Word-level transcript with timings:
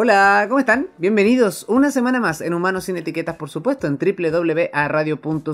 Hola, 0.00 0.46
¿cómo 0.46 0.60
están? 0.60 0.86
Bienvenidos 0.98 1.64
una 1.66 1.90
semana 1.90 2.20
más 2.20 2.40
en 2.40 2.54
Humanos 2.54 2.84
sin 2.84 2.96
Etiquetas, 2.96 3.34
por 3.34 3.50
supuesto, 3.50 3.88
en 3.88 3.98
www.radio.cl. 3.98 5.48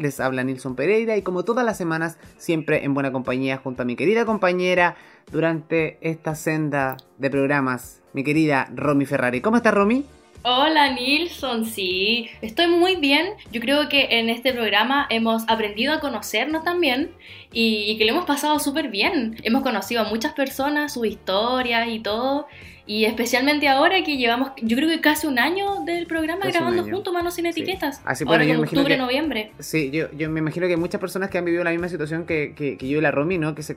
Les 0.00 0.20
habla 0.20 0.44
Nilson 0.44 0.76
Pereira 0.76 1.16
y 1.16 1.22
como 1.22 1.42
todas 1.42 1.66
las 1.66 1.78
semanas, 1.78 2.16
siempre 2.36 2.84
en 2.84 2.94
buena 2.94 3.10
compañía 3.10 3.56
junto 3.56 3.82
a 3.82 3.84
mi 3.84 3.96
querida 3.96 4.24
compañera 4.24 4.94
durante 5.32 5.98
esta 6.00 6.36
senda 6.36 6.96
de 7.18 7.28
programas, 7.28 8.04
mi 8.12 8.22
querida 8.22 8.68
Romy 8.72 9.04
Ferrari. 9.04 9.40
¿Cómo 9.40 9.56
estás, 9.56 9.74
Romy? 9.74 10.04
Hola 10.44 10.92
Nilson, 10.92 11.66
sí, 11.66 12.28
estoy 12.40 12.66
muy 12.66 12.96
bien. 12.96 13.34
Yo 13.52 13.60
creo 13.60 13.88
que 13.88 14.08
en 14.18 14.28
este 14.28 14.52
programa 14.52 15.06
hemos 15.08 15.44
aprendido 15.48 15.92
a 15.92 16.00
conocernos 16.00 16.64
también 16.64 17.12
y, 17.52 17.96
que 17.96 18.04
lo 18.04 18.12
hemos 18.12 18.26
pasado 18.26 18.58
súper 18.58 18.90
bien. 18.90 19.36
Hemos 19.44 19.62
conocido 19.62 20.02
a 20.02 20.08
muchas 20.08 20.32
personas, 20.32 20.94
sus 20.94 21.06
historias 21.06 21.88
y 21.88 22.00
todo. 22.00 22.48
Y 22.92 23.06
especialmente 23.06 23.68
ahora 23.68 24.04
que 24.04 24.18
llevamos, 24.18 24.50
yo 24.60 24.76
creo 24.76 24.86
que 24.86 25.00
casi 25.00 25.26
un 25.26 25.38
año 25.38 25.82
del 25.86 26.06
programa 26.06 26.44
grabando 26.44 26.84
juntos, 26.84 27.10
Manos 27.10 27.32
sin 27.32 27.46
Etiquetas. 27.46 28.02
Así, 28.04 28.24
ahora 28.26 28.44
bueno, 28.44 28.60
octubre, 28.64 28.98
noviembre. 28.98 29.50
Sí, 29.60 29.90
yo, 29.90 30.12
yo, 30.12 30.28
me 30.28 30.40
imagino 30.40 30.66
que 30.66 30.74
hay 30.74 30.78
muchas 30.78 31.00
personas 31.00 31.30
que 31.30 31.38
han 31.38 31.46
vivido 31.46 31.64
la 31.64 31.70
misma 31.70 31.88
situación 31.88 32.26
que, 32.26 32.52
que, 32.54 32.76
yo 32.76 32.98
y 32.98 33.00
la 33.00 33.10
Romy, 33.10 33.38
¿no? 33.38 33.54
Que 33.54 33.62
se, 33.62 33.74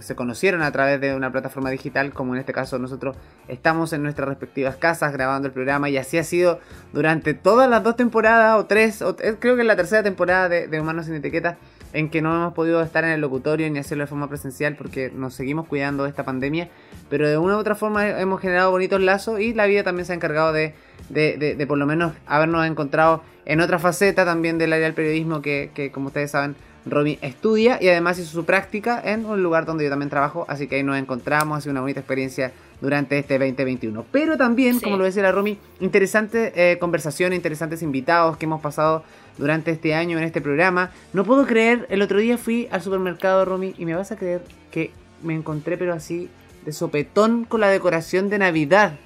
se 0.00 0.16
conocieron 0.16 0.62
a 0.62 0.72
través 0.72 1.00
de 1.00 1.14
una 1.14 1.30
plataforma 1.30 1.70
digital, 1.70 2.12
como 2.12 2.34
en 2.34 2.40
este 2.40 2.52
caso 2.52 2.76
nosotros 2.80 3.16
estamos 3.46 3.92
en 3.92 4.02
nuestras 4.02 4.28
respectivas 4.28 4.74
casas 4.74 5.12
grabando 5.12 5.46
el 5.46 5.54
programa 5.54 5.88
y 5.88 5.96
así 5.96 6.18
ha 6.18 6.24
sido 6.24 6.58
durante 6.92 7.34
todas 7.34 7.70
las 7.70 7.84
dos 7.84 7.94
temporadas 7.94 8.58
o 8.58 8.66
tres, 8.66 9.00
o, 9.00 9.14
creo 9.14 9.54
que 9.54 9.60
es 9.60 9.66
la 9.66 9.76
tercera 9.76 10.02
temporada 10.02 10.48
de, 10.48 10.66
de 10.66 10.80
Humanos 10.80 11.06
sin 11.06 11.14
Etiquetas 11.14 11.56
en 11.92 12.10
que 12.10 12.22
no 12.22 12.34
hemos 12.34 12.54
podido 12.54 12.82
estar 12.82 13.04
en 13.04 13.10
el 13.10 13.20
locutorio 13.20 13.70
ni 13.70 13.78
hacerlo 13.78 14.04
de 14.04 14.08
forma 14.08 14.28
presencial 14.28 14.76
porque 14.76 15.10
nos 15.14 15.34
seguimos 15.34 15.66
cuidando 15.66 16.04
de 16.04 16.10
esta 16.10 16.24
pandemia, 16.24 16.68
pero 17.08 17.28
de 17.28 17.38
una 17.38 17.56
u 17.56 17.58
otra 17.58 17.74
forma 17.74 18.08
hemos 18.08 18.40
generado 18.40 18.70
bonitos 18.70 19.00
lazos 19.00 19.40
y 19.40 19.54
la 19.54 19.66
vida 19.66 19.82
también 19.82 20.06
se 20.06 20.12
ha 20.12 20.16
encargado 20.16 20.52
de, 20.52 20.74
de, 21.08 21.66
por 21.66 21.78
lo 21.78 21.86
menos 21.86 22.12
habernos 22.26 22.66
encontrado 22.66 23.22
en 23.44 23.60
otra 23.60 23.78
faceta 23.78 24.24
también 24.24 24.58
del 24.58 24.72
área 24.72 24.86
del 24.86 24.94
periodismo 24.94 25.40
que, 25.42 25.70
que 25.74 25.90
como 25.90 26.08
ustedes 26.08 26.30
saben 26.32 26.56
Romy 26.86 27.18
estudia 27.20 27.78
y 27.80 27.88
además 27.88 28.18
hizo 28.18 28.30
su 28.30 28.44
práctica 28.44 29.00
en 29.04 29.26
un 29.26 29.42
lugar 29.42 29.66
donde 29.66 29.84
yo 29.84 29.90
también 29.90 30.08
trabajo, 30.08 30.46
así 30.48 30.68
que 30.68 30.76
ahí 30.76 30.82
nos 30.82 30.96
encontramos, 30.96 31.58
ha 31.58 31.60
sido 31.60 31.72
una 31.72 31.80
bonita 31.80 32.00
experiencia 32.00 32.52
durante 32.80 33.18
este 33.18 33.38
2021. 33.38 34.04
Pero 34.12 34.36
también, 34.36 34.80
como 34.80 34.96
lo 34.96 35.04
decía 35.04 35.22
la 35.22 35.32
Romy, 35.32 35.58
interesante 35.80 36.52
eh, 36.54 36.78
conversación, 36.78 37.32
interesantes 37.32 37.82
invitados 37.82 38.36
que 38.36 38.46
hemos 38.46 38.60
pasado 38.60 39.04
durante 39.38 39.70
este 39.70 39.94
año 39.94 40.18
en 40.18 40.24
este 40.24 40.40
programa. 40.40 40.90
No 41.12 41.24
puedo 41.24 41.46
creer, 41.46 41.86
el 41.90 42.02
otro 42.02 42.18
día 42.18 42.38
fui 42.38 42.68
al 42.70 42.82
supermercado, 42.82 43.44
Romy, 43.44 43.74
y 43.78 43.84
me 43.84 43.94
vas 43.94 44.12
a 44.12 44.16
creer 44.16 44.42
que 44.70 44.90
me 45.22 45.34
encontré, 45.34 45.76
pero 45.76 45.92
así, 45.92 46.28
de 46.64 46.72
sopetón 46.72 47.44
con 47.44 47.60
la 47.60 47.68
decoración 47.68 48.28
de 48.28 48.38
Navidad. 48.38 48.98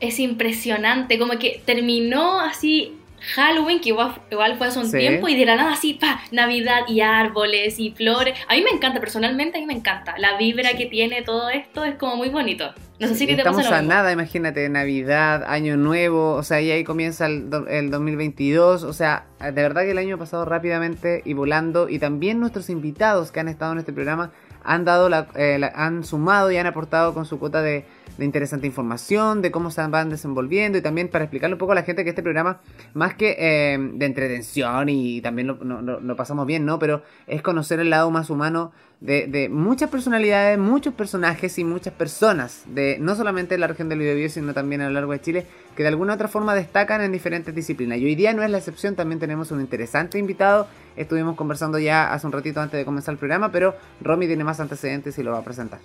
Es 0.00 0.18
impresionante, 0.18 1.18
como 1.18 1.38
que 1.38 1.62
terminó 1.66 2.40
así 2.40 2.99
Halloween, 3.34 3.80
que 3.80 3.90
igual, 3.90 4.14
fue 4.58 4.66
hace 4.66 4.78
un 4.78 4.90
tiempo, 4.90 5.28
y 5.28 5.36
de 5.36 5.46
la 5.46 5.56
nada 5.56 5.72
así, 5.72 5.94
pa, 5.94 6.20
Navidad 6.30 6.80
y 6.88 7.00
árboles 7.00 7.78
y 7.78 7.92
flores. 7.92 8.38
A 8.48 8.54
mí 8.54 8.62
me 8.62 8.70
encanta, 8.70 9.00
personalmente 9.00 9.58
a 9.58 9.60
mí 9.60 9.66
me 9.66 9.74
encanta. 9.74 10.14
La 10.18 10.36
vibra 10.36 10.74
que 10.74 10.86
tiene 10.86 11.22
todo 11.22 11.48
esto 11.50 11.84
es 11.84 11.96
como 11.96 12.16
muy 12.16 12.28
bonito. 12.28 12.72
No 12.98 13.08
sé 13.08 13.14
si 13.14 13.26
te 13.26 13.32
Estamos 13.32 13.62
pasa 13.62 13.78
a 13.78 13.82
nada, 13.82 14.12
imagínate, 14.12 14.68
Navidad, 14.68 15.44
Año 15.44 15.78
Nuevo, 15.78 16.34
o 16.34 16.42
sea, 16.42 16.60
y 16.60 16.70
ahí 16.70 16.84
comienza 16.84 17.26
el, 17.26 17.48
el 17.68 17.90
2022, 17.90 18.82
o 18.82 18.92
sea, 18.92 19.24
de 19.40 19.52
verdad 19.52 19.82
que 19.82 19.92
el 19.92 19.98
año 19.98 20.16
ha 20.16 20.18
pasado 20.18 20.44
rápidamente 20.44 21.22
y 21.24 21.32
volando, 21.32 21.88
y 21.88 21.98
también 21.98 22.40
nuestros 22.40 22.68
invitados 22.68 23.32
que 23.32 23.40
han 23.40 23.48
estado 23.48 23.72
en 23.72 23.78
este 23.78 23.94
programa 23.94 24.32
han 24.64 24.84
dado 24.84 25.08
la, 25.08 25.28
eh, 25.34 25.60
han 25.74 26.04
sumado 26.04 26.50
y 26.50 26.56
han 26.56 26.66
aportado 26.66 27.14
con 27.14 27.24
su 27.24 27.38
cuota 27.38 27.62
de, 27.62 27.84
de, 28.18 28.24
interesante 28.24 28.66
información, 28.66 29.42
de 29.42 29.50
cómo 29.50 29.70
se 29.70 29.86
van 29.86 30.10
desenvolviendo 30.10 30.78
y 30.78 30.82
también 30.82 31.08
para 31.08 31.24
explicarle 31.24 31.54
un 31.54 31.58
poco 31.58 31.72
a 31.72 31.74
la 31.74 31.82
gente 31.82 32.04
que 32.04 32.10
este 32.10 32.22
programa, 32.22 32.60
más 32.94 33.14
que 33.14 33.36
eh, 33.38 33.78
de 33.78 34.06
entretención 34.06 34.88
y 34.88 35.20
también 35.20 35.48
lo, 35.48 35.54
lo, 35.54 36.16
pasamos 36.16 36.46
bien, 36.46 36.64
¿no? 36.64 36.78
Pero 36.78 37.02
es 37.26 37.42
conocer 37.42 37.80
el 37.80 37.90
lado 37.90 38.10
más 38.10 38.30
humano 38.30 38.72
de, 39.00 39.26
de, 39.26 39.48
muchas 39.48 39.88
personalidades, 39.88 40.58
muchos 40.58 40.92
personajes 40.94 41.58
y 41.58 41.64
muchas 41.64 41.94
personas, 41.94 42.64
de 42.66 42.98
no 43.00 43.14
solamente 43.14 43.56
la 43.56 43.66
región 43.66 43.88
del 43.88 44.00
Biobío, 44.00 44.28
sino 44.28 44.52
también 44.52 44.82
a 44.82 44.88
lo 44.88 44.94
largo 44.94 45.12
de 45.12 45.20
Chile, 45.20 45.46
que 45.80 45.84
de 45.84 45.88
alguna 45.88 46.12
u 46.12 46.14
otra 46.16 46.28
forma 46.28 46.54
destacan 46.54 47.00
en 47.00 47.10
diferentes 47.10 47.54
disciplinas. 47.54 47.96
Y 47.96 48.04
hoy 48.04 48.14
día 48.14 48.34
no 48.34 48.42
es 48.42 48.50
la 48.50 48.58
excepción, 48.58 48.96
también 48.96 49.18
tenemos 49.18 49.50
un 49.50 49.62
interesante 49.62 50.18
invitado. 50.18 50.66
Estuvimos 50.94 51.36
conversando 51.36 51.78
ya 51.78 52.12
hace 52.12 52.26
un 52.26 52.34
ratito 52.34 52.60
antes 52.60 52.76
de 52.76 52.84
comenzar 52.84 53.12
el 53.12 53.18
programa, 53.18 53.50
pero 53.50 53.74
Romy 54.02 54.26
tiene 54.26 54.44
más 54.44 54.60
antecedentes 54.60 55.16
y 55.16 55.22
lo 55.22 55.32
va 55.32 55.38
a 55.38 55.42
presentar. 55.42 55.78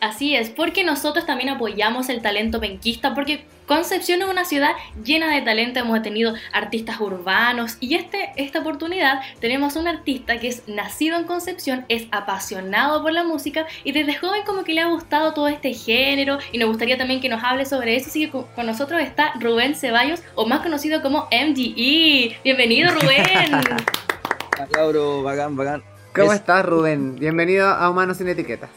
Así 0.00 0.36
es, 0.36 0.50
porque 0.50 0.84
nosotros 0.84 1.24
también 1.24 1.48
apoyamos 1.48 2.08
el 2.08 2.20
talento 2.20 2.60
penquista, 2.60 3.14
porque 3.14 3.44
Concepción 3.66 4.22
es 4.22 4.28
una 4.28 4.44
ciudad 4.44 4.70
llena 5.02 5.34
de 5.34 5.42
talento, 5.42 5.80
hemos 5.80 6.00
tenido 6.00 6.34
artistas 6.52 7.00
urbanos 7.00 7.78
y 7.80 7.96
este, 7.96 8.30
esta 8.36 8.60
oportunidad 8.60 9.20
tenemos 9.40 9.74
un 9.74 9.88
artista 9.88 10.38
que 10.38 10.46
es 10.46 10.68
nacido 10.68 11.18
en 11.18 11.24
Concepción, 11.24 11.84
es 11.88 12.06
apasionado 12.12 13.02
por 13.02 13.10
la 13.10 13.24
música 13.24 13.66
y 13.82 13.90
desde 13.90 14.14
joven 14.14 14.42
como 14.46 14.62
que 14.62 14.72
le 14.72 14.82
ha 14.82 14.86
gustado 14.86 15.34
todo 15.34 15.48
este 15.48 15.72
género 15.72 16.38
y 16.52 16.58
nos 16.58 16.68
gustaría 16.68 16.96
también 16.96 17.20
que 17.20 17.28
nos 17.28 17.42
hable 17.42 17.66
sobre 17.66 17.96
eso, 17.96 18.08
así 18.08 18.26
que 18.26 18.30
con, 18.30 18.66
nosotros 18.66 19.00
está 19.00 19.32
Rubén 19.40 19.74
Ceballos 19.74 20.22
o 20.36 20.46
más 20.46 20.60
conocido 20.60 21.02
como 21.02 21.26
MDE. 21.32 22.38
Bienvenido 22.44 22.92
Rubén. 22.92 23.24
Hola, 24.78 25.22
bacán, 25.24 25.56
bacán. 25.56 25.82
¿Cómo 26.14 26.32
estás 26.32 26.64
Rubén? 26.64 27.16
Bienvenido 27.16 27.68
a 27.68 27.90
Humanos 27.90 28.18
sin 28.18 28.28
Etiqueta 28.28 28.68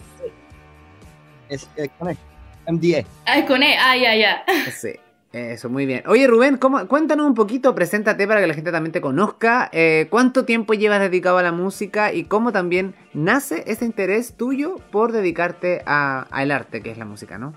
es, 1.49 1.67
con 1.97 2.09
E. 2.09 2.17
MDA. 2.67 3.05
Ah, 3.25 3.39
es 3.39 3.45
con 3.45 3.63
E, 3.63 3.75
ah, 3.77 3.97
ya, 3.97 4.15
ya. 4.15 4.43
Sí. 4.71 4.91
Eso, 5.31 5.69
muy 5.69 5.85
bien. 5.85 6.01
Oye, 6.07 6.25
Rubén, 6.25 6.57
¿cómo, 6.57 6.87
cuéntanos 6.87 7.27
un 7.27 7.35
poquito, 7.35 7.75
preséntate 7.75 8.27
para 8.27 8.41
que 8.41 8.47
la 8.47 8.55
gente 8.55 8.71
también 8.71 8.91
te 8.91 8.99
conozca. 8.99 9.69
Eh, 9.71 10.07
¿Cuánto 10.09 10.43
tiempo 10.43 10.73
llevas 10.73 10.99
dedicado 11.01 11.37
a 11.37 11.43
la 11.43 11.51
música 11.51 12.11
y 12.11 12.23
cómo 12.23 12.51
también 12.51 12.95
nace 13.13 13.63
ese 13.67 13.85
interés 13.85 14.33
tuyo 14.33 14.77
por 14.91 15.11
dedicarte 15.11 15.83
al 15.85 16.49
arte, 16.49 16.81
que 16.81 16.89
es 16.89 16.97
la 16.97 17.05
música, 17.05 17.37
no? 17.37 17.53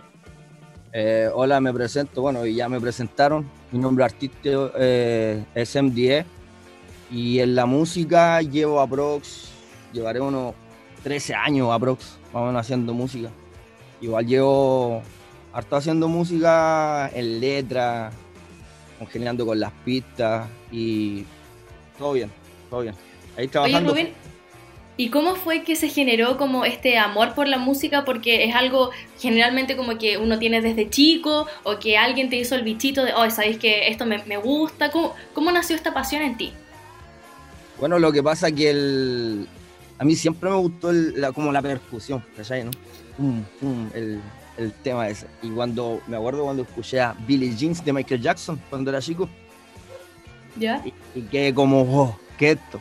Eh, 0.92 1.30
hola, 1.32 1.62
me 1.62 1.72
presento. 1.72 2.20
Bueno, 2.20 2.44
y 2.44 2.54
ya 2.54 2.68
me 2.68 2.78
presentaron. 2.78 3.48
Mi 3.70 3.78
nombre 3.78 4.04
artístico 4.04 4.70
eh, 4.76 5.42
es 5.54 5.74
MDE. 5.74 6.26
Y 7.10 7.40
en 7.40 7.54
la 7.54 7.64
música 7.64 8.42
llevo 8.42 8.80
aprox, 8.80 9.50
llevaré 9.94 10.20
unos 10.20 10.54
13 11.02 11.34
años 11.34 11.70
aprox, 11.70 12.18
vamos 12.32 12.54
haciendo 12.56 12.92
música. 12.92 13.30
Igual 14.02 14.26
llevo 14.26 15.02
harto 15.52 15.76
haciendo 15.76 16.08
música 16.08 17.08
en 17.14 17.40
letra, 17.40 18.10
congeniando 18.98 19.46
con 19.46 19.60
las 19.60 19.70
pistas 19.84 20.48
y 20.72 21.24
todo 21.96 22.14
bien, 22.14 22.30
todo 22.68 22.80
bien. 22.80 22.94
Ahí 23.36 23.46
trabajando. 23.46 23.92
Oye, 23.92 24.02
Rubén, 24.02 24.14
¿y 24.96 25.08
cómo 25.10 25.36
fue 25.36 25.62
que 25.62 25.76
se 25.76 25.88
generó 25.88 26.36
como 26.36 26.64
este 26.64 26.98
amor 26.98 27.34
por 27.34 27.46
la 27.46 27.58
música? 27.58 28.04
Porque 28.04 28.44
es 28.44 28.56
algo 28.56 28.90
generalmente 29.20 29.76
como 29.76 29.96
que 29.98 30.18
uno 30.18 30.36
tiene 30.36 30.60
desde 30.60 30.90
chico 30.90 31.46
o 31.62 31.78
que 31.78 31.96
alguien 31.96 32.28
te 32.28 32.34
hizo 32.34 32.56
el 32.56 32.64
bichito 32.64 33.04
de, 33.04 33.14
oh, 33.14 33.30
sabéis 33.30 33.58
que 33.58 33.86
esto 33.86 34.04
me, 34.04 34.36
gusta. 34.38 34.90
¿Cómo, 34.90 35.14
¿Cómo, 35.32 35.52
nació 35.52 35.76
esta 35.76 35.94
pasión 35.94 36.22
en 36.22 36.36
ti? 36.36 36.52
Bueno, 37.78 38.00
lo 38.00 38.10
que 38.10 38.20
pasa 38.20 38.48
es 38.48 38.54
que 38.54 38.70
el, 38.70 39.46
a 39.96 40.04
mí 40.04 40.16
siempre 40.16 40.50
me 40.50 40.56
gustó 40.56 40.90
la, 40.90 41.30
como 41.30 41.52
la 41.52 41.62
percusión, 41.62 42.24
¿cachai? 42.36 42.64
¿no? 42.64 42.72
El, 43.94 44.20
el, 44.56 44.72
tema 44.72 45.08
ese. 45.08 45.26
Y 45.42 45.50
cuando, 45.50 46.00
me 46.06 46.16
acuerdo 46.16 46.44
cuando 46.44 46.62
escuché 46.62 47.00
a 47.00 47.14
Billie 47.26 47.54
Jeans 47.54 47.84
de 47.84 47.92
Michael 47.92 48.22
Jackson, 48.22 48.60
cuando 48.70 48.90
era 48.90 49.00
chico. 49.00 49.28
¿Ya? 50.56 50.82
Y, 51.14 51.22
que 51.22 51.52
como, 51.54 51.82
oh, 51.82 52.18
¿qué 52.38 52.52
esto? 52.52 52.80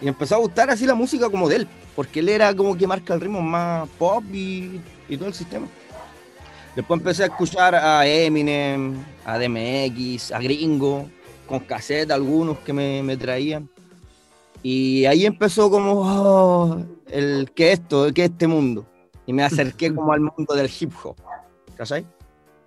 Y 0.00 0.08
empezó 0.08 0.36
a 0.36 0.38
gustar 0.38 0.70
así 0.70 0.86
la 0.86 0.94
música 0.94 1.28
como 1.30 1.48
de 1.48 1.56
él, 1.56 1.68
porque 1.94 2.20
él 2.20 2.28
era 2.28 2.54
como 2.54 2.76
que 2.76 2.86
marca 2.86 3.14
el 3.14 3.20
ritmo 3.20 3.40
más 3.40 3.88
pop 3.98 4.22
y, 4.32 4.80
y 5.08 5.16
todo 5.16 5.28
el 5.28 5.34
sistema. 5.34 5.66
Después 6.74 7.00
empecé 7.00 7.22
a 7.22 7.26
escuchar 7.26 7.74
a 7.74 8.06
Eminem, 8.06 9.02
a 9.24 9.38
DMX, 9.38 10.30
a 10.32 10.38
Gringo, 10.38 11.08
con 11.48 11.60
cassette 11.60 12.10
algunos 12.10 12.58
que 12.58 12.72
me, 12.72 13.02
me 13.02 13.16
traían. 13.16 13.68
Y 14.62 15.06
ahí 15.06 15.24
empezó 15.24 15.70
como 15.70 16.02
oh, 16.02 16.84
el 17.10 17.50
que 17.54 17.72
esto, 17.72 18.12
que 18.12 18.24
este 18.24 18.46
mundo 18.46 18.86
y 19.26 19.32
me 19.32 19.42
acerqué 19.42 19.94
como 19.94 20.12
al 20.12 20.20
mundo 20.20 20.54
del 20.54 20.70
hip 20.80 20.92
hop. 21.02 21.16
¿Cachai? 21.76 22.06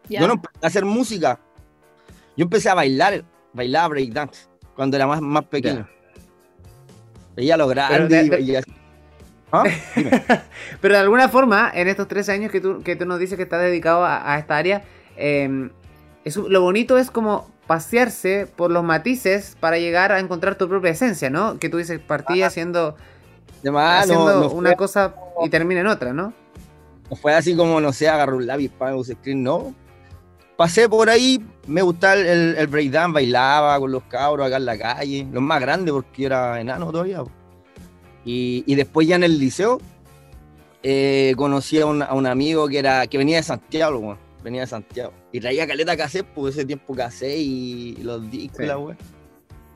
Yo 0.09 0.27
no 0.27 0.33
empecé 0.33 0.59
a 0.61 0.67
hacer 0.67 0.85
música. 0.85 1.39
Yo 2.35 2.43
empecé 2.43 2.69
a 2.69 2.73
bailar, 2.73 3.23
bailar 3.53 3.89
breakdance 3.89 4.47
cuando 4.75 4.97
era 4.97 5.07
más, 5.07 5.21
más 5.21 5.45
pequeño. 5.45 5.87
Veía 7.35 7.57
lo 7.57 7.67
grande 7.67 8.23
y 8.23 8.29
veía... 8.29 8.61
¿Ah? 9.51 9.63
Pero 10.81 10.93
de 10.93 10.99
alguna 10.99 11.27
forma, 11.29 11.71
en 11.73 11.87
estos 11.87 12.07
tres 12.07 12.29
años 12.29 12.51
que 12.51 12.61
tú, 12.61 12.83
que 12.83 12.95
tú 12.95 13.05
nos 13.05 13.19
dices 13.19 13.35
que 13.35 13.43
estás 13.43 13.61
dedicado 13.61 14.05
a, 14.05 14.37
esta 14.37 14.57
área, 14.57 14.83
eh, 15.17 15.69
lo 16.47 16.61
bonito 16.61 16.97
es 16.97 17.09
como 17.09 17.49
pasearse 17.65 18.47
por 18.55 18.71
los 18.71 18.83
matices 18.83 19.55
para 19.59 19.77
llegar 19.77 20.11
a 20.11 20.19
encontrar 20.19 20.55
tu 20.55 20.67
propia 20.67 20.91
esencia, 20.91 21.29
¿no? 21.29 21.59
Que 21.59 21.69
tú 21.69 21.77
dices, 21.77 21.99
partí 21.99 22.41
haciendo, 22.41 22.95
haciendo 23.63 24.51
una 24.51 24.75
cosa 24.75 25.15
y 25.43 25.49
termina 25.49 25.81
en 25.81 25.87
otra, 25.87 26.13
¿no? 26.13 26.33
No 27.09 27.15
fue 27.15 27.33
así 27.33 27.55
como, 27.55 27.81
no 27.81 27.91
sé, 27.91 28.07
agarro 28.07 28.37
un 28.37 28.45
lápiz 28.45 28.69
para 28.69 28.95
un 28.95 29.03
screen, 29.03 29.43
no. 29.43 29.73
pasé 30.57 30.87
por 30.87 31.09
ahí, 31.09 31.43
me 31.67 31.81
gustaba 31.81 32.15
el, 32.15 32.55
el 32.55 32.67
breakdance, 32.67 33.13
bailaba 33.13 33.79
con 33.79 33.91
los 33.91 34.03
cabros 34.03 34.45
acá 34.45 34.57
en 34.57 34.65
la 34.65 34.77
calle, 34.77 35.27
los 35.31 35.41
más 35.41 35.59
grandes 35.59 35.91
porque 35.91 36.21
yo 36.21 36.27
era 36.27 36.59
enano 36.61 36.91
todavía. 36.91 37.23
Y, 38.25 38.63
y 38.67 38.75
después 38.75 39.07
ya 39.07 39.15
en 39.15 39.23
el 39.23 39.39
liceo 39.39 39.79
eh, 40.83 41.33
conocí 41.35 41.79
a 41.79 41.85
un, 41.85 42.01
a 42.01 42.13
un, 42.13 42.25
amigo 42.25 42.67
que 42.67 42.79
era 42.79 43.07
que 43.07 43.17
venía 43.17 43.37
de 43.37 43.43
Santiago, 43.43 43.99
bueno, 43.99 44.19
venía 44.43 44.61
de 44.61 44.67
Santiago. 44.67 45.13
Y 45.31 45.39
traía 45.39 45.67
caleta 45.67 45.97
cassette, 45.97 46.27
pues 46.27 46.55
ese 46.55 46.65
tiempo 46.65 46.93
cassette 46.95 47.37
y 47.37 47.97
los 48.01 48.29
discos, 48.29 48.57
sí. 48.59 48.65
la 48.65 48.77
wea. 48.77 48.97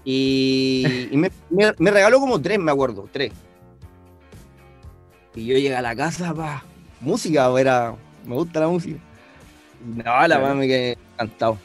Y, 0.06 1.08
y 1.12 1.18
me, 1.18 1.32
me, 1.50 1.74
me, 1.78 1.92
regaló 1.92 2.20
como 2.20 2.42
tres, 2.42 2.60
me 2.60 2.72
acuerdo, 2.72 3.08
tres. 3.12 3.32
Y 5.36 5.46
yo 5.46 5.56
llegué 5.56 5.76
a 5.76 5.82
la 5.82 5.96
casa, 5.96 6.34
pa, 6.34 6.64
música, 7.04 7.52
era, 7.60 7.96
me 8.26 8.36
gusta 8.36 8.60
la 8.62 8.68
música. 8.68 9.00
No, 9.86 10.28
la 10.28 10.38
verdad 10.38 10.56
me 10.56 10.68
quedé 10.68 10.98
encantado. 11.14 11.58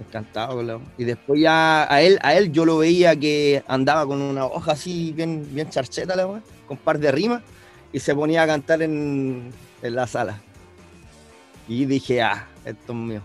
Encantado 0.00 0.62
la... 0.62 0.78
Y 0.96 1.04
después 1.04 1.40
ya 1.40 1.92
a 1.92 2.00
él, 2.00 2.18
a 2.22 2.34
él 2.34 2.52
yo 2.52 2.64
lo 2.64 2.78
veía 2.78 3.14
que 3.16 3.62
andaba 3.66 4.06
con 4.06 4.22
una 4.22 4.46
hoja 4.46 4.72
así 4.72 5.12
bien, 5.12 5.46
bien 5.52 5.68
charcheta, 5.68 6.16
la 6.16 6.26
verdad, 6.26 6.42
con 6.66 6.78
un 6.78 6.82
par 6.82 6.98
de 6.98 7.12
rimas, 7.12 7.42
y 7.92 8.00
se 8.00 8.14
ponía 8.14 8.42
a 8.42 8.46
cantar 8.46 8.82
en, 8.82 9.52
en 9.82 9.94
la 9.94 10.06
sala. 10.06 10.40
Y 11.66 11.84
dije, 11.84 12.22
ah, 12.22 12.46
esto 12.64 12.92
es 12.92 12.98
mío. 12.98 13.22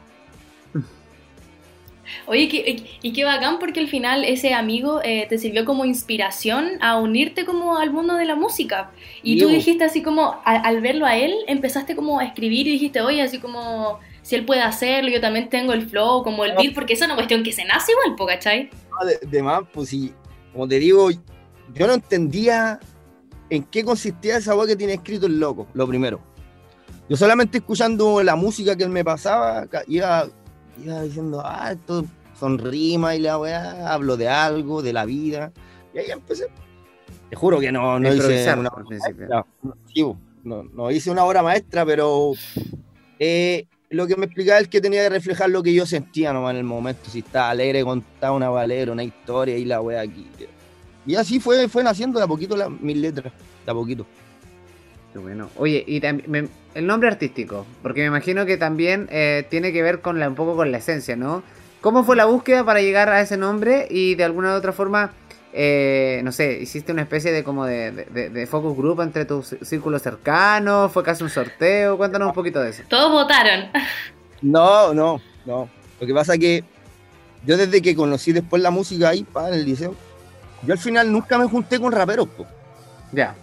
Oye, 2.26 2.48
qué, 2.48 2.84
y 3.02 3.14
qué 3.14 3.24
bacán 3.24 3.60
porque 3.60 3.80
al 3.80 3.88
final 3.88 4.24
ese 4.24 4.54
amigo 4.54 5.02
eh, 5.04 5.26
te 5.30 5.38
sirvió 5.38 5.66
como 5.66 5.86
inspiración 5.86 6.72
a 6.82 6.98
unirte 6.98 7.46
como 7.46 7.78
al 7.78 7.92
mundo 7.92 8.16
de 8.16 8.26
la 8.26 8.36
música. 8.36 8.92
Y 9.22 9.36
Dios. 9.36 9.48
tú 9.48 9.56
dijiste 9.56 9.84
así 9.84 10.02
como, 10.02 10.42
al, 10.46 10.62
al, 10.66 10.82
verlo 10.82 11.06
a 11.06 11.18
él, 11.18 11.34
empezaste 11.48 11.96
como 11.96 12.20
a 12.20 12.26
escribir 12.26 12.68
y 12.68 12.72
dijiste, 12.72 13.02
oye, 13.02 13.22
así 13.22 13.40
como, 13.40 14.00
si 14.22 14.36
él 14.36 14.46
puede 14.46 14.62
hacerlo, 14.62 15.10
yo 15.10 15.22
también 15.22 15.50
tengo 15.50 15.74
el 15.74 15.88
flow, 15.88 16.24
como 16.24 16.46
el 16.46 16.54
beat, 16.56 16.74
porque 16.74 16.94
eso 16.94 17.04
es 17.04 17.08
una 17.08 17.16
cuestión 17.16 17.44
que 17.44 17.52
se 17.52 17.66
nace 17.66 17.92
igual, 17.92 18.16
po, 18.16 18.26
¿cachai? 18.26 18.70
No, 18.90 19.06
de, 19.06 19.20
de, 19.26 19.44
más, 19.44 19.64
pues 19.74 19.90
sí, 19.90 20.14
como 20.54 20.68
te 20.68 20.80
digo, 20.80 21.10
yo 21.74 21.88
no 21.88 21.94
entendía 21.94 22.80
en 23.50 23.64
qué 23.64 23.84
consistía 23.84 24.38
esa 24.38 24.54
voz 24.54 24.68
que 24.68 24.76
tiene 24.76 24.94
escrito 24.94 25.26
el 25.28 25.40
loco, 25.40 25.68
lo 25.74 25.88
primero. 25.88 26.22
Yo 27.10 27.18
solamente 27.18 27.58
escuchando 27.58 28.24
la 28.24 28.36
música 28.36 28.76
que 28.76 28.84
él 28.84 28.90
me 28.90 29.04
pasaba, 29.04 29.68
iba, 29.88 30.28
iba 30.84 31.02
diciendo, 31.02 31.42
ah, 31.44 31.72
esto 31.72 32.06
son 32.40 32.58
rimas 32.58 33.16
y 33.16 33.20
la 33.20 33.38
weá, 33.38 33.94
hablo 33.94 34.18
de 34.18 34.28
algo, 34.28 34.82
de 34.82 34.94
la 34.94 35.06
vida. 35.06 35.52
Y 35.94 36.00
ahí 36.00 36.12
empecé. 36.12 36.48
Te 37.30 37.36
juro 37.36 37.60
que 37.60 37.72
no, 37.72 38.00
no 38.00 38.14
hice 38.14 38.54
una 38.54 38.70
obra 38.70 38.84
maestra. 38.84 39.46
No, 40.44 40.64
no, 40.64 40.92
hice 40.92 41.10
una 41.10 41.24
obra 41.24 41.42
maestra, 41.42 41.86
pero 41.86 42.34
eh, 43.18 43.66
lo 43.90 44.08
que 44.08 44.16
me 44.16 44.26
explicaba 44.26 44.60
es 44.60 44.68
que 44.68 44.82
tenía 44.82 45.04
que 45.04 45.10
reflejar 45.10 45.50
lo 45.50 45.64
que 45.64 45.74
yo 45.74 45.86
sentía 45.86 46.34
nomás 46.34 46.52
en 46.52 46.58
el 46.58 46.64
momento. 46.64 47.10
Si 47.10 47.20
estaba 47.20 47.50
alegre, 47.52 47.84
contaba 47.84 48.36
una 48.36 48.50
valera, 48.50 48.92
una 48.92 49.04
historia 49.04 49.58
y 49.58 49.66
la 49.66 49.82
weá 49.82 50.02
aquí. 50.02 50.28
Y 51.06 51.16
así 51.16 51.40
fue, 51.40 51.68
fue 51.70 51.84
naciendo 51.84 52.20
de 52.20 52.26
a 52.26 52.28
poquito 52.28 52.58
la, 52.58 52.70
mis 52.70 52.98
letras, 52.98 53.32
de 53.66 53.72
a 53.72 53.74
poquito. 53.74 54.06
Qué 55.14 55.20
bueno. 55.20 55.52
Oye, 55.58 55.84
y 55.86 56.02
también 56.02 56.50
el 56.74 56.88
nombre 56.88 57.08
artístico, 57.08 57.68
porque 57.84 58.02
me 58.02 58.08
imagino 58.08 58.48
que 58.48 58.58
también 58.58 59.08
eh, 59.12 59.46
tiene 59.48 59.72
que 59.72 59.84
ver 59.84 60.02
con 60.02 60.20
la, 60.20 60.28
un 60.28 60.34
poco 60.34 60.56
con 60.56 60.72
la 60.72 60.80
esencia, 60.80 61.16
¿no? 61.16 61.44
¿Cómo 61.82 62.04
fue 62.04 62.16
la 62.16 62.26
búsqueda 62.26 62.66
para 62.66 62.82
llegar 62.82 63.10
a 63.10 63.22
ese 63.22 63.38
nombre 63.38 63.88
y 63.92 64.16
de 64.16 64.24
alguna 64.24 64.54
u 64.54 64.58
otra 64.58 64.72
forma, 64.72 65.12
eh, 65.54 66.22
no 66.24 66.32
sé, 66.32 66.58
hiciste 66.60 66.92
una 66.92 67.04
especie 67.04 67.32
de 67.32 67.44
como 67.44 67.66
de, 67.66 67.92
de, 67.92 68.30
de, 68.32 68.48
focus 68.48 68.76
group 68.76 69.02
entre 69.02 69.26
tus 69.26 69.56
círculos 69.62 70.02
cercanos? 70.02 70.92
¿Fue 70.92 71.04
casi 71.04 71.24
un 71.24 71.30
sorteo? 71.30 71.96
Cuéntanos 71.96 72.30
un 72.30 72.34
poquito 72.34 72.60
de 72.60 72.72
eso. 72.72 72.82
Todos 72.90 73.12
votaron. 73.12 73.70
No, 74.42 74.94
no, 74.96 75.22
no. 75.46 75.70
Lo 76.02 76.08
que 76.08 76.14
pasa 76.14 76.34
es 76.34 76.40
que 76.40 76.64
yo 77.46 77.56
desde 77.56 77.84
que 77.84 77.96
conocí 77.96 78.34
después 78.34 78.64
la 78.64 78.72
música 78.72 79.10
ahí, 79.10 79.24
pa, 79.24 79.50
en 79.50 79.54
el 79.54 79.64
liceo, 79.66 79.96
yo 80.64 80.74
al 80.74 80.80
final 80.80 81.12
nunca 81.12 81.38
me 81.38 81.46
junté 81.46 81.80
con 81.80 81.92
raperos, 81.92 82.28
po. 82.30 82.48
Ya 83.12 83.36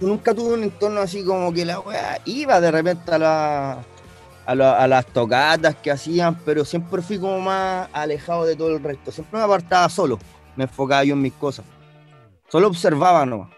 nunca 0.00 0.34
tuve 0.34 0.54
un 0.54 0.62
entorno 0.62 1.00
así 1.00 1.24
como 1.24 1.52
que 1.52 1.64
la 1.64 1.80
weá 1.80 2.20
iba 2.24 2.60
de 2.60 2.70
repente 2.70 3.12
a, 3.12 3.18
la, 3.18 3.84
a, 4.46 4.54
la, 4.54 4.78
a, 4.78 4.88
las 4.88 5.06
tocatas 5.06 5.76
que 5.76 5.90
hacían, 5.90 6.38
pero 6.44 6.64
siempre 6.64 7.02
fui 7.02 7.18
como 7.18 7.40
más 7.40 7.88
alejado 7.92 8.44
de 8.44 8.56
todo 8.56 8.76
el 8.76 8.82
resto. 8.82 9.12
Siempre 9.12 9.38
me 9.38 9.44
apartaba 9.44 9.88
solo, 9.88 10.18
me 10.56 10.64
enfocaba 10.64 11.04
yo 11.04 11.14
en 11.14 11.22
mis 11.22 11.34
cosas. 11.34 11.64
Solo 12.48 12.68
observaba 12.68 13.24
nomás. 13.24 13.50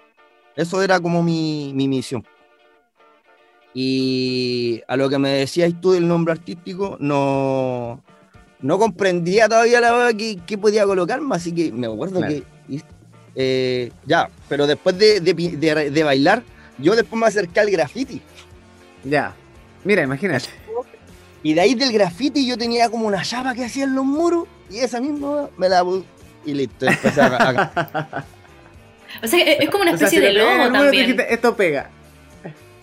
Eso 0.54 0.82
era 0.82 1.00
como 1.00 1.22
mi, 1.22 1.72
mi 1.74 1.88
misión. 1.88 2.24
Y 3.74 4.82
a 4.86 4.96
lo 4.96 5.08
que 5.08 5.18
me 5.18 5.30
decías 5.30 5.72
tú 5.80 5.92
del 5.92 6.06
nombre 6.06 6.32
artístico, 6.32 6.98
no, 7.00 8.02
no 8.60 8.78
comprendía 8.78 9.48
todavía 9.48 9.80
la 9.80 9.92
verdad 9.92 10.18
que, 10.18 10.36
que 10.36 10.58
podía 10.58 10.84
colocarme, 10.84 11.34
así 11.34 11.54
que 11.54 11.72
me 11.72 11.86
acuerdo 11.86 12.18
claro. 12.18 12.34
que 12.68 12.82
eh, 13.34 13.90
ya, 14.06 14.28
pero 14.48 14.66
después 14.66 14.98
de, 14.98 15.20
de, 15.20 15.34
de, 15.34 15.90
de, 15.90 16.02
bailar, 16.02 16.42
yo 16.78 16.94
después 16.94 17.18
me 17.18 17.26
acerqué 17.26 17.60
al 17.60 17.70
graffiti. 17.70 18.20
Ya, 19.04 19.34
mira, 19.84 20.02
imagínate. 20.02 20.48
Y 21.42 21.54
de 21.54 21.60
ahí 21.60 21.74
del 21.74 21.92
graffiti 21.92 22.46
yo 22.46 22.56
tenía 22.56 22.88
como 22.88 23.06
una 23.06 23.22
chapa 23.22 23.54
que 23.54 23.64
hacía 23.64 23.84
en 23.84 23.94
los 23.94 24.04
muros 24.04 24.46
y 24.70 24.78
esa 24.78 25.00
misma 25.00 25.48
me 25.56 25.68
la 25.68 25.82
puse 25.82 26.06
y 26.44 26.54
listo, 26.54 26.86
empecé 26.86 27.20
a... 27.20 27.26
a... 27.26 28.24
o 29.22 29.26
sea, 29.26 29.44
es 29.44 29.70
como 29.70 29.82
una 29.82 29.92
especie 29.92 30.18
o 30.18 30.22
sea, 30.22 30.30
si 30.30 30.36
de 30.36 30.38
logo 30.38 30.50
pega, 30.50 30.72
también. 30.72 31.06
Dijiste, 31.06 31.34
esto 31.34 31.56
pega. 31.56 31.90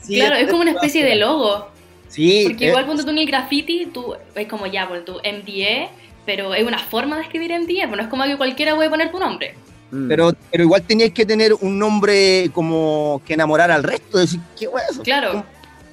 Sí, 0.02 0.16
claro, 0.16 0.36
es 0.36 0.48
como 0.50 0.62
una 0.62 0.72
especie 0.72 1.04
de 1.04 1.16
logo. 1.16 1.68
Sí. 2.08 2.46
Porque 2.48 2.68
igual 2.68 2.86
cuando 2.86 3.04
tú 3.04 3.12
en 3.12 3.20
el 3.20 3.28
graffiti, 3.28 3.86
tú 3.94 4.16
es 4.36 4.48
como 4.48 4.66
ya, 4.66 4.88
por 4.88 5.04
tu 5.06 5.14
MDE, 5.20 5.90
pero 6.26 6.54
es 6.54 6.66
una 6.66 6.80
forma 6.80 7.18
de 7.18 7.24
escribir 7.24 7.52
MDE, 7.52 7.88
pues 7.88 7.98
no 7.98 8.02
es 8.02 8.08
como 8.08 8.24
que 8.26 8.38
cualquiera 8.38 8.76
puede 8.76 8.90
poner 8.90 9.12
tu 9.12 9.20
nombre. 9.20 9.56
Mm. 9.92 10.08
Pero, 10.08 10.34
pero 10.52 10.64
igual 10.64 10.84
tenías 10.84 11.12
que 11.12 11.26
tener 11.26 11.54
un 11.54 11.80
nombre 11.80 12.50
como 12.54 13.22
que 13.26 13.34
enamorar 13.34 13.72
al 13.72 13.84
resto, 13.84 14.20
decir, 14.20 14.40
¿qué 14.58 14.66
es 14.66 14.92
eso? 14.92 15.04
Claro, 15.04 15.44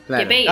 claro. 0.06 0.22
que 0.22 0.28
pegue. 0.28 0.48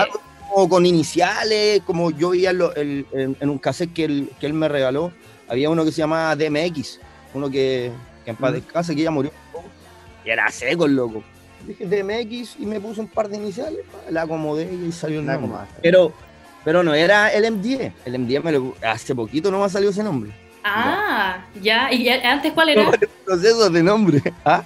Como 0.51 0.69
con 0.69 0.85
iniciales, 0.85 1.81
como 1.85 2.11
yo 2.11 2.29
veía 2.29 2.53
lo, 2.53 2.73
el, 2.75 3.05
el, 3.11 3.35
en 3.39 3.49
un 3.49 3.57
cassette 3.57 3.93
que 3.93 4.05
él, 4.05 4.29
que 4.39 4.45
él 4.45 4.53
me 4.53 4.67
regaló, 4.67 5.11
había 5.47 5.69
uno 5.69 5.83
que 5.83 5.91
se 5.91 5.97
llamaba 5.97 6.35
DMX, 6.35 6.99
uno 7.33 7.49
que, 7.49 7.91
que 8.23 8.31
en 8.31 8.37
paz 8.37 8.51
mm. 8.51 8.55
descanse, 8.55 8.95
que 8.95 9.03
ya 9.03 9.11
murió. 9.11 9.31
Y 10.23 10.29
era 10.29 10.49
seco 10.49 10.85
el 10.85 10.95
loco. 10.95 11.23
Dije 11.67 11.85
DMX 11.85 12.57
y 12.59 12.65
me 12.65 12.79
puse 12.79 13.01
un 13.01 13.07
par 13.07 13.27
de 13.27 13.37
iniciales, 13.37 13.81
la 14.09 14.23
acomodé 14.23 14.71
y 14.71 14.91
salió 14.91 15.19
el 15.19 15.25
nombre. 15.25 15.59
Pero, 15.81 16.13
pero 16.63 16.83
no 16.83 16.93
era 16.93 17.31
el 17.33 17.43
M10, 17.45 17.91
el 18.05 18.13
M10 18.15 18.43
me 18.43 18.51
lo, 18.51 18.75
hace 18.87 19.13
poquito 19.13 19.51
no 19.51 19.59
me 19.59 19.65
ha 19.65 19.69
salido 19.69 19.91
ese 19.91 20.03
nombre. 20.03 20.31
Ah, 20.63 21.45
ya. 21.61 21.93
¿Y 21.93 22.09
antes 22.09 22.51
cuál 22.53 22.69
era? 22.69 22.91
Proceso 23.25 23.69
de 23.69 23.83
nombre. 23.83 24.21
¿Ah? 24.45 24.63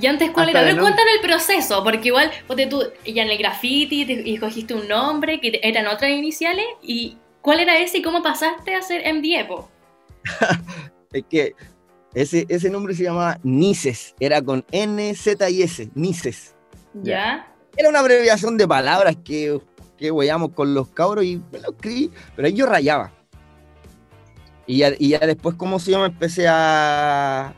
¿Y 0.00 0.06
antes 0.06 0.30
cuál 0.30 0.48
Hasta 0.48 0.60
era? 0.60 0.70
A 0.70 0.72
ver, 0.74 0.82
cuéntanos 0.82 1.12
el 1.14 1.20
proceso, 1.20 1.82
porque 1.82 2.08
igual, 2.08 2.30
porque 2.46 2.66
tú 2.66 2.82
ya 3.04 3.22
en 3.22 3.30
el 3.30 3.38
graffiti 3.38 4.04
te 4.04 4.34
escogiste 4.34 4.74
un 4.74 4.88
nombre 4.88 5.40
que 5.40 5.58
eran 5.62 5.86
otras 5.86 6.10
iniciales, 6.10 6.66
¿y 6.82 7.16
cuál 7.40 7.60
era 7.60 7.78
ese 7.78 7.98
y 7.98 8.02
cómo 8.02 8.22
pasaste 8.22 8.74
a 8.74 8.82
ser 8.82 9.02
MDiepo? 9.14 9.70
es 11.12 11.24
que 11.30 11.54
ese, 12.14 12.46
ese 12.48 12.70
nombre 12.70 12.94
se 12.94 13.04
llamaba 13.04 13.38
Nices, 13.42 14.14
era 14.20 14.42
con 14.42 14.64
N, 14.70 15.14
Z 15.14 15.48
y 15.50 15.62
S, 15.62 15.88
Nices. 15.94 16.54
¿Ya? 17.02 17.52
Era 17.76 17.88
una 17.88 18.00
abreviación 18.00 18.56
de 18.56 18.66
palabras 18.66 19.16
que, 19.24 19.60
que 19.96 20.10
weyamos 20.10 20.52
con 20.52 20.74
los 20.74 20.88
cabros 20.88 21.24
y 21.24 21.40
me 21.52 21.60
lo 21.60 21.70
escribí, 21.70 22.10
pero 22.34 22.48
ahí 22.48 22.54
yo 22.54 22.66
rayaba. 22.66 23.12
Y 24.66 24.78
ya, 24.78 24.92
y 24.98 25.10
ya 25.10 25.18
después, 25.20 25.54
¿cómo 25.56 25.78
se 25.78 25.92
llama? 25.92 26.06
Empecé 26.06 26.48
a, 26.48 27.54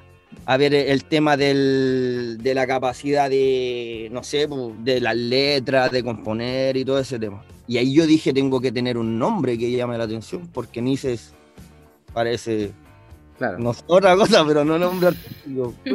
a 0.48 0.56
ver 0.56 0.72
el 0.72 1.04
tema 1.04 1.36
del, 1.36 2.38
de 2.40 2.54
la 2.54 2.66
capacidad 2.66 3.28
de, 3.28 4.08
no 4.10 4.22
sé, 4.22 4.48
de 4.78 4.98
las 4.98 5.14
letras, 5.14 5.92
de 5.92 6.02
componer 6.02 6.74
y 6.78 6.86
todo 6.86 6.98
ese 6.98 7.18
tema. 7.18 7.44
Y 7.66 7.76
ahí 7.76 7.92
yo 7.92 8.06
dije, 8.06 8.32
tengo 8.32 8.58
que 8.58 8.72
tener 8.72 8.96
un 8.96 9.18
nombre 9.18 9.58
que 9.58 9.70
llame 9.70 9.98
la 9.98 10.04
atención, 10.04 10.48
porque 10.54 10.80
Nices 10.80 11.34
parece, 12.14 12.70
claro. 13.36 13.58
no 13.58 13.74
otra 13.88 14.16
cosa, 14.16 14.42
pero 14.46 14.64
no 14.64 14.78
nombre 14.78 15.08
artístico. 15.08 15.74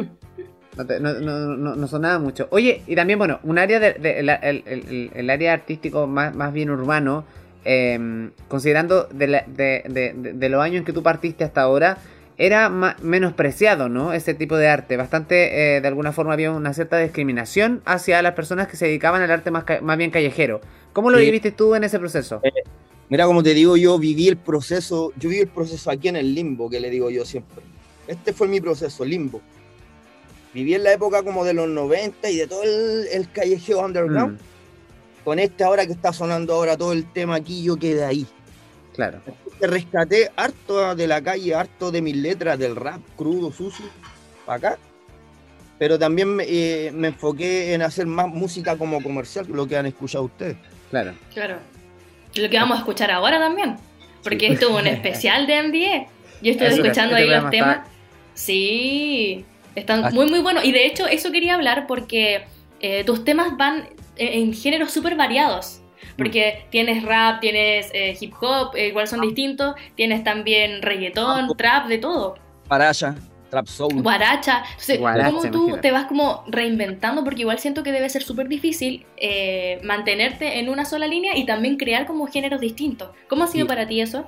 No, 0.76 0.84
te, 0.84 0.98
no, 0.98 1.14
no, 1.14 1.76
no, 1.76 1.86
sonaba 1.86 2.18
mucho. 2.18 2.48
Oye, 2.50 2.82
y 2.88 2.96
también, 2.96 3.16
bueno, 3.16 3.38
un 3.44 3.58
área 3.58 3.78
de, 3.78 3.92
de, 3.92 4.18
el, 4.18 4.28
el, 4.28 5.10
el, 5.14 5.30
área 5.30 5.52
artístico 5.52 6.08
más, 6.08 6.34
más 6.34 6.52
bien 6.52 6.68
urbano, 6.68 7.24
eh, 7.64 8.30
considerando 8.48 9.04
de, 9.04 9.28
la, 9.28 9.44
de, 9.46 9.84
de, 9.88 10.32
de, 10.34 10.48
los 10.48 10.60
años 10.60 10.78
en 10.78 10.84
que 10.84 10.92
tú 10.92 11.00
partiste 11.00 11.44
hasta 11.44 11.62
ahora, 11.62 11.98
era 12.36 12.68
menospreciado, 13.02 13.88
¿no? 13.88 14.12
Ese 14.12 14.34
tipo 14.34 14.56
de 14.56 14.68
arte. 14.68 14.96
Bastante, 14.96 15.76
eh, 15.76 15.80
de 15.80 15.88
alguna 15.88 16.12
forma, 16.12 16.32
había 16.32 16.50
una 16.50 16.74
cierta 16.74 16.98
discriminación 16.98 17.82
hacia 17.84 18.20
las 18.22 18.34
personas 18.34 18.68
que 18.68 18.76
se 18.76 18.86
dedicaban 18.86 19.22
al 19.22 19.30
arte 19.30 19.50
más, 19.50 19.64
más 19.82 19.98
bien 19.98 20.10
callejero. 20.10 20.60
¿Cómo 20.92 21.10
lo 21.10 21.18
sí. 21.18 21.24
viviste 21.24 21.52
tú 21.52 21.74
en 21.74 21.84
ese 21.84 21.98
proceso? 21.98 22.40
Eh, 22.42 22.50
mira, 23.08 23.26
como 23.26 23.42
te 23.42 23.54
digo, 23.54 23.76
yo 23.76 23.98
viví 23.98 24.28
el 24.28 24.36
proceso, 24.36 25.12
yo 25.16 25.28
viví 25.28 25.42
el 25.42 25.48
proceso 25.48 25.90
aquí 25.90 26.08
en 26.08 26.16
el 26.16 26.34
limbo, 26.34 26.68
que 26.68 26.80
le 26.80 26.90
digo 26.90 27.10
yo 27.10 27.24
siempre. 27.24 27.62
Este 28.06 28.32
fue 28.32 28.48
mi 28.48 28.60
proceso, 28.60 29.04
limbo. 29.04 29.40
Viví 30.52 30.74
en 30.74 30.84
la 30.84 30.92
época 30.92 31.22
como 31.22 31.44
de 31.44 31.54
los 31.54 31.68
90 31.68 32.30
y 32.30 32.36
de 32.36 32.46
todo 32.46 32.62
el, 32.62 33.08
el 33.12 33.30
callejeo 33.30 33.80
underground. 33.80 34.40
Mm 34.40 34.54
con 35.24 35.38
este 35.38 35.64
ahora 35.64 35.86
que 35.86 35.92
está 35.92 36.12
sonando 36.12 36.52
ahora 36.52 36.76
todo 36.76 36.92
el 36.92 37.10
tema 37.10 37.36
aquí, 37.36 37.62
yo 37.64 37.76
quedé 37.76 38.04
ahí. 38.04 38.26
Claro. 38.94 39.20
Entonces 39.26 39.70
rescaté 39.70 40.30
harto 40.36 40.94
de 40.94 41.06
la 41.06 41.20
calle, 41.22 41.54
harto 41.54 41.90
de 41.90 42.00
mis 42.00 42.16
letras, 42.16 42.58
del 42.58 42.76
rap 42.76 43.00
crudo, 43.16 43.52
sucio, 43.52 43.86
para 44.46 44.56
acá. 44.58 44.78
Pero 45.78 45.98
también 45.98 46.28
me, 46.36 46.44
eh, 46.46 46.92
me 46.92 47.08
enfoqué 47.08 47.74
en 47.74 47.82
hacer 47.82 48.06
más 48.06 48.28
música 48.28 48.76
como 48.78 49.02
comercial, 49.02 49.46
lo 49.48 49.66
que 49.66 49.76
han 49.76 49.86
escuchado 49.86 50.24
ustedes. 50.24 50.56
Claro. 50.90 51.12
Claro. 51.32 51.56
Lo 52.36 52.48
que 52.48 52.56
vamos 52.56 52.76
a 52.76 52.80
escuchar 52.80 53.10
ahora 53.10 53.38
también. 53.40 53.76
Porque 54.22 54.46
esto 54.46 54.68
es 54.70 54.82
un 54.82 54.86
especial 54.86 55.46
de 55.46 55.62
MDE. 55.62 56.06
Yo 56.42 56.52
estoy 56.52 56.68
Este- 56.68 56.80
escuchando 56.82 57.16
ahí 57.16 57.28
los 57.28 57.50
temas. 57.50 57.76
está- 57.78 57.90
Sí, 58.34 59.44
están 59.74 60.04
Ah. 60.04 60.10
muy, 60.12 60.26
muy 60.30 60.40
buenos. 60.40 60.64
Y 60.64 60.72
de 60.72 60.86
hecho, 60.86 61.06
eso 61.06 61.30
quería 61.32 61.54
hablar 61.54 61.86
porque 61.86 62.44
eh, 62.80 63.02
tus 63.04 63.24
temas 63.24 63.56
van 63.56 63.88
en, 64.16 64.48
en 64.48 64.52
géneros 64.54 64.92
súper 64.92 65.16
variados. 65.16 65.80
Porque 66.16 66.66
tienes 66.70 67.02
rap, 67.02 67.40
tienes 67.40 67.90
eh, 67.92 68.16
hip 68.20 68.32
hop, 68.40 68.74
eh, 68.76 68.88
igual 68.88 69.06
son 69.08 69.20
distintos. 69.20 69.74
Tienes 69.94 70.22
también 70.24 70.82
reggaetón, 70.82 71.54
trap, 71.56 71.86
de 71.88 71.98
todo. 71.98 72.36
Paraya, 72.68 73.14
Trap 73.50 73.66
Soul. 73.66 74.02
Guaracha. 74.02 74.64
Entonces, 74.70 74.98
Guaracha, 74.98 75.30
¿cómo 75.30 75.42
tú 75.42 75.48
imagínate. 75.58 75.80
te 75.82 75.90
vas 75.92 76.06
como 76.06 76.44
reinventando? 76.48 77.22
Porque 77.24 77.42
igual 77.42 77.58
siento 77.58 77.82
que 77.82 77.92
debe 77.92 78.08
ser 78.08 78.22
súper 78.22 78.48
difícil 78.48 79.06
eh, 79.16 79.80
mantenerte 79.84 80.58
en 80.58 80.68
una 80.68 80.84
sola 80.84 81.06
línea 81.06 81.36
y 81.36 81.46
también 81.46 81.76
crear 81.76 82.06
como 82.06 82.26
géneros 82.26 82.60
distintos. 82.60 83.10
¿Cómo 83.28 83.44
ha 83.44 83.46
sido 83.46 83.64
Sí. 83.64 83.68
para 83.68 83.86
ti 83.86 84.00
eso? 84.00 84.24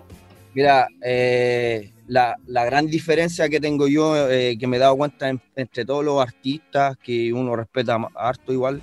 Mira, 0.54 0.87
eh, 1.02 1.90
la, 2.06 2.37
la 2.46 2.64
gran 2.64 2.87
diferencia 2.87 3.49
que 3.49 3.58
tengo 3.61 3.88
yo, 3.88 4.30
eh, 4.30 4.56
que 4.58 4.66
me 4.66 4.76
he 4.76 4.80
dado 4.80 4.96
cuenta 4.96 5.28
en- 5.28 5.40
entre 5.56 5.85
todos 5.85 6.04
los 6.04 6.20
artistas, 6.23 6.96
que 7.02 7.32
uno 7.32 7.56
respeta 7.56 7.99
harto 8.14 8.52
igual, 8.52 8.80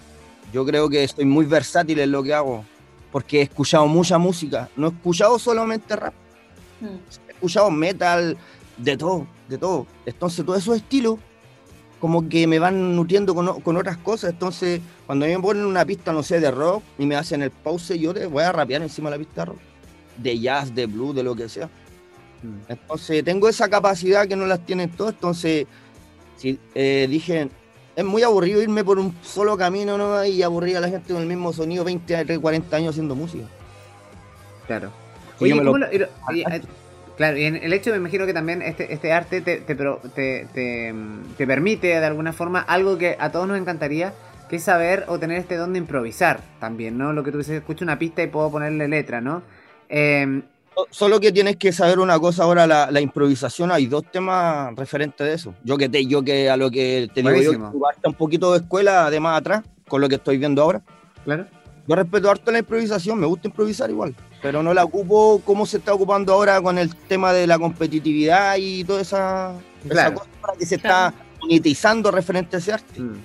yo 0.51 0.65
creo 0.65 0.89
que 0.89 1.03
estoy 1.03 1.25
muy 1.25 1.45
versátil 1.45 1.99
en 1.99 2.11
lo 2.11 2.21
que 2.21 2.33
hago, 2.33 2.65
porque 3.13 3.39
he 3.39 3.41
escuchado 3.43 3.85
mucha 3.87 4.17
música, 4.17 4.69
no 4.75 4.87
he 4.87 4.89
escuchado 4.89 5.37
solamente 5.37 5.95
rap, 5.95 6.15
he 6.81 7.31
escuchado 7.31 7.69
metal, 7.69 8.35
de 8.75 8.97
todo, 8.97 9.27
de 9.47 9.59
todo. 9.59 9.85
Entonces, 10.03 10.43
todos 10.43 10.59
esos 10.59 10.77
estilos, 10.77 11.19
como 11.99 12.27
que 12.27 12.47
me 12.47 12.57
van 12.57 12.95
nutriendo 12.95 13.35
con, 13.35 13.61
con 13.61 13.77
otras 13.77 13.97
cosas. 13.97 14.31
Entonces, 14.31 14.81
cuando 15.05 15.25
a 15.25 15.27
mí 15.27 15.35
me 15.35 15.41
ponen 15.41 15.63
una 15.63 15.85
pista, 15.85 16.11
no 16.11 16.23
sé, 16.23 16.39
de 16.39 16.49
rock 16.49 16.83
y 16.97 17.05
me 17.05 17.15
hacen 17.15 17.43
el 17.43 17.51
pause, 17.51 17.99
yo 17.99 18.15
te 18.15 18.25
voy 18.25 18.43
a 18.43 18.51
rapear 18.51 18.81
encima 18.81 19.11
de 19.11 19.17
la 19.17 19.23
pista 19.23 19.41
de 19.41 19.45
rock, 19.45 19.59
de 20.17 20.39
jazz, 20.39 20.73
de 20.73 20.87
blues, 20.87 21.15
de 21.15 21.21
lo 21.21 21.35
que 21.35 21.47
sea. 21.47 21.67
Mm. 22.41 22.71
Entonces 22.71 23.23
tengo 23.23 23.47
esa 23.47 23.69
capacidad 23.69 24.27
que 24.27 24.35
no 24.35 24.47
las 24.47 24.65
tienen 24.65 24.89
todos. 24.89 25.13
Entonces 25.13 25.67
si, 26.35 26.59
eh, 26.73 27.07
dije, 27.09 27.49
es 27.95 28.03
muy 28.03 28.23
aburrido 28.23 28.61
irme 28.61 28.83
por 28.83 28.99
un 28.99 29.15
solo 29.23 29.57
camino 29.57 29.97
¿no? 29.97 30.23
y 30.25 30.41
aburrir 30.43 30.77
a 30.77 30.79
la 30.81 30.89
gente 30.89 31.13
con 31.13 31.21
el 31.21 31.27
mismo 31.27 31.53
sonido 31.53 31.83
20, 31.83 32.15
a 32.15 32.39
40 32.39 32.77
años 32.77 32.91
haciendo 32.91 33.15
música. 33.15 33.45
Claro. 34.67 34.91
Sí, 35.39 35.45
Oye, 35.45 35.55
lo- 35.55 35.63
¿cómo 35.65 35.77
lo- 35.77 35.91
y 35.91 35.97
lo- 35.99 36.07
y, 36.33 36.41
eh, 36.41 36.61
claro, 37.17 37.37
y 37.37 37.43
en 37.45 37.55
el 37.57 37.73
hecho 37.73 37.91
me 37.91 37.97
imagino 37.97 38.25
que 38.25 38.33
también 38.33 38.61
este, 38.61 38.93
este 38.93 39.11
arte 39.11 39.41
te, 39.41 39.57
te, 39.57 39.75
te, 39.75 40.47
te, 40.53 40.93
te 41.37 41.47
permite 41.47 41.87
de 41.87 42.05
alguna 42.05 42.33
forma 42.33 42.59
algo 42.61 42.97
que 42.97 43.15
a 43.19 43.31
todos 43.31 43.47
nos 43.47 43.57
encantaría, 43.59 44.13
que 44.49 44.57
es 44.57 44.63
saber 44.63 45.05
o 45.07 45.19
tener 45.19 45.37
este 45.39 45.55
don 45.55 45.73
de 45.73 45.79
improvisar 45.79 46.41
también, 46.59 46.97
¿no? 46.97 47.13
Lo 47.13 47.23
que 47.23 47.31
tú 47.31 47.39
dices, 47.39 47.55
escucho 47.55 47.83
una 47.83 47.99
pista 47.99 48.21
y 48.23 48.27
puedo 48.27 48.51
ponerle 48.51 48.87
letra, 48.87 49.21
¿no? 49.21 49.41
Eh, 49.89 50.41
Solo 50.89 51.19
que 51.19 51.31
tienes 51.31 51.57
que 51.57 51.71
saber 51.71 51.99
una 51.99 52.19
cosa 52.19 52.43
ahora, 52.43 52.65
la, 52.65 52.89
la 52.91 52.99
improvisación, 53.01 53.71
hay 53.71 53.85
dos 53.85 54.03
temas 54.11 54.75
referentes 54.75 55.25
de 55.25 55.33
eso. 55.33 55.53
Yo 55.63 55.77
que 55.77 55.87
te, 55.89 56.05
yo 56.05 56.23
que 56.23 56.49
a 56.49 56.57
lo 56.57 56.71
que 56.71 57.09
te 57.13 57.21
digo 57.21 57.39
yo, 57.41 57.51
un 58.05 58.13
poquito 58.15 58.51
de 58.53 58.59
escuela, 58.59 59.05
además 59.05 59.39
atrás, 59.39 59.63
con 59.87 60.01
lo 60.01 60.09
que 60.09 60.15
estoy 60.15 60.37
viendo 60.37 60.61
ahora. 60.61 60.81
claro. 61.25 61.45
Yo 61.85 61.95
respeto 61.97 62.31
harto 62.31 62.49
la 62.49 62.59
improvisación, 62.59 63.19
me 63.19 63.27
gusta 63.27 63.49
improvisar 63.49 63.89
igual, 63.89 64.15
pero 64.41 64.63
no 64.63 64.73
la 64.73 64.85
ocupo 64.85 65.41
como 65.43 65.65
se 65.65 65.77
está 65.77 65.93
ocupando 65.93 66.31
ahora 66.31 66.61
con 66.61 66.77
el 66.77 66.95
tema 66.95 67.33
de 67.33 67.45
la 67.45 67.59
competitividad 67.59 68.55
y 68.57 68.85
toda 68.85 69.01
esa, 69.01 69.51
esa 69.83 69.89
Claro. 69.89 70.13
cosa 70.19 70.29
ahora 70.43 70.53
que 70.57 70.65
se 70.65 70.77
Claro. 70.79 71.09
está 71.17 71.25
monetizando 71.41 72.09
referente 72.09 72.55
a 72.55 72.59
ese 72.59 72.71
arte. 72.71 73.01
Mm. 73.01 73.17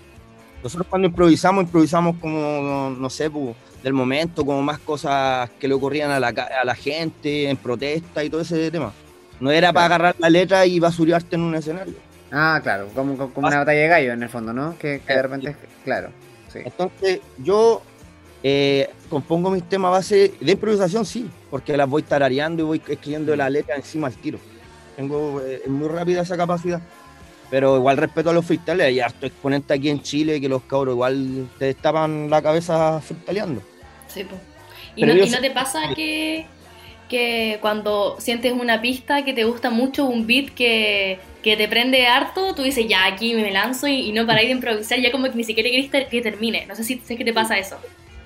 Nosotros 0.64 0.88
cuando 0.90 1.06
improvisamos, 1.06 1.62
improvisamos 1.62 2.16
como, 2.16 2.90
no 2.98 3.08
sé, 3.10 3.30
pu, 3.30 3.54
del 3.82 3.92
momento, 3.92 4.44
como 4.44 4.62
más 4.62 4.78
cosas 4.78 5.50
que 5.58 5.68
le 5.68 5.74
ocurrían 5.74 6.10
a 6.10 6.20
la, 6.20 6.28
a 6.28 6.64
la 6.64 6.74
gente 6.74 7.48
en 7.48 7.56
protesta 7.56 8.24
y 8.24 8.30
todo 8.30 8.40
ese 8.40 8.70
tema. 8.70 8.92
No 9.40 9.50
era 9.50 9.72
para 9.72 9.86
agarrar 9.86 10.16
la 10.18 10.30
letra 10.30 10.66
y 10.66 10.80
basurearte 10.80 11.36
en 11.36 11.42
un 11.42 11.54
escenario. 11.54 11.94
Ah, 12.30 12.60
claro, 12.62 12.88
como, 12.94 13.16
como 13.32 13.46
una 13.46 13.58
batalla 13.58 13.80
de 13.80 13.88
gallo 13.88 14.12
en 14.12 14.22
el 14.22 14.28
fondo, 14.28 14.52
¿no? 14.52 14.76
Que, 14.78 15.00
que 15.06 15.14
de 15.14 15.22
repente, 15.22 15.56
claro, 15.84 16.10
sí. 16.52 16.58
Entonces, 16.64 17.20
yo 17.38 17.82
eh, 18.42 18.90
compongo 19.08 19.50
mis 19.50 19.66
temas 19.68 19.88
a 19.88 19.92
base 19.92 20.34
de 20.40 20.52
improvisación, 20.52 21.06
sí, 21.06 21.30
porque 21.50 21.76
las 21.76 21.88
voy 21.88 22.02
tarareando 22.02 22.62
y 22.62 22.66
voy 22.66 22.82
escribiendo 22.86 23.34
la 23.34 23.48
letra 23.48 23.76
encima 23.76 24.08
al 24.08 24.14
tiro. 24.14 24.38
Tengo 24.96 25.40
eh, 25.40 25.62
muy 25.66 25.88
rápida 25.88 26.22
esa 26.22 26.36
capacidad. 26.36 26.82
Pero 27.50 27.76
igual 27.76 27.96
respeto 27.96 28.30
a 28.30 28.32
los 28.32 28.44
freestylers, 28.44 28.88
hay 28.88 29.00
harto 29.00 29.26
exponente 29.26 29.72
aquí 29.72 29.88
en 29.88 30.02
Chile 30.02 30.40
que 30.40 30.48
los 30.48 30.62
cabros 30.62 30.94
igual 30.94 31.48
te 31.58 31.66
destapan 31.66 32.28
la 32.28 32.42
cabeza 32.42 33.00
freestyleando. 33.00 33.62
Sí, 34.06 34.24
po. 34.24 34.36
¿Y, 34.96 35.04
no, 35.04 35.14
y 35.14 35.30
no 35.30 35.40
te 35.40 35.50
pasa 35.50 35.94
que, 35.94 36.46
que 37.08 37.58
cuando 37.60 38.16
sientes 38.18 38.52
una 38.52 38.80
pista 38.80 39.24
que 39.24 39.32
te 39.32 39.44
gusta 39.44 39.70
mucho, 39.70 40.06
un 40.06 40.26
beat 40.26 40.50
que, 40.50 41.20
que 41.42 41.56
te 41.56 41.68
prende 41.68 42.06
harto, 42.06 42.54
tú 42.54 42.62
dices, 42.62 42.86
ya 42.88 43.06
aquí 43.06 43.34
me 43.34 43.50
lanzo 43.50 43.86
y, 43.86 44.08
y 44.08 44.12
no 44.12 44.26
paráis 44.26 44.48
de 44.48 44.54
improvisar, 44.54 45.00
ya 45.00 45.12
como 45.12 45.24
que 45.24 45.34
ni 45.34 45.44
siquiera 45.44 45.70
querés 45.70 46.08
que 46.08 46.20
termine? 46.20 46.66
No 46.66 46.74
sé 46.74 46.84
si 46.84 46.98
sé 46.98 47.16
que 47.16 47.24
te 47.24 47.32
pasa 47.32 47.56
eso. 47.58 47.76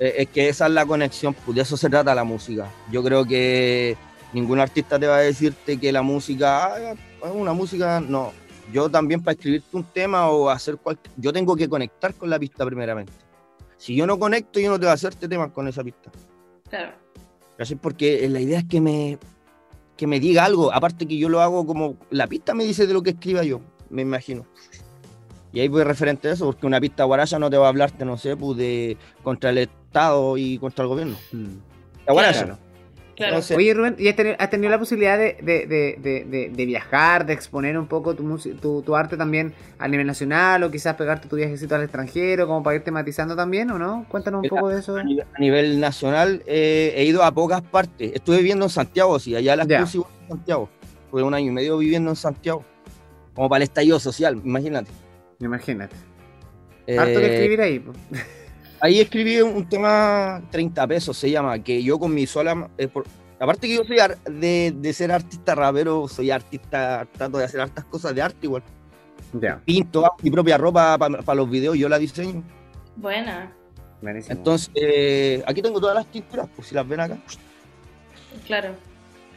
Eh, 0.01 0.15
es 0.19 0.29
que 0.29 0.49
esa 0.49 0.67
es 0.67 0.73
la 0.73 0.85
conexión, 0.85 1.33
pues 1.33 1.55
de 1.55 1.63
eso 1.63 1.77
se 1.77 1.89
trata 1.89 2.15
la 2.15 2.25
música. 2.25 2.69
Yo 2.91 3.05
creo 3.05 3.25
que 3.25 3.97
ningún 4.33 4.59
artista 4.59 4.99
te 4.99 5.07
va 5.07 5.19
a 5.19 5.21
decirte 5.21 5.79
que 5.79 5.93
la 5.93 6.03
música 6.03 6.65
ah, 6.65 6.95
es 7.25 7.31
una 7.33 7.53
música, 7.53 8.01
no. 8.01 8.33
Yo 8.73 8.89
también 8.89 9.23
para 9.23 9.35
escribirte 9.35 9.77
un 9.77 9.85
tema 9.85 10.29
o 10.31 10.49
hacer 10.49 10.77
cualquier, 10.77 11.15
yo 11.17 11.33
tengo 11.33 11.55
que 11.55 11.69
conectar 11.69 12.15
con 12.15 12.31
la 12.31 12.39
pista 12.39 12.65
primeramente. 12.65 13.13
Si 13.77 13.95
yo 13.95 14.07
no 14.07 14.19
conecto, 14.19 14.61
yo 14.61 14.71
no 14.71 14.79
te 14.79 14.87
voy 14.87 14.91
a 14.91 14.95
hacerte 14.95 15.29
temas 15.29 15.51
con 15.51 15.69
esa 15.69 15.83
pista. 15.85 16.11
Claro. 16.71 16.93
¿Cachai? 17.59 17.77
Porque 17.77 18.29
la 18.29 18.41
idea 18.41 18.61
es 18.61 18.65
que 18.65 18.81
me, 18.81 19.19
que 19.97 20.07
me 20.07 20.21
diga 20.21 20.45
algo. 20.45 20.73
Aparte 20.73 21.07
que 21.07 21.17
yo 21.17 21.29
lo 21.29 21.41
hago 21.41 21.67
como 21.67 21.97
la 22.11 22.27
pista 22.27 22.55
me 22.55 22.65
dice 22.65 22.87
de 22.87 22.95
lo 22.95 23.03
que 23.03 23.11
escriba 23.11 23.43
yo, 23.43 23.61
me 23.91 24.03
imagino. 24.03 24.47
Y 25.53 25.61
ahí 25.61 25.69
voy 25.69 25.85
referente 25.85 26.29
a 26.29 26.33
eso, 26.33 26.47
porque 26.47 26.67
una 26.67 26.81
pista 26.81 27.05
guaracha 27.05 27.39
no 27.39 27.51
te 27.51 27.59
va 27.59 27.67
a 27.67 27.69
hablarte, 27.69 28.05
no 28.05 28.17
sé, 28.17 28.37
pues 28.37 28.57
de 28.57 28.97
contra 29.23 29.51
el 29.51 29.59
Estado 29.59 30.39
y 30.39 30.59
contra 30.59 30.85
el 30.85 30.89
gobierno. 30.89 31.17
Mm. 31.33 31.57
La 32.07 32.13
guaracha. 32.13 32.45
Claro. 32.45 32.59
Claro. 33.17 33.41
Oye, 33.57 33.75
Rubén, 33.75 33.97
¿y 33.99 34.09
has 34.09 34.17
tenido, 34.17 34.37
has 34.39 34.49
tenido 34.51 34.71
la 34.71 34.79
posibilidad 34.79 35.19
de, 35.19 35.37
de- 35.43 35.67
de- 35.67 35.97
de- 36.01 36.25
de- 36.25 36.49
de 36.49 36.67
viajar, 36.67 37.27
de 37.27 37.35
exponer 37.35 37.77
un 37.79 37.87
poco 37.87 38.15
tu, 38.15 38.39
tu, 38.61 38.83
tu 38.83 38.97
arte 38.97 39.17
también 39.17 39.53
a 39.79 39.87
nivel 39.87 40.07
nacional 40.07 40.63
o 40.63 40.71
quizás 40.71 40.95
pegarte 40.97 41.29
tu 41.29 41.37
viajecito 41.37 41.75
al 41.75 41.83
extranjero 41.83 42.47
como 42.47 42.63
para 42.63 42.77
ir 42.77 42.83
tematizando 42.85 43.37
también 43.37 43.71
o 43.71 43.79
no? 43.79 44.07
Cuéntanos 44.09 44.43
un 44.43 44.49
poco 44.49 44.69
de 44.71 44.81
eso. 44.81 44.97
a 44.97 45.05
nivel, 45.05 45.27
a 45.35 45.39
nivel 45.39 45.79
nacional 45.79 46.43
eh, 46.47 46.95
he 46.97 47.05
ido 47.05 47.23
a 47.23 47.33
pocas 47.33 47.61
partes. 47.63 48.13
Estuve 48.15 48.39
viviendo 48.39 48.65
en 48.65 48.71
Santiago, 48.71 49.19
sí, 49.19 49.37
allá 49.37 49.57
las 49.57 49.67
igual 49.95 50.11
en 50.23 50.29
Santiago. 50.29 50.69
Fue 51.11 51.23
un 51.23 51.35
año 51.35 51.49
y 51.49 51.55
medio 51.55 51.77
viviendo 51.79 52.11
en 52.11 52.17
Santiago. 52.17 52.65
Como 53.35 53.49
para 53.49 53.59
el 53.59 53.63
estallido 53.65 54.01
social, 54.01 54.41
imagínate. 54.45 54.91
Imagínate. 55.41 55.95
Harto 56.99 57.21
que 57.21 57.27
Eh, 57.27 57.35
escribir 57.35 57.61
ahí. 57.61 57.79
po. 57.79 57.93
Ahí 58.85 59.01
escribí 59.01 59.41
un 59.41 59.69
tema 59.69 60.43
30 60.51 60.87
pesos, 60.89 61.17
se 61.17 61.31
llama, 61.31 61.57
que 61.61 61.81
yo 61.83 61.99
con 62.01 62.13
mi 62.13 62.27
sola... 62.27 62.69
eh, 62.77 62.89
por- 62.89 63.05
aparte 63.39 63.69
que 63.69 63.77
yo 63.77 63.85
soy 63.85 64.01
ar- 64.01 64.19
de, 64.25 64.75
de 64.77 64.93
ser 64.93 65.13
artista 65.13 65.55
rapero, 65.55 66.09
soy 66.09 66.33
artista, 66.33 67.07
trato 67.13 67.39
de 67.39 67.45
hacer 67.45 67.61
hartas 67.61 67.85
cosas 67.85 68.13
de 68.15 68.23
arte 68.23 68.39
igual. 68.43 68.63
Pinto, 69.65 70.05
mi 70.23 70.31
propia 70.33 70.59
ropa 70.59 70.99
para 70.99 71.35
los 71.37 71.49
videos, 71.49 71.79
yo 71.79 71.89
la 71.89 71.99
diseño. 71.99 72.43
Buena. 72.97 73.53
buenísimo. 74.03 74.35
Entonces, 74.37 74.71
eh, 74.75 75.43
aquí 75.47 75.63
tengo 75.63 75.81
todas 75.81 75.95
las 75.95 76.07
tinturas, 76.07 76.49
pues 76.55 76.67
si 76.69 76.75
las 76.75 76.87
ven 76.87 77.01
acá. 77.01 77.17
Claro. 78.47 78.75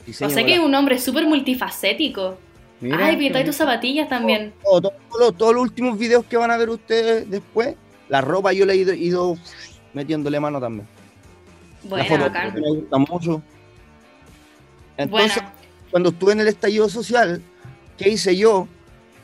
diseño 0.08 0.30
O 0.30 0.34
sea 0.34 0.44
que 0.44 0.54
es 0.56 0.60
un 0.60 0.74
hombre 0.74 0.98
súper 1.00 1.26
multifacético. 1.26 2.38
Mira, 2.82 3.06
Ay, 3.06 3.16
pintáis 3.18 3.46
tus 3.46 3.56
zapatillas 3.56 4.10
también. 4.10 4.54
todo- 4.64 4.82
todo- 4.82 4.94
todo- 5.10 5.32
todos 5.32 5.54
los 5.54 5.62
últimos 5.64 5.98
videos 5.98 6.26
que 6.26 6.36
van 6.36 6.52
a 6.52 6.58
ver 6.58 6.70
ustedes 6.70 7.30
después, 7.30 7.76
la 8.10 8.22
ropa 8.22 8.54
yo 8.54 8.66
le 8.66 8.74
he 8.74 8.78
ido, 8.78 8.94
ido 8.94 9.38
metiéndole 9.94 10.40
mano 10.40 10.60
también. 10.60 10.88
la 11.90 12.06
foto 12.06 12.22
bacán. 12.22 12.54
me 12.54 12.70
gusta 12.70 12.98
mucho. 12.98 13.42
Entonces, 14.98 15.44
cuando 15.92 16.10
estuve 16.10 16.34
en 16.34 16.42
el 16.42 16.48
estallido 16.48 16.88
social, 16.90 17.42
¿qué 17.98 18.10
hice 18.10 18.36
yo? 18.36 18.68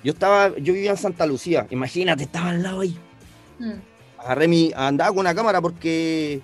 Yo 0.03 0.13
estaba, 0.13 0.49
yo 0.57 0.73
vivía 0.73 0.91
en 0.91 0.97
Santa 0.97 1.25
Lucía, 1.25 1.67
imagínate, 1.69 2.23
estaba 2.23 2.49
al 2.49 2.63
lado 2.63 2.81
ahí. 2.81 2.97
Mm. 3.59 3.73
Agarré 4.17 4.47
mi, 4.47 4.71
andaba 4.75 5.11
con 5.11 5.19
una 5.19 5.35
cámara 5.35 5.61
porque 5.61 6.41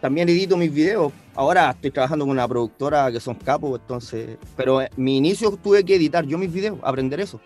también 0.00 0.28
edito 0.28 0.56
mis 0.56 0.72
videos. 0.72 1.12
Ahora 1.34 1.70
estoy 1.70 1.90
trabajando 1.90 2.24
con 2.24 2.32
una 2.32 2.48
productora 2.48 3.10
que 3.12 3.20
son 3.20 3.34
capos, 3.34 3.80
entonces, 3.80 4.38
pero 4.56 4.80
eh, 4.80 4.90
mi 4.96 5.18
inicio 5.18 5.50
tuve 5.62 5.84
que 5.84 5.96
editar 5.96 6.24
yo 6.24 6.38
mis 6.38 6.52
videos, 6.52 6.78
aprender 6.82 7.20
eso. 7.20 7.40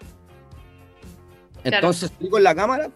Claro. 1.62 1.76
Entonces 1.76 2.10
estoy 2.10 2.28
con 2.28 2.42
la 2.42 2.54
cámara 2.54 2.90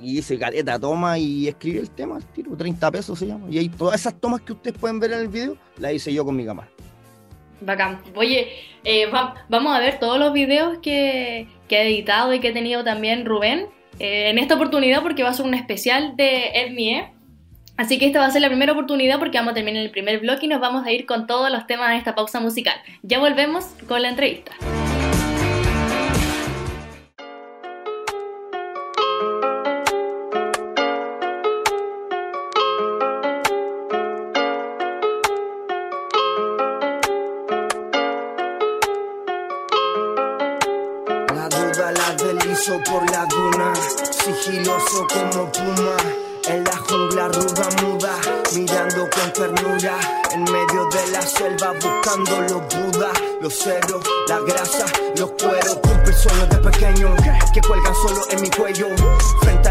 y 0.00 0.18
hice 0.18 0.38
caleta, 0.38 0.78
toma 0.78 1.18
y 1.18 1.48
escribí 1.48 1.78
el 1.78 1.90
tema, 1.90 2.18
tiro, 2.34 2.56
30 2.56 2.90
pesos 2.90 3.18
se 3.18 3.26
llama. 3.26 3.46
Y 3.50 3.58
ahí 3.58 3.68
todas 3.68 4.00
esas 4.00 4.20
tomas 4.20 4.40
que 4.40 4.52
ustedes 4.52 4.76
pueden 4.78 5.00
ver 5.00 5.12
en 5.12 5.20
el 5.20 5.28
video, 5.28 5.56
las 5.78 5.92
hice 5.92 6.12
yo 6.12 6.24
con 6.24 6.36
mi 6.36 6.44
cámara. 6.44 6.68
Bacán. 7.60 8.00
Oye, 8.14 8.48
eh, 8.84 9.10
vamos 9.48 9.74
a 9.74 9.78
ver 9.80 9.98
todos 9.98 10.18
los 10.18 10.32
videos 10.32 10.78
que, 10.82 11.48
que 11.68 11.76
ha 11.76 11.82
editado 11.82 12.34
y 12.34 12.40
que 12.40 12.48
ha 12.48 12.52
tenido 12.52 12.84
también 12.84 13.24
Rubén 13.24 13.68
eh, 13.98 14.28
en 14.30 14.38
esta 14.38 14.54
oportunidad 14.54 15.02
porque 15.02 15.22
va 15.22 15.30
a 15.30 15.34
ser 15.34 15.46
un 15.46 15.54
especial 15.54 16.16
de 16.16 16.48
Edmie. 16.54 17.12
Así 17.76 17.98
que 17.98 18.06
esta 18.06 18.20
va 18.20 18.26
a 18.26 18.30
ser 18.30 18.42
la 18.42 18.48
primera 18.48 18.72
oportunidad 18.72 19.18
porque 19.18 19.38
vamos 19.38 19.52
a 19.52 19.54
terminar 19.54 19.82
el 19.82 19.90
primer 19.90 20.20
bloque 20.20 20.46
y 20.46 20.48
nos 20.48 20.60
vamos 20.60 20.86
a 20.86 20.92
ir 20.92 21.04
con 21.04 21.26
todos 21.26 21.50
los 21.50 21.66
temas 21.66 21.90
de 21.90 21.96
esta 21.96 22.14
pausa 22.14 22.40
musical. 22.40 22.76
Ya 23.02 23.18
volvemos 23.18 23.64
con 23.86 24.00
la 24.00 24.08
entrevista. 24.08 24.52
Por 42.88 43.10
la 43.10 43.24
duna, 43.26 43.72
sigiloso 44.12 45.06
como 45.12 45.50
puma, 45.50 45.96
en 46.48 46.62
la 46.64 46.76
jungla 46.76 47.28
ruda 47.28 47.68
muda, 47.82 48.14
mirando 48.54 49.08
con 49.10 49.32
ternura, 49.32 49.98
en 50.32 50.44
medio 50.44 50.86
de 50.90 51.10
la 51.10 51.22
selva 51.22 51.72
buscando 51.72 52.40
los 52.42 52.62
budas, 52.74 53.12
los 53.40 53.54
ceros, 53.54 54.02
la 54.28 54.40
grasa, 54.40 54.86
los 55.16 55.30
cueros, 55.32 55.78
cumple 55.82 56.12
sueños 56.12 56.48
de 56.48 56.56
pequeño, 56.58 57.14
que 57.52 57.60
cuelgan 57.60 57.94
solo 57.94 58.20
en 58.30 58.42
mi 58.42 58.50
cuello, 58.50 58.88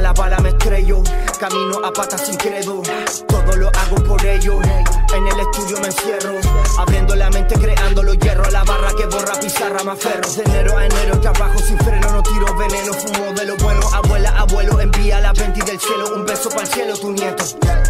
la 0.05 0.13
bala 0.13 0.37
me 0.37 0.49
estrello, 0.49 1.01
camino 1.39 1.83
a 1.83 1.91
patas 1.91 2.27
sin 2.27 2.37
credo, 2.37 2.79
todo 3.27 3.55
lo 3.55 3.69
hago 3.69 3.95
por 4.03 4.23
ello, 4.23 4.61
en 4.61 5.27
el 5.27 5.39
estudio 5.39 5.79
me 5.79 5.87
encierro, 5.87 6.35
abriendo 6.77 7.15
la 7.15 7.31
mente, 7.31 7.55
creando 7.55 8.03
los 8.03 8.15
hierros, 8.19 8.51
la 8.53 8.63
barra 8.63 8.89
que 8.95 9.07
borra 9.07 9.33
pizarra 9.39 9.83
más 9.83 9.97
ferro, 9.97 10.29
de 10.29 10.43
enero 10.43 10.77
a 10.77 10.85
enero 10.85 11.19
trabajo 11.19 11.57
sin 11.57 11.79
freno, 11.79 12.07
no 12.11 12.21
tiro 12.21 12.55
veneno, 12.55 12.93
fumo 12.93 13.33
de 13.33 13.45
lo 13.45 13.57
bueno, 13.57 13.81
abuela, 13.93 14.29
abuelo, 14.37 14.79
envía 14.79 15.19
la 15.21 15.33
20 15.33 15.63
del 15.63 15.79
cielo, 15.79 16.13
un 16.15 16.23
beso 16.23 16.49
para 16.49 16.61
el 16.61 16.67
cielo, 16.67 16.95
tu 16.97 17.11
nieto, 17.11 17.43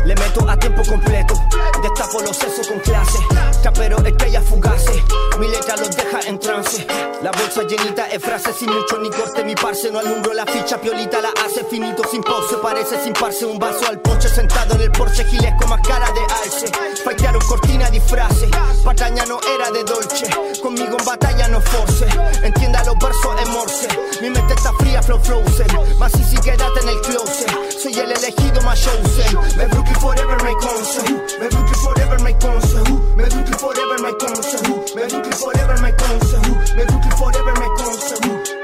le 0.05 0.15
meto 0.15 0.49
a 0.49 0.57
tiempo 0.57 0.83
completo, 0.87 1.33
destapo 1.83 2.21
los 2.21 2.37
sesos 2.37 2.65
con 2.65 2.79
clase, 2.79 3.19
capero 3.61 3.97
estrellas 4.05 4.43
fugaces, 4.45 5.03
mi 5.37 5.49
letra 5.49 5.75
los 5.75 5.93
deja 5.93 6.21
en 6.27 6.39
trance, 6.39 6.87
la 7.21 7.31
bolsa 7.31 7.63
llenita 7.63 8.07
de 8.07 8.21
frases, 8.21 8.55
sin 8.55 8.69
mucho 8.69 8.99
ni 8.99 9.09
corte, 9.09 9.43
mi 9.43 9.55
parce, 9.55 9.91
no 9.91 9.99
alumbro 9.99 10.33
la 10.33 10.45
ficha, 10.45 10.79
piolita 10.79 11.19
la 11.19 11.33
hace 11.45 11.65
finito, 11.65 12.04
sin 12.09 12.21
pause, 12.23 12.57
parece 12.61 13.01
sin 13.03 13.13
parse, 13.13 13.45
un 13.45 13.57
vaso 13.57 13.87
al 13.87 13.99
ponche, 13.99 14.29
sentado 14.29 14.75
en 14.75 14.81
el 14.81 14.91
porche, 14.91 15.23
gilesco 15.25 15.67
más 15.67 15.81
cara 15.81 16.07
de 16.11 16.21
alce, 16.43 16.67
faitearon 17.03 17.41
cortina 17.47 17.89
disfraces, 17.89 18.49
pataña 18.83 19.25
no 19.25 19.39
era 19.55 19.71
de 19.71 19.83
dolce, 19.83 20.27
conmigo 20.61 20.97
en 20.99 21.05
batalla 21.05 21.47
no 21.47 21.61
force, 21.61 22.05
entienda 22.43 22.83
los 22.83 22.97
versos 22.99 23.41
en 23.41 23.51
morse, 23.53 23.87
mi 24.21 24.29
mente 24.29 24.53
está 24.53 24.71
fría, 24.79 25.01
flow 25.01 25.19
frozen, 25.19 25.67
más 25.97 26.11
si 26.11 26.23
si 26.23 26.37
quédate 26.37 26.79
en 26.81 26.89
el 26.89 27.01
closet, 27.01 27.51
soy 27.81 27.93
el 27.93 28.11
elegido 28.11 28.61
más 28.61 28.79
chosen, 28.79 29.57
me 29.57 29.65
Brooklyn 29.67 29.95
forever 29.95 30.37
my 30.43 30.53
concert, 30.55 31.09
me 31.39 31.47
Brooklyn 31.47 31.75
forever 31.75 32.19
my 32.21 32.33
concert, 32.33 32.89
me 33.15 33.23
Brooklyn 33.23 33.57
forever 33.57 33.97
my 34.01 34.11
concert, 34.13 34.67
me 34.95 35.07
Brooklyn 35.07 35.33
forever 35.33 35.81
my 35.81 35.91
concert, 35.91 36.75
me 36.75 36.85
Brooklyn 36.85 37.17
forever 37.17 37.53
my 37.53 37.69
concert. 37.77 38.54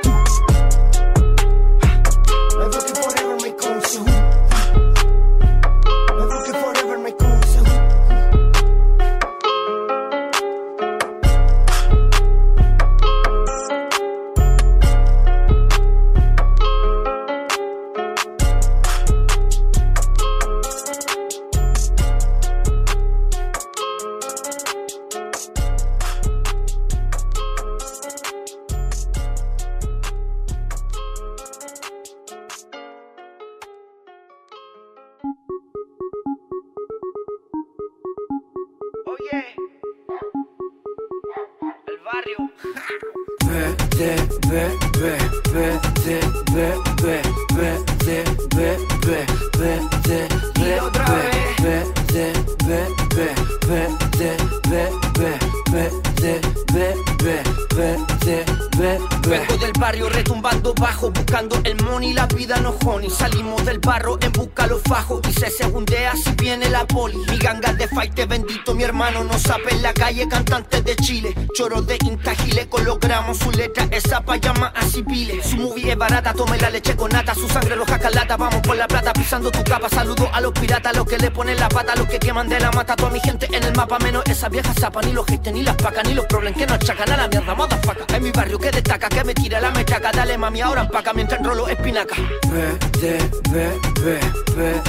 Vengo 59.28 59.58
del 59.58 59.72
barrio 59.80 60.10
retumbando 60.10 60.74
bajo, 60.74 61.12
buscando 61.12 61.62
el 61.64 61.82
money, 61.84 62.14
la 62.14 62.26
vida 62.28 62.58
no 62.58 62.76
honey. 62.86 63.10
Salimos 63.10 63.64
del 63.66 63.80
barro 63.80 64.18
en 64.22 64.34
busca 64.34 64.68
los 64.68 64.82
fajos 64.82 65.22
y 65.30 65.34
se 65.34 65.50
segundea 65.50 66.14
si 66.16 66.32
viene 66.32 66.70
la 66.70 66.86
poli. 66.86 67.18
Mi 67.30 67.38
ganga 67.38 67.74
de 67.74 67.88
fight 67.88 68.28
bendito 68.28 68.71
no 68.90 69.38
sabe 69.38 69.72
en 69.72 69.84
la 69.84 69.94
calle, 69.94 70.28
cantante 70.28 70.82
de 70.82 70.96
Chile. 70.96 71.36
Choro 71.54 71.84
de 71.84 71.98
intagile, 72.04 72.68
cologramos 72.68 73.38
su 73.38 73.52
letra, 73.52 73.88
esa 73.92 74.22
pa' 74.22 74.38
llama 74.38 74.74
a 74.76 74.84
civiles. 74.86 75.46
Su 75.46 75.58
movie 75.58 75.92
es 75.92 75.98
barata, 75.98 76.34
tome 76.34 76.58
la 76.58 76.70
leche 76.72 76.96
con 76.96 77.12
nata, 77.12 77.36
su 77.36 77.48
sangre 77.48 77.76
roja 77.76 78.00
calata, 78.00 78.38
vamos 78.38 78.60
por 78.62 78.76
la 78.76 78.88
plata, 78.88 79.14
pisando 79.14 79.52
tu 79.52 79.64
capa. 79.64 79.88
Saludo 79.88 80.28
a 80.34 80.42
los 80.42 80.52
piratas, 80.54 80.96
los 80.96 81.06
que 81.06 81.20
le 81.20 81.30
ponen 81.30 81.60
la 81.60 81.70
pata, 81.70 81.96
los 81.96 82.08
que 82.08 82.18
queman 82.18 82.50
de 82.50 82.60
la 82.60 82.72
mata. 82.72 82.96
Toda 82.96 83.12
mi 83.12 83.20
gente 83.20 83.48
en 83.56 83.64
el 83.64 83.76
mapa, 83.76 84.00
menos 84.00 84.24
esa 84.26 84.50
vieja 84.50 84.74
zapa, 84.74 85.02
ni 85.04 85.14
los 85.14 85.28
haters, 85.28 85.56
ni 85.56 85.62
las 85.62 85.76
pacas, 85.76 86.04
ni 86.08 86.16
los 86.16 86.26
problemas 86.26 86.58
que 86.58 86.66
no 86.66 86.74
achacan 86.74 87.12
a 87.12 87.18
la 87.18 87.28
mierda, 87.28 87.54
motherfucker. 87.54 88.16
En 88.16 88.24
mi 88.24 88.32
barrio 88.32 88.58
que 88.58 88.72
destaca, 88.72 89.10
que 89.10 89.24
me 89.24 89.36
tira 89.36 89.62
la 89.62 89.70
mechaca, 89.70 90.12
dale 90.12 90.40
mami, 90.40 90.62
ahora 90.62 90.82
empaca 90.82 91.14
mientras 91.14 91.40
enrolo 91.40 91.68
espinaca. 91.68 92.16
Ve, 92.52 92.80
ve, 93.00 93.30
ve, 93.52 93.80
ve, 94.04 94.20
ve, 94.58 94.82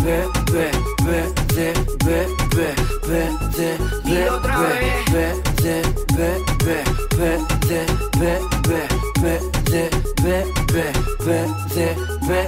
ve, 0.00 0.28
ve, 0.50 0.70
ve, 1.04 1.47
ve, 1.56 1.74
ve, 2.06 2.26
ve, 2.56 2.74
ve, 3.08 3.28
ve, 3.58 3.76
ve, 4.06 4.30
otra 4.30 4.60
vez. 4.60 5.14
Ve, 5.14 5.32
ve, 9.22 9.57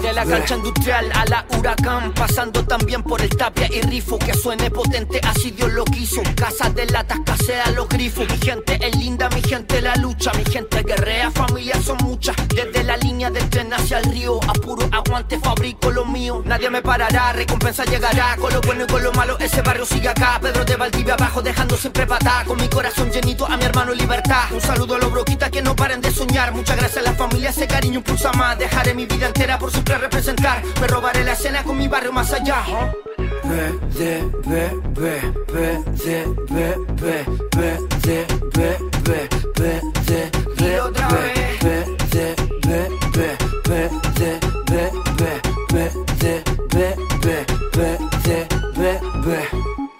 de 0.02 0.12
la 0.12 0.24
cancha 0.24 0.56
industrial 0.56 1.10
a 1.14 1.24
la 1.26 1.46
huracán, 1.56 2.12
pasando 2.14 2.64
también 2.64 3.02
por 3.02 3.20
el 3.20 3.28
tapia 3.30 3.68
y 3.70 3.80
rifo. 3.82 4.18
Que 4.18 4.34
suene 4.34 4.70
potente, 4.70 5.20
así 5.22 5.50
Dios 5.50 5.72
lo 5.72 5.84
quiso. 5.84 6.22
Casa 6.34 6.70
de 6.70 6.86
latas 6.86 7.18
casera, 7.24 7.70
los 7.70 7.88
grifos. 7.88 8.28
Mi 8.28 8.38
gente 8.38 8.78
es 8.80 8.96
linda, 8.96 9.28
mi 9.30 9.42
gente 9.42 9.80
la 9.80 9.96
lucha, 9.96 10.32
mi 10.34 10.44
gente 10.44 10.82
guerrea, 10.82 11.30
familias 11.30 11.84
son 11.84 11.98
muchas. 12.02 12.36
Desde 12.48 12.84
la 12.84 12.96
línea 12.96 13.30
del 13.30 13.48
tren 13.50 13.72
hacia 13.72 13.98
el 13.98 14.04
río, 14.12 14.40
a 14.48 14.52
puro 14.52 14.88
aguante 14.90 15.38
fabrico 15.38 15.90
lo 15.90 16.04
mío. 16.04 16.42
Nadie 16.44 16.70
me 16.70 16.82
parará, 16.82 17.32
recompensa 17.32 17.84
llegará. 17.84 18.36
Con 18.36 18.52
lo 18.52 18.60
bueno 18.62 18.84
y 18.84 18.86
con 18.86 19.02
lo 19.02 19.12
malo, 19.12 19.38
ese 19.38 19.62
barrio 19.62 19.84
sigue 19.84 20.08
acá. 20.08 20.38
Pedro 20.40 20.64
de 20.64 20.76
Valdivia 20.76 21.14
abajo, 21.14 21.42
dejando 21.42 21.76
siempre 21.76 22.06
patada. 22.06 22.44
Con 22.44 22.58
mi 22.58 22.68
corazón 22.68 23.10
llenito 23.10 23.46
a 23.46 23.56
mi 23.56 23.64
hermano 23.64 23.92
libertad. 23.92 24.50
Un 24.52 24.60
saludo 24.60 24.96
a 24.96 24.98
los 24.98 25.10
broquitas 25.12 25.50
que 25.50 25.62
no 25.62 25.76
paren 25.76 26.00
de 26.00 26.10
soñar. 26.10 26.52
Muchas 26.52 26.76
gracias 26.76 27.06
a 27.06 27.09
la 27.09 27.09
familia, 27.14 27.50
ese 27.50 27.66
cariño 27.66 27.98
impulsa 27.98 28.32
más. 28.32 28.58
Dejaré 28.58 28.94
mi 28.94 29.06
vida 29.06 29.26
entera 29.26 29.58
por 29.58 29.70
siempre 29.70 29.98
representar. 29.98 30.62
Me 30.80 30.86
robaré 30.86 31.24
la 31.24 31.32
escena 31.32 31.62
con 31.62 31.76
mi 31.76 31.88
barrio 31.88 32.12
más 32.12 32.32
allá. 32.32 32.64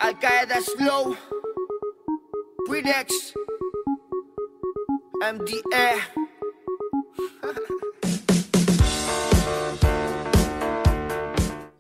Al 0.01 0.19
Qaeda 0.19 0.61
slow, 0.61 1.17
Predex, 2.67 3.35
MDA. 5.21 6.40
Ha 7.21 7.27
ha 7.43 7.53
ha. 7.53 8.30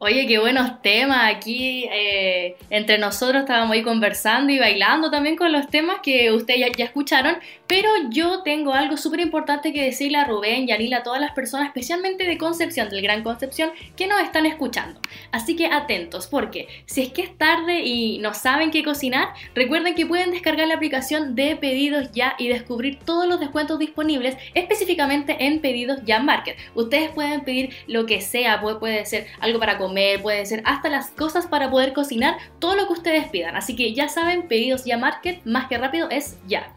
Oye, 0.02 0.26
qué 0.26 0.38
buenos 0.38 0.80
temas. 0.80 1.30
Aquí 1.30 1.84
eh, 1.92 2.56
entre 2.70 2.96
nosotros 2.96 3.42
estábamos 3.42 3.72
ahí 3.72 3.82
conversando 3.82 4.50
y 4.50 4.58
bailando 4.58 5.10
también 5.10 5.36
con 5.36 5.52
los 5.52 5.68
temas 5.68 5.98
que 6.02 6.32
ustedes 6.32 6.72
ya, 6.74 6.84
escucharon. 6.86 7.36
Pero 7.66 7.90
yo 8.08 8.42
tengo 8.42 8.72
algo 8.72 8.96
súper 8.96 9.20
importante 9.20 9.74
que 9.74 9.84
decirle 9.84 10.16
a 10.16 10.24
Rubén 10.24 10.66
y 10.66 10.94
a 10.94 11.02
todas 11.02 11.20
las 11.20 11.32
personas, 11.32 11.66
especialmente 11.66 12.24
de 12.24 12.38
Concepción, 12.38 12.88
del 12.88 13.02
Gran 13.02 13.22
Concepción, 13.22 13.72
que 13.94 14.06
nos 14.06 14.22
están 14.22 14.46
escuchando. 14.46 14.98
Así 15.32 15.54
que 15.54 15.66
atentos, 15.66 16.26
porque 16.28 16.66
si 16.86 17.02
es 17.02 17.10
que 17.10 17.20
es 17.20 17.36
tarde 17.36 17.80
y 17.80 18.20
no 18.20 18.32
saben 18.32 18.70
qué 18.70 18.82
cocinar, 18.82 19.34
recuerden 19.54 19.94
que 19.94 20.06
pueden 20.06 20.30
descargar 20.30 20.66
la 20.66 20.76
aplicación 20.76 21.34
de 21.34 21.56
Pedidos 21.56 22.10
Ya 22.12 22.36
y 22.38 22.48
descubrir 22.48 23.00
todos 23.04 23.28
los 23.28 23.38
descuentos 23.38 23.78
disponibles 23.78 24.38
específicamente 24.54 25.36
en 25.40 25.60
Pedidos 25.60 26.00
Ya 26.06 26.20
Market. 26.20 26.56
Ustedes 26.74 27.10
pueden 27.10 27.42
pedir 27.42 27.74
lo 27.86 28.06
que 28.06 28.22
sea, 28.22 28.62
puede, 28.62 28.76
puede 28.76 29.04
ser 29.04 29.26
algo 29.40 29.60
para 29.60 29.76
comer, 29.76 29.89
puede 30.22 30.46
ser 30.46 30.62
hasta 30.64 30.88
las 30.88 31.10
cosas 31.10 31.46
para 31.46 31.70
poder 31.70 31.92
cocinar, 31.92 32.36
todo 32.58 32.76
lo 32.76 32.86
que 32.86 32.92
ustedes 32.94 33.28
pidan. 33.28 33.56
Así 33.56 33.76
que 33.76 33.94
ya 33.94 34.08
saben, 34.08 34.48
Pedidos 34.48 34.84
Ya 34.84 34.98
Market, 34.98 35.44
más 35.44 35.68
que 35.68 35.78
rápido 35.78 36.08
es 36.10 36.36
ya. 36.46 36.72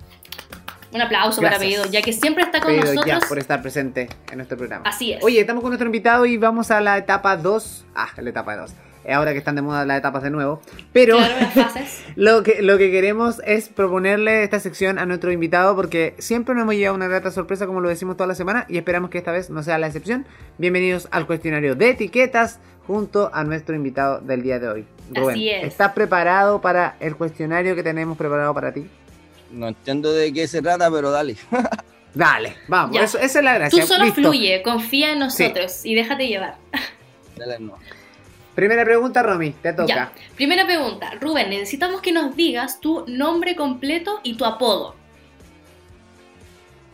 Un 0.93 1.02
aplauso 1.02 1.41
para 1.41 1.58
Gracias. 1.58 1.71
Pedidos 1.71 1.91
Ya, 1.91 2.02
que 2.02 2.13
siempre 2.13 2.43
está 2.43 2.60
con 2.60 2.67
Pedido 2.69 2.93
nosotros. 2.93 3.21
ya 3.21 3.28
por 3.28 3.39
estar 3.39 3.62
presente 3.62 4.10
en 4.30 4.38
nuestro 4.38 4.58
programa. 4.58 4.84
Así 4.88 5.13
es. 5.13 5.23
Oye, 5.23 5.39
estamos 5.39 5.62
con 5.62 5.71
nuestro 5.71 5.88
invitado 5.88 6.26
y 6.26 6.38
vamos 6.38 6.69
a 6.71 6.82
la 6.82 6.97
etapa 6.97 7.36
2. 7.36 7.86
Ah, 7.95 8.10
la 8.17 8.30
etapa 8.30 8.56
2. 8.56 8.71
Ahora 9.12 9.34
que 9.34 9.39
están 9.39 9.56
de 9.56 9.62
moda 9.62 9.86
las 9.86 9.97
etapas 9.97 10.23
de 10.23 10.30
nuevo. 10.30 10.62
Pero 10.93 11.17
Claro, 11.17 11.36
lo, 12.15 12.43
que, 12.43 12.62
lo 12.62 12.78
que 12.78 12.89
queremos 12.89 13.41
es 13.45 13.67
proponerle 13.67 14.43
esta 14.43 14.60
sección 14.62 14.97
a 14.97 15.06
nuestro 15.06 15.32
invitado 15.32 15.76
porque 15.76 16.15
siempre 16.19 16.56
nos 16.56 16.63
hemos 16.63 16.76
llevado 16.76 16.95
una 16.95 17.08
grata 17.08 17.32
sorpresa 17.32 17.65
como 17.67 17.82
lo 17.82 17.89
decimos 17.89 18.15
toda 18.15 18.28
la 18.28 18.36
semana 18.36 18.65
y 18.69 18.78
esperamos 18.78 19.10
que 19.10 19.17
esta 19.17 19.32
vez 19.34 19.49
no 19.49 19.62
sea 19.62 19.78
la 19.78 19.88
excepción. 19.88 20.26
Bienvenidos 20.58 21.10
al 21.12 21.28
cuestionario 21.28 21.76
de 21.76 21.89
etiquetas 21.89 22.60
junto 22.88 23.30
a 23.34 23.43
nuestro 23.43 23.76
invitado 23.76 24.19
del 24.19 24.41
día 24.43 24.60
de 24.60 24.67
hoy. 24.69 24.86
Rubén, 25.13 25.36
Así 25.36 25.50
es. 25.50 25.63
¿estás 25.65 25.93
preparado 25.93 26.62
para 26.62 26.96
el 27.00 27.15
cuestionario 27.15 27.76
que 27.76 27.84
tenemos 27.84 28.17
preparado 28.17 28.54
para 28.54 28.74
ti? 28.74 28.86
No 29.52 29.67
entiendo 29.67 30.12
de 30.13 30.34
qué 30.34 30.48
se 30.48 30.62
trata, 30.62 30.89
pero 30.91 31.12
dale. 31.12 31.36
Dale, 32.15 32.56
vamos, 32.67 32.96
eso- 33.02 33.17
esa 33.17 33.39
es 33.39 33.46
la 33.46 33.54
Tú 33.54 33.60
gracia. 33.78 33.86
solo 33.88 34.06
Listo. 34.06 34.22
fluye, 34.22 34.62
confía 34.62 35.13
en 35.13 35.19
nosotros 35.19 35.84
y 35.84 35.96
déjate 35.96 36.28
llevar. 36.28 36.58
Dale, 37.36 37.58
no. 37.60 37.74
Primera 38.54 38.86
pregunta, 38.86 39.24
Romy, 39.24 39.50
te 39.50 39.74
toca. 39.74 39.88
Ya. 39.88 40.12
Primera 40.36 40.63
pregunta, 40.63 41.10
Rubén, 41.19 41.50
necesitamos 41.50 42.02
que 42.02 42.12
nos 42.12 42.36
digas 42.36 42.80
tu 42.80 43.04
nombre 43.08 43.56
completo 43.56 44.19
y 44.22 44.36
tu 44.38 44.46
apodo. 44.46 44.93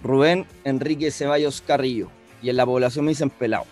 Rubén 0.04 0.45
Enrique 0.63 1.12
Ceballos 1.12 1.62
Carrillo. 1.62 2.10
Y 2.41 2.49
en 2.49 2.56
la 2.56 2.65
población 2.65 3.04
me 3.04 3.10
dicen 3.12 3.30
pelado. 3.30 3.65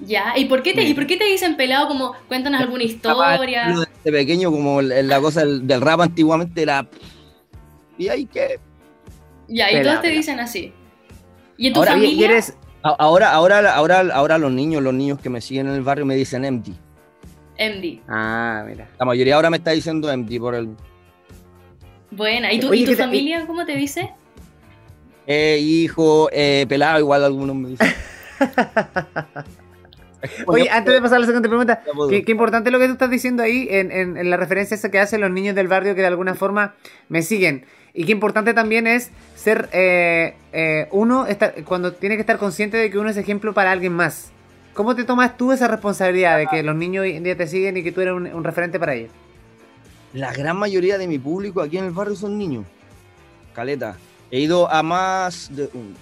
Ya, 0.00 0.34
¿y 0.36 0.44
por 0.44 0.62
qué 0.62 0.74
te, 0.74 0.82
¿y 0.84 0.94
por 0.94 1.06
qué 1.06 1.16
te 1.16 1.24
dicen 1.24 1.56
pelado 1.56 1.88
como 1.88 2.14
cuéntanos 2.28 2.60
alguna 2.60 2.84
historia? 2.84 3.68
Yo 3.68 3.80
Desde 3.80 4.12
pequeño, 4.18 4.50
como 4.52 4.80
la 4.80 5.20
cosa 5.20 5.40
del, 5.40 5.66
del 5.66 5.80
rap 5.80 6.00
antiguamente 6.02 6.62
era. 6.62 6.86
Y 7.98 8.08
ahí 8.08 8.26
que. 8.26 8.60
Ya, 9.48 9.70
y 9.70 9.74
Pelado, 9.74 9.84
todos 9.84 9.96
te 10.02 10.08
pelado. 10.08 10.18
dicen 10.20 10.40
así. 10.40 10.72
¿Y 11.56 11.66
en 11.66 11.72
tu 11.72 11.80
Ahora, 11.80 11.92
familia? 11.92 12.26
eres, 12.30 12.56
Ahora, 12.82 13.32
ahora, 13.32 13.74
ahora, 13.74 14.00
ahora 14.14 14.38
los 14.38 14.52
niños, 14.52 14.82
los 14.82 14.94
niños 14.94 15.18
que 15.18 15.28
me 15.30 15.40
siguen 15.40 15.66
en 15.66 15.74
el 15.74 15.82
barrio 15.82 16.06
me 16.06 16.14
dicen 16.14 16.44
MD. 16.44 16.68
MD. 17.58 18.00
Ah, 18.06 18.62
mira. 18.68 18.88
La 19.00 19.04
mayoría 19.04 19.34
ahora 19.34 19.50
me 19.50 19.56
está 19.56 19.72
diciendo 19.72 20.16
MD 20.16 20.38
por 20.38 20.54
el 20.54 20.76
Buena. 22.12 22.52
¿Y 22.52 22.60
tu, 22.60 22.68
Oye, 22.68 22.82
y 22.82 22.84
tu 22.84 22.90
¿qué 22.92 22.96
te- 22.96 23.02
familia 23.02 23.44
cómo 23.48 23.66
te 23.66 23.74
dice? 23.74 24.10
eh, 25.26 25.58
hijo, 25.60 26.28
eh, 26.32 26.64
pelado, 26.68 27.00
igual 27.00 27.24
algunos 27.24 27.56
me 27.56 27.68
dicen. 27.70 27.92
Oye, 30.46 30.68
antes 30.70 30.92
de 30.94 31.00
pasar 31.00 31.16
a 31.16 31.20
la 31.20 31.26
segunda 31.26 31.48
pregunta, 31.48 31.82
qué, 32.10 32.24
qué 32.24 32.32
importante 32.32 32.70
lo 32.70 32.78
que 32.78 32.86
tú 32.86 32.92
estás 32.92 33.10
diciendo 33.10 33.42
ahí 33.42 33.68
en, 33.70 33.92
en- 33.92 34.16
en 34.16 34.30
la 34.30 34.36
referencia 34.36 34.74
esa 34.74 34.90
que 34.90 34.98
hacen 34.98 35.20
los 35.20 35.30
niños 35.30 35.54
del 35.54 35.68
barrio 35.68 35.94
que 35.94 36.00
de 36.00 36.06
alguna 36.08 36.34
forma 36.34 36.74
me 37.08 37.22
siguen. 37.22 37.64
Y 37.94 38.04
qué 38.04 38.12
importante 38.12 38.54
también 38.54 38.86
es 38.86 39.10
ser 39.36 39.68
eh, 39.72 40.34
eh, 40.52 40.88
uno, 40.90 41.26
estar- 41.26 41.54
cuando 41.64 41.92
tiene 41.92 42.16
que 42.16 42.20
estar 42.20 42.38
consciente 42.38 42.76
de 42.76 42.90
que 42.90 42.98
uno 42.98 43.10
es 43.10 43.16
ejemplo 43.16 43.54
para 43.54 43.70
alguien 43.72 43.92
más. 43.92 44.30
¿Cómo 44.74 44.94
te 44.94 45.04
tomas 45.04 45.36
tú 45.36 45.50
esa 45.52 45.66
responsabilidad 45.68 46.38
de 46.38 46.46
que 46.46 46.62
los 46.62 46.76
niños 46.76 47.02
hoy 47.02 47.16
en 47.16 47.24
día 47.24 47.36
te 47.36 47.46
siguen 47.48 47.76
y 47.76 47.82
que 47.82 47.90
tú 47.92 48.00
eres 48.00 48.14
un, 48.14 48.26
un 48.32 48.44
referente 48.44 48.78
para 48.78 48.94
ellos? 48.94 49.10
La 50.14 50.32
gran 50.32 50.56
mayoría 50.56 50.98
de 50.98 51.06
mi 51.08 51.18
público 51.18 51.60
aquí 51.60 51.78
en 51.78 51.84
el 51.86 51.90
barrio 51.92 52.14
son 52.16 52.38
niños. 52.38 52.64
Caleta. 53.54 53.96
He 54.30 54.40
ido 54.40 54.70
a 54.70 54.82
más 54.82 55.48
de 55.54 55.64
un- 55.74 55.94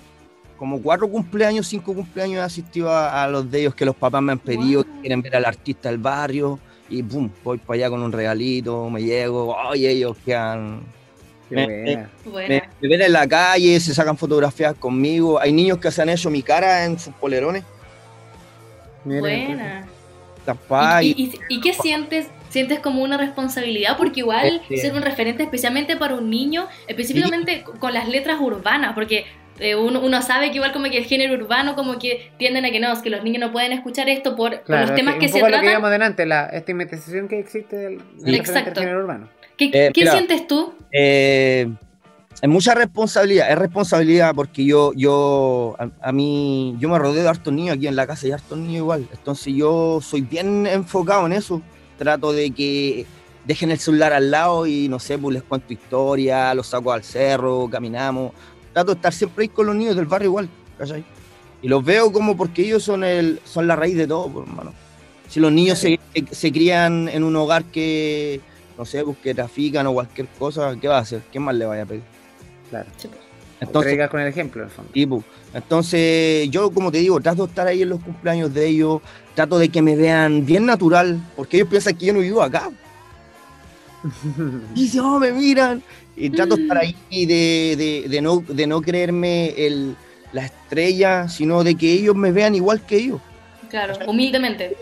como 0.57 0.81
cuatro 0.83 1.09
cumpleaños, 1.09 1.67
cinco 1.67 1.95
cumpleaños 1.95 2.39
he 2.39 2.43
asistido 2.43 2.91
a, 2.91 3.23
a 3.25 3.29
los 3.29 3.51
de 3.51 3.61
ellos 3.61 3.75
que 3.75 3.85
los 3.85 3.95
papás 3.97 4.23
me 4.23 4.33
han 4.33 4.39
pedido, 4.39 4.85
que 4.85 4.91
quieren 5.01 5.23
ver 5.23 5.37
al 5.37 5.45
artista 5.45 5.89
del 5.91 5.99
barrio. 5.99 6.59
Y 6.89 7.03
pum, 7.03 7.29
voy 7.43 7.59
para 7.59 7.75
allá 7.79 7.91
con 7.91 8.03
un 8.03 8.13
regalito, 8.13 8.89
me 8.91 9.03
llego, 9.03 9.55
oye, 9.69 9.91
ellos 9.91 10.17
quedan. 10.25 10.81
Qué 11.49 11.55
Me- 11.57 11.67
buena. 11.67 12.11
Buena. 12.25 12.49
Me, 12.49 12.63
me 12.81 12.89
ven 12.89 13.03
en 13.03 13.13
la 13.13 13.27
calle, 13.29 13.79
se 13.81 13.93
sacan 13.95 14.17
fotografías 14.17 14.75
conmigo. 14.75 15.39
Hay 15.41 15.53
niños 15.53 15.79
que 15.79 15.91
se 15.91 16.03
han 16.03 16.09
hecho 16.09 16.31
mi 16.31 16.43
cara 16.43 16.85
en 16.85 16.99
sus 16.99 17.13
polerones. 17.15 17.65
Mira, 19.05 19.21
Buena. 19.21 19.87
¿Y, 21.03 21.07
y- 21.09 21.23
y, 21.25 21.57
y- 21.57 21.61
qué 21.61 21.73
sientes? 21.75 22.29
¿Sientes 22.51 22.79
como 22.79 23.03
una 23.03 23.17
responsabilidad? 23.19 23.97
Porque 23.97 24.21
igual 24.21 24.63
Este- 24.63 24.79
ser 24.79 24.95
un 24.95 25.03
referente 25.03 25.43
especialmente 25.43 25.97
para 25.97 26.15
un 26.15 26.31
niño, 26.31 26.69
específicamente 26.87 27.65
con 27.81 27.93
las 27.93 28.09
letras 28.09 28.41
urbanas, 28.41 28.95
porque 28.95 29.27
eh, 29.59 29.75
uno, 29.75 30.01
uno 30.01 30.23
sabe 30.23 30.51
que 30.51 30.57
igual 30.57 30.73
como 30.73 30.87
que 30.87 30.99
el 30.99 31.05
género 31.05 31.35
urbano 31.35 31.75
como 31.75 31.99
que 31.99 32.31
tienden 32.39 32.65
a 32.65 32.71
que 32.71 32.81
no, 32.81 32.93
es 32.93 33.01
que 33.01 33.11
los 33.11 33.25
niños 33.25 33.41
no 33.41 33.53
pueden 33.53 33.73
escuchar 33.73 34.09
esto 34.09 34.37
por, 34.37 34.63
los 34.67 34.95
temas 34.95 35.15
es 35.15 35.21
que 35.21 35.27
un 35.27 35.33
se 35.33 35.39
poco 35.41 35.41
lo 35.41 35.47
que 35.47 35.51
tratan. 35.51 35.71
íbamos 35.71 35.91
delante, 35.91 36.27
la 36.27 36.47
estigmatización 36.47 37.29
que 37.29 37.39
existe 37.39 37.77
del, 37.77 38.03
género 38.45 39.01
urbano. 39.01 39.29
¿Qué, 39.57 39.71
Eh, 39.73 39.91
qué 39.95 40.01
mira. 40.03 40.13
sientes 40.13 40.47
tú? 40.47 40.75
Eh, 40.93 41.69
es 42.43 42.49
mucha 42.49 42.75
responsabilidad, 42.75 43.51
es 43.51 43.59
responsabilidad 43.59 44.35
porque 44.35 44.65
yo, 44.65 44.93
yo, 44.95 45.75
a, 45.79 46.09
a 46.09 46.13
mí, 46.13 46.77
yo 46.79 46.91
me 46.91 46.99
rodeo 46.99 47.23
de 47.23 47.29
hartos 47.29 47.53
niños 47.53 47.77
aquí 47.77 47.87
en 47.87 47.97
la 47.97 48.07
casa 48.07 48.27
y 48.27 48.33
hartos 48.33 48.59
niños 48.59 48.77
igual. 48.77 49.09
Entonces 49.11 49.55
yo 49.55 50.01
soy 50.03 50.21
bien 50.21 50.67
enfocado 50.67 51.25
en 51.27 51.33
eso. 51.33 51.63
Trato 51.97 52.33
de 52.35 52.51
que 52.51 53.07
dejen 53.47 53.71
el 53.71 53.79
celular 53.79 54.13
al 54.13 54.31
lado 54.31 54.67
y 54.67 54.89
no 54.89 54.99
sé, 54.99 55.17
pues 55.17 55.35
les 55.35 55.43
cuento 55.43 55.73
historia, 55.73 56.53
los 56.55 56.67
saco 56.67 56.93
al 56.93 57.03
cerro, 57.03 57.69
caminamos. 57.71 58.33
Trato 58.77 58.93
de 58.93 58.97
estar 58.97 59.15
siempre 59.15 59.45
ahí 59.45 59.49
con 59.49 59.65
los 59.65 59.75
niños 59.75 59.97
del 59.97 60.05
barrio 60.05 60.29
igual, 60.29 60.51
¿cachai? 60.77 61.03
Y 61.63 61.69
los 61.69 61.83
veo 61.83 62.13
como 62.13 62.37
porque 62.37 62.61
ellos 62.61 62.83
son, 62.83 63.05
el, 63.05 63.41
son 63.47 63.67
la 63.67 63.75
raíz 63.75 63.97
de 63.97 64.07
todo, 64.07 64.29
pues, 64.29 64.47
hermano. 64.47 64.75
Si 65.31 65.41
los 65.41 65.51
niños 65.51 65.79
se, 65.79 65.99
se- 66.31 66.53
crían 66.53 67.09
en 67.09 67.25
un 67.25 67.35
hogar 67.37 67.65
que, 67.65 68.39
no 68.77 68.85
sé, 68.85 69.03
pues 69.03 69.17
que 69.23 69.35
trafican 69.35 69.87
o 69.87 69.95
cualquier 69.95 70.27
cosa, 70.39 70.77
¿qué 70.79 70.89
va 70.89 70.99
a 70.99 71.01
hacer? 71.01 71.23
¿Qué 71.33 71.41
más 71.41 71.55
le 71.55 71.65
vaya 71.65 71.85
a 71.85 71.87
pedir? 71.87 72.03
Claro. 72.69 72.87
Entonces, 73.63 73.83
Predigas 73.89 74.11
con 74.11 74.21
el 74.21 74.29
ejemplo, 74.29 74.61
en 74.63 74.69
el 74.69 74.75
fondo. 74.75 74.93
tipo, 74.93 75.25
entonces 75.55 76.51
yo, 76.51 76.71
como 76.71 76.93
te 76.93 76.99
digo, 76.99 77.19
trato 77.19 77.45
de 77.47 77.49
estar 77.49 77.67
ahí 77.67 77.81
en 77.81 77.89
los 77.89 78.03
cumpleaños 78.03 78.53
de 78.53 78.67
ellos, 78.67 79.01
trato 79.35 79.59
de 79.59 79.71
que 79.71 79.81
me 79.81 79.97
vean 79.97 80.45
bien 80.45 80.67
natural, 80.67 81.19
porque 81.35 81.57
ellos 81.57 81.71
piensan 81.71 81.97
que 81.97 82.05
yo 82.05 82.13
no 82.13 82.19
vivo 82.21 82.43
acá. 82.43 82.71
Y 84.75 84.83
dicen, 84.83 85.01
oh, 85.01 85.19
me 85.19 85.33
miran. 85.33 85.83
Y 86.17 86.31
trato 86.31 86.57
de 86.57 86.63
estar 86.63 86.79
ahí 86.79 86.97
de, 87.27 87.75
de, 87.77 88.09
de 88.09 88.21
no, 88.23 88.43
de 88.47 88.67
no 88.67 88.81
creerme 88.81 89.49
el, 89.67 89.95
la 90.33 90.47
estrella, 90.47 91.29
sino 91.29 91.63
de 91.63 91.75
que 91.75 91.93
ellos 91.93 92.15
me 92.17 92.33
vean 92.33 92.55
igual 92.55 92.85
que 92.87 92.97
ellos, 92.97 93.21
Claro, 93.69 93.95
humildemente. 94.07 94.77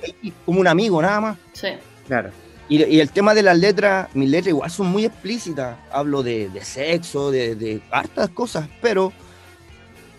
como 0.44 0.60
un 0.60 0.68
amigo 0.68 1.00
nada 1.02 1.20
más. 1.20 1.38
Sí. 1.52 1.68
Claro. 2.06 2.30
Y, 2.68 2.82
y 2.84 3.00
el 3.00 3.10
tema 3.10 3.34
de 3.34 3.42
las 3.42 3.58
letras, 3.58 4.08
mis 4.14 4.28
letras 4.30 4.48
igual 4.48 4.70
son 4.70 4.86
muy 4.88 5.04
explícitas. 5.06 5.76
Hablo 5.90 6.22
de, 6.22 6.48
de 6.50 6.64
sexo, 6.64 7.30
de, 7.30 7.54
de 7.56 7.80
hartas 7.90 8.28
cosas, 8.30 8.68
pero 8.80 9.12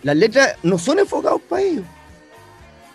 las 0.03 0.15
letras 0.15 0.55
no 0.63 0.77
son 0.77 0.99
enfocadas 0.99 1.39
para 1.47 1.61
ellos. 1.61 1.85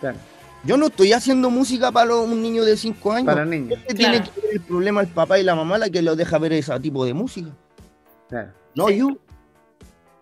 Claro. 0.01 0.19
Yo 0.65 0.77
no 0.77 0.87
estoy 0.89 1.13
haciendo 1.13 1.49
música 1.51 1.91
para 1.91 2.15
un 2.17 2.43
niño 2.43 2.65
de 2.65 2.77
5 2.77 3.13
años. 3.13 3.27
Para 3.27 3.45
niños. 3.47 3.79
Este 3.87 3.95
Claro. 3.95 4.19
tiene 4.19 4.31
que 4.35 4.41
ver 4.41 4.51
el 4.55 4.61
problema 4.61 5.01
el 5.01 5.09
papá 5.09 5.39
y 5.39 5.43
la 5.43 5.55
mamá 5.55 5.79
la 5.79 5.89
que 5.89 6.03
lo 6.03 6.15
deja 6.17 6.37
ver 6.39 6.53
ese 6.53 6.79
tipo 6.81 7.05
de 7.05 7.15
música. 7.15 7.49
Claro. 8.31 8.53
No 8.75 8.89
Sí. 8.89 8.97
yo. 8.99 9.09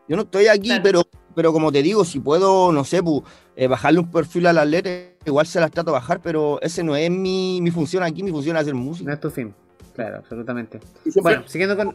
Yo 0.08 0.16
no 0.16 0.22
estoy 0.22 0.46
aquí, 0.48 0.68
Claro. 0.68 0.82
pero, 0.82 1.02
pero 1.34 1.52
como 1.52 1.70
te 1.70 1.82
digo, 1.82 2.04
si 2.04 2.18
puedo, 2.18 2.72
no 2.72 2.82
sé, 2.82 3.02
pu, 3.02 3.22
eh, 3.54 3.66
bajarle 3.68 4.00
un 4.00 4.10
perfil 4.10 4.46
a 4.46 4.52
las 4.52 4.66
letras, 4.66 5.10
igual 5.26 5.46
se 5.46 5.60
las 5.60 5.70
trato 5.70 5.90
de 5.90 5.96
bajar, 5.98 6.20
pero 6.22 6.58
ese 6.62 6.82
no 6.82 6.96
es 6.96 7.10
mi, 7.10 7.60
mi 7.60 7.70
función 7.70 8.02
aquí, 8.02 8.22
mi 8.22 8.30
función 8.30 8.56
es 8.56 8.62
hacer 8.62 8.74
No 8.74 8.80
música. 8.80 9.12
es 9.12 9.20
tu 9.20 9.30
fin. 9.30 9.54
Claro, 9.94 10.16
absolutamente. 10.18 10.80
Siempre, 11.02 11.20
Bueno, 11.22 11.42
siguiendo 11.46 11.76
con. 11.76 11.94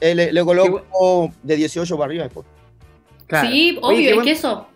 eh, 0.00 0.14
le, 0.14 0.32
le 0.32 0.44
coloco 0.44 1.32
de 1.42 1.56
18 1.56 1.96
para 1.96 2.04
arriba 2.06 2.24
después. 2.24 2.46
Claro. 3.26 3.48
Sí, 3.48 3.78
Oye, 3.80 3.96
obvio, 3.96 3.96
qué 3.96 4.08
es 4.10 4.14
buen- 4.14 4.24
que 4.26 4.32
eso. 4.32 4.66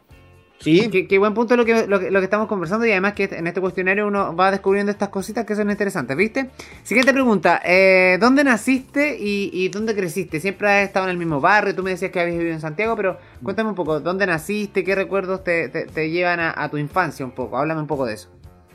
Sí, 0.63 0.89
Qué, 0.91 1.09
qué 1.09 1.19
buen 1.19 1.35
punto 1.35 1.57
lo 1.57 1.65
que, 1.65 1.87
lo, 1.89 1.99
que, 1.99 2.11
lo 2.13 2.21
que 2.21 2.25
estamos 2.25 2.47
conversando 2.47 2.87
y 2.87 2.93
además 2.93 3.15
que 3.15 3.25
en 3.25 3.47
este 3.49 3.61
cuestionario 3.61 4.07
uno 4.07 4.37
va 4.37 4.51
descubriendo 4.53 4.93
estas 4.93 5.09
cositas 5.09 5.45
que 5.45 5.57
son 5.57 5.71
interesantes, 5.71 6.17
¿viste? 6.17 6.51
Siguiente 6.85 7.13
pregunta, 7.13 7.61
eh, 7.65 8.17
¿dónde 8.21 8.45
naciste 8.45 9.17
y, 9.19 9.51
y 9.53 9.69
dónde 9.71 9.95
creciste? 9.95 10.39
Siempre 10.39 10.69
has 10.71 10.87
estado 10.87 11.07
en 11.07 11.11
el 11.11 11.17
mismo 11.19 11.41
barrio, 11.41 11.75
tú 11.75 11.83
me 11.83 11.91
decías 11.91 12.13
que 12.13 12.21
habías 12.21 12.37
vivido 12.39 12.55
en 12.55 12.61
Santiago, 12.61 12.95
pero 12.95 13.19
cuéntame 13.43 13.71
un 13.71 13.75
poco, 13.75 13.99
¿dónde 13.99 14.25
naciste? 14.27 14.85
¿Qué 14.85 14.95
recuerdos 14.95 15.43
te, 15.43 15.69
te- 15.69 15.87
te 15.87 16.11
llevan 16.11 16.39
a, 16.39 16.55
a 16.57 16.69
tu 16.71 16.77
infancia 16.79 17.25
un 17.27 17.33
poco? 17.33 17.59
Háblame 17.59 17.81
un 17.81 17.89
poco 17.89 18.07
de 18.07 18.15
eso. 18.15 18.29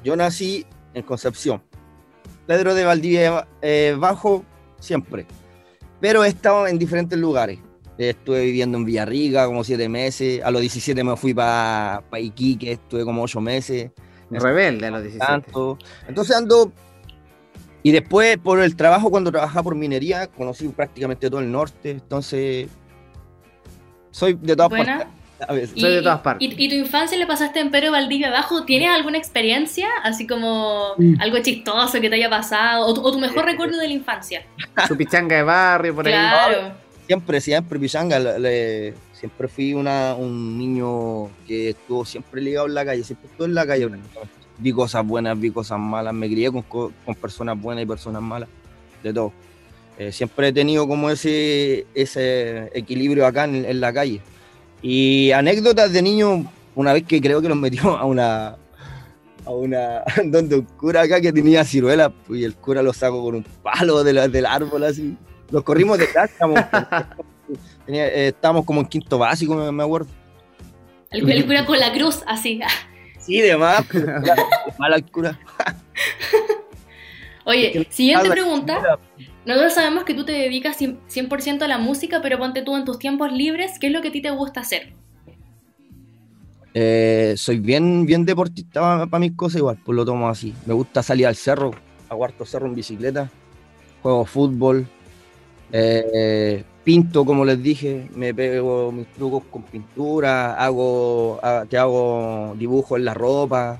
yo 0.03 0.15
nací 0.17 0.65
en 0.93 1.03
Concepción. 1.03 1.61
Pedro 2.47 2.73
de 2.75 2.83
Valdivia 2.85 3.47
eh, 3.61 3.95
Bajo, 3.97 4.43
siempre. 4.79 5.25
Pero 6.01 6.23
he 6.23 6.27
estado 6.27 6.67
en 6.67 6.77
diferentes 6.77 7.17
lugares. 7.17 7.59
Estuve 7.97 8.41
viviendo 8.45 8.77
en 8.77 8.85
Villarrica 8.85 9.45
como 9.47 9.63
siete 9.63 9.89
meses. 9.89 10.41
A 10.43 10.51
los 10.51 10.61
17 10.61 11.03
me 11.03 11.15
fui 11.17 11.33
para 11.33 12.03
pa 12.09 12.19
Iquique, 12.19 12.73
estuve 12.73 13.03
como 13.03 13.23
ocho 13.23 13.41
meses. 13.41 13.91
Rebelde 14.29 14.87
a 14.87 14.91
los 14.91 15.01
17. 15.03 15.25
Tanto. 15.25 15.77
Entonces 16.07 16.35
ando. 16.35 16.71
Y 17.83 17.91
después, 17.91 18.37
por 18.37 18.59
el 18.61 18.75
trabajo, 18.75 19.09
cuando 19.09 19.31
trabajaba 19.31 19.63
por 19.63 19.75
minería, 19.75 20.27
conocí 20.27 20.67
prácticamente 20.67 21.29
todo 21.29 21.39
el 21.39 21.49
norte. 21.51 21.91
Entonces, 21.91 22.67
soy 24.11 24.33
de 24.41 24.55
todas 24.55 24.69
Buena. 24.69 24.97
partes. 24.97 25.13
A 25.47 25.53
ver, 25.53 25.69
¿Y, 25.75 25.81
Soy 25.81 25.91
de 25.93 26.01
todas 26.01 26.19
partes. 26.21 26.49
y- 26.49 26.65
y 26.65 26.67
tu 26.69 26.73
infancia 26.75 27.15
le 27.15 27.27
pasaste 27.27 27.59
en 27.59 27.69
Pedro 27.69 27.91
Valdivia 27.91 28.29
Abajo? 28.29 28.65
¿Tienes 28.65 28.89
alguna 28.89 29.19
experiencia? 29.19 29.87
Así 30.03 30.25
como 30.25 30.95
algo 31.19 31.37
chistoso 31.43 32.01
que 32.01 32.09
te 32.09 32.15
haya 32.15 32.29
pasado. 32.29 32.87
O 32.87 32.93
tu, 32.95 33.01
o 33.01 33.11
tu 33.11 33.19
mejor 33.19 33.45
recuerdo 33.45 33.77
de 33.77 33.87
la 33.87 33.93
infancia. 33.93 34.43
Su 34.87 34.97
pichanga 34.97 35.35
de 35.35 35.43
barrio, 35.43 35.93
por 35.95 36.07
ahí. 36.07 36.13
Claro. 36.13 36.71
Siempre, 37.07 37.39
siempre, 37.41 37.79
Pichanga. 37.79 38.19
le- 38.19 38.39
le- 38.39 38.93
siempre 39.13 39.47
fui 39.47 39.73
una, 39.73 40.13
un 40.15 40.57
niño 40.57 41.29
que 41.47 41.69
estuvo 41.69 42.05
siempre 42.05 42.41
ligado 42.41 42.67
en 42.67 42.73
la 42.75 42.85
calle, 42.85 43.03
siempre 43.03 43.29
estuve 43.31 43.47
en 43.47 43.55
la 43.55 43.65
calle. 43.65 43.89
Vi 44.59 44.71
cosas 44.73 45.05
buenas, 45.05 45.39
vi 45.39 45.49
cosas 45.51 45.79
malas, 45.79 46.13
me 46.13 46.27
crié 46.27 46.51
con, 46.51 46.63
co- 46.63 46.91
con 47.05 47.15
personas 47.15 47.59
buenas 47.59 47.83
y 47.83 47.87
personas 47.87 48.21
malas, 48.21 48.49
de 49.03 49.13
todo. 49.13 49.31
Eh, 49.97 50.11
siempre 50.11 50.49
he 50.49 50.53
tenido 50.53 50.87
como 50.87 51.09
ese, 51.09 51.85
ese 51.95 52.69
equilibrio 52.77 53.25
acá 53.25 53.45
en, 53.45 53.65
en 53.65 53.79
la 53.79 53.93
calle. 53.93 54.21
Y 54.81 55.31
anécdotas 55.31 55.91
de 55.93 56.01
niño, 56.01 56.45
una 56.75 56.93
vez 56.93 57.03
que 57.03 57.21
creo 57.21 57.41
que 57.41 57.49
nos 57.49 57.57
metió 57.57 57.97
a 57.97 58.05
una 58.05 58.57
a 59.45 59.51
una 59.51 60.03
donde 60.25 60.57
un 60.57 60.65
cura 60.65 61.01
acá 61.03 61.21
que 61.21 61.31
tenía 61.31 61.63
ciruelas 61.63 62.11
pues, 62.27 62.41
y 62.41 62.43
el 62.43 62.53
cura 62.55 62.83
lo 62.83 62.91
sacó 62.93 63.23
con 63.23 63.35
un 63.35 63.43
palo 63.63 64.03
de 64.03 64.13
la- 64.13 64.27
del 64.27 64.45
árbol 64.45 64.83
así. 64.83 65.15
Nos 65.51 65.63
corrimos 65.63 65.97
de 65.97 66.07
casa, 66.07 66.25
estábamos, 66.25 66.59
eh, 67.87 68.27
estábamos 68.27 68.65
como 68.65 68.81
en 68.81 68.87
quinto 68.87 69.17
básico, 69.17 69.55
me, 69.55 69.83
acuerdo. 69.83 70.07
El, 71.11 71.45
cura 71.45 71.65
con 71.65 71.79
la 71.79 71.93
cruz, 71.93 72.23
así. 72.27 72.59
Sí, 73.19 73.39
de 73.39 73.55
más, 73.57 73.83
era 73.93 74.35
mala 74.77 75.01
cura. 75.01 75.39
Oye, 77.45 77.87
siguiente 77.89 78.29
pregunta. 78.29 78.99
Nosotros 79.45 79.73
sabemos 79.73 80.03
que 80.03 80.13
tú 80.13 80.25
te 80.25 80.33
dedicas 80.33 80.79
100%, 80.79 80.97
100% 81.09 81.61
a 81.61 81.67
la 81.69 81.77
música, 81.77 82.21
pero 82.21 82.37
ponte 82.37 82.61
tú 82.61 82.75
en 82.75 82.83
tus 82.83 82.99
tiempos 82.99 83.31
libres, 83.31 83.79
¿qué 83.79 83.87
es 83.87 83.93
lo 83.93 84.01
que 84.01 84.09
a 84.09 84.11
ti 84.11 84.21
te 84.21 84.31
gusta 84.31 84.59
hacer? 84.59 84.93
Eh, 86.73 87.33
soy 87.37 87.59
bien, 87.59 88.05
bien 88.05 88.25
deportista 88.25 89.07
para 89.07 89.19
mis 89.19 89.31
cosas 89.31 89.59
igual, 89.59 89.79
pues 89.85 89.95
lo 89.95 90.03
tomo 90.03 90.27
así. 90.27 90.53
Me 90.65 90.73
gusta 90.73 91.01
salir 91.01 91.25
al 91.25 91.37
cerro, 91.37 91.71
hago 92.09 92.25
harto 92.25 92.45
cerro 92.45 92.67
en 92.67 92.75
bicicleta, 92.75 93.31
juego 94.03 94.25
fútbol, 94.25 94.87
eh, 95.71 96.63
pinto 96.83 97.25
como 97.25 97.43
les 97.45 97.61
dije, 97.61 98.07
me 98.15 98.33
pego 98.33 98.91
mis 98.91 99.07
trucos 99.07 99.43
con 99.51 99.63
pintura, 99.63 100.53
hago, 100.55 101.39
ha- 101.43 101.65
te 101.69 101.77
hago 101.77 102.55
dibujos 102.57 102.97
en 102.99 103.05
la 103.05 103.13
ropa 103.13 103.79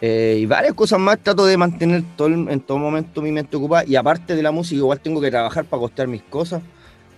eh, 0.00 0.38
y 0.40 0.46
varias 0.46 0.74
cosas 0.74 0.98
más. 1.00 1.18
Trato 1.18 1.44
de 1.46 1.56
mantener 1.56 2.02
todo, 2.16 2.28
el- 2.28 2.48
en 2.48 2.60
todo 2.60 2.78
momento 2.78 3.22
mi 3.22 3.32
mente 3.32 3.56
ocupada 3.56 3.84
y 3.86 3.96
aparte 3.96 4.34
de 4.34 4.42
la 4.42 4.50
música 4.52 4.78
igual 4.78 5.00
tengo 5.00 5.20
que 5.20 5.30
trabajar 5.30 5.64
para 5.64 5.80
costear 5.80 6.08
mis 6.08 6.22
cosas 6.22 6.62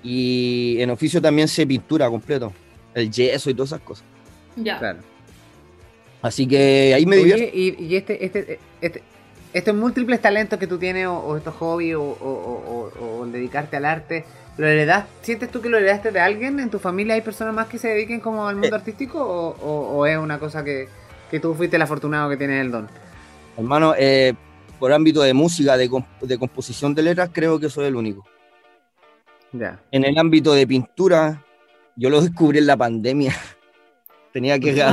y 0.02 0.76
en 0.80 0.90
oficio 0.90 1.20
también 1.20 1.48
sé 1.48 1.66
pintura 1.66 2.09
completo, 2.11 2.52
el 2.94 3.11
yeso 3.11 3.48
y 3.50 3.54
todas 3.54 3.70
esas 3.70 3.80
cosas. 3.80 4.04
Ya. 4.57 4.78
Claro. 4.78 4.98
Así 6.22 6.46
que 6.46 6.92
ahí 6.94 7.04
me 7.07 7.16
divierto. 7.16 7.42
Oye, 7.44 7.52
y, 7.54 7.85
y 7.85 7.96
este, 7.96 8.24
este, 8.24 8.59
este, 8.80 9.02
estos 9.55 9.75
múltiples 9.75 10.21
talentos 10.21 10.59
que 10.59 10.67
tú 10.67 10.77
tienes, 10.79 11.07
o, 11.07 11.14
o 11.17 11.37
estos 11.38 11.55
hobbies, 11.55 11.95
o, 11.97 12.01
o- 12.03 13.27
dedicarte 13.27 13.77
al 13.79 13.85
arte, 13.87 14.25
¿lo 14.59 14.67
heredas? 14.67 15.07
¿Sientes 15.23 15.51
tú 15.51 15.61
que 15.62 15.69
lo 15.71 15.79
heredaste 15.79 16.11
de 16.12 16.21
alguien? 16.21 16.61
¿En 16.61 16.69
tu 16.71 16.79
familia 16.79 17.14
hay 17.14 17.23
personas 17.23 17.55
más 17.55 17.67
que 17.69 17.79
se 17.79 17.88
dediquen 17.88 18.21
como 18.21 18.47
al 18.47 18.57
mundo 18.57 18.77
artístico? 18.77 19.19
O, 19.25 20.05
es 20.07 20.19
una 20.19 20.38
cosa 20.38 20.62
que, 20.62 20.88
que 21.31 21.40
tú 21.40 21.55
fuiste 21.55 21.77
el 21.77 21.83
afortunado 21.83 22.29
que 22.29 22.37
tienes 22.37 22.61
el 22.61 22.71
don? 22.71 22.87
Hermano, 23.57 23.95
eh, 23.97 24.35
por 24.79 24.93
ámbito 24.93 25.23
de 25.23 25.33
música, 25.35 25.77
de, 25.77 25.90
comp- 25.90 26.21
de 26.21 26.38
composición 26.38 26.95
de 26.95 27.03
letras, 27.03 27.31
creo 27.33 27.59
que 27.59 27.71
soy 27.71 27.87
el 27.87 27.97
único. 27.97 28.25
Ya. 29.53 29.81
En 29.90 30.05
el 30.05 30.19
ámbito 30.19 30.53
de 30.53 30.67
pintura, 30.67 31.43
yo 31.97 32.11
lo 32.11 32.21
descubrí 32.21 32.59
en 32.59 32.67
la 32.67 32.77
pandemia. 32.77 33.33
Tenía 34.33 34.59
que 34.59 34.73
Wow. 34.75 34.93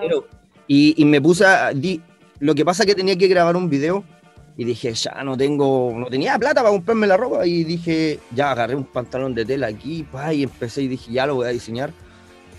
dinero. 0.00 0.26
y, 0.66 0.94
y 1.00 1.04
me 1.04 1.20
puse 1.20 1.44
a... 1.46 1.70
di- 1.72 2.02
lo 2.40 2.54
que 2.54 2.64
pasa 2.64 2.82
es 2.82 2.86
que 2.88 2.94
tenía 2.94 3.16
que 3.16 3.28
grabar 3.28 3.56
un 3.56 3.68
video 3.68 4.04
y 4.56 4.64
dije, 4.64 4.92
ya 4.94 5.22
no 5.24 5.36
tengo, 5.36 5.92
no 5.96 6.06
tenía 6.06 6.38
plata 6.38 6.60
para 6.62 6.70
comprarme 6.70 7.06
la 7.06 7.16
ropa 7.16 7.46
y 7.46 7.64
dije, 7.64 8.20
ya 8.34 8.50
agarré 8.52 8.74
un 8.74 8.84
pantalón 8.84 9.34
de 9.34 9.44
tela 9.44 9.66
aquí 9.66 10.04
pa, 10.10 10.32
y 10.32 10.44
empecé 10.44 10.82
y 10.82 10.88
dije, 10.88 11.12
ya 11.12 11.26
lo 11.26 11.36
voy 11.36 11.46
a 11.46 11.50
diseñar 11.50 11.90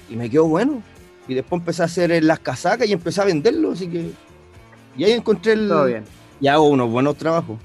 y 0.10 0.16
me 0.16 0.30
quedó 0.30 0.48
bueno. 0.48 0.82
Y 1.28 1.34
después 1.34 1.60
empecé 1.62 1.82
a 1.82 1.86
hacer 1.86 2.24
las 2.24 2.40
casacas 2.40 2.88
y 2.88 2.94
empecé 2.94 3.22
a 3.22 3.26
venderlo, 3.26 3.72
así 3.72 3.88
que... 3.88 4.12
Y 4.98 5.04
ahí 5.04 5.12
encontré 5.14 5.54
el... 5.54 5.68
Todo 5.68 5.86
bien. 5.86 6.04
Y 6.40 6.48
hago 6.48 6.68
unos 6.70 6.90
buenos 6.92 7.16
trabajos. 7.18 7.58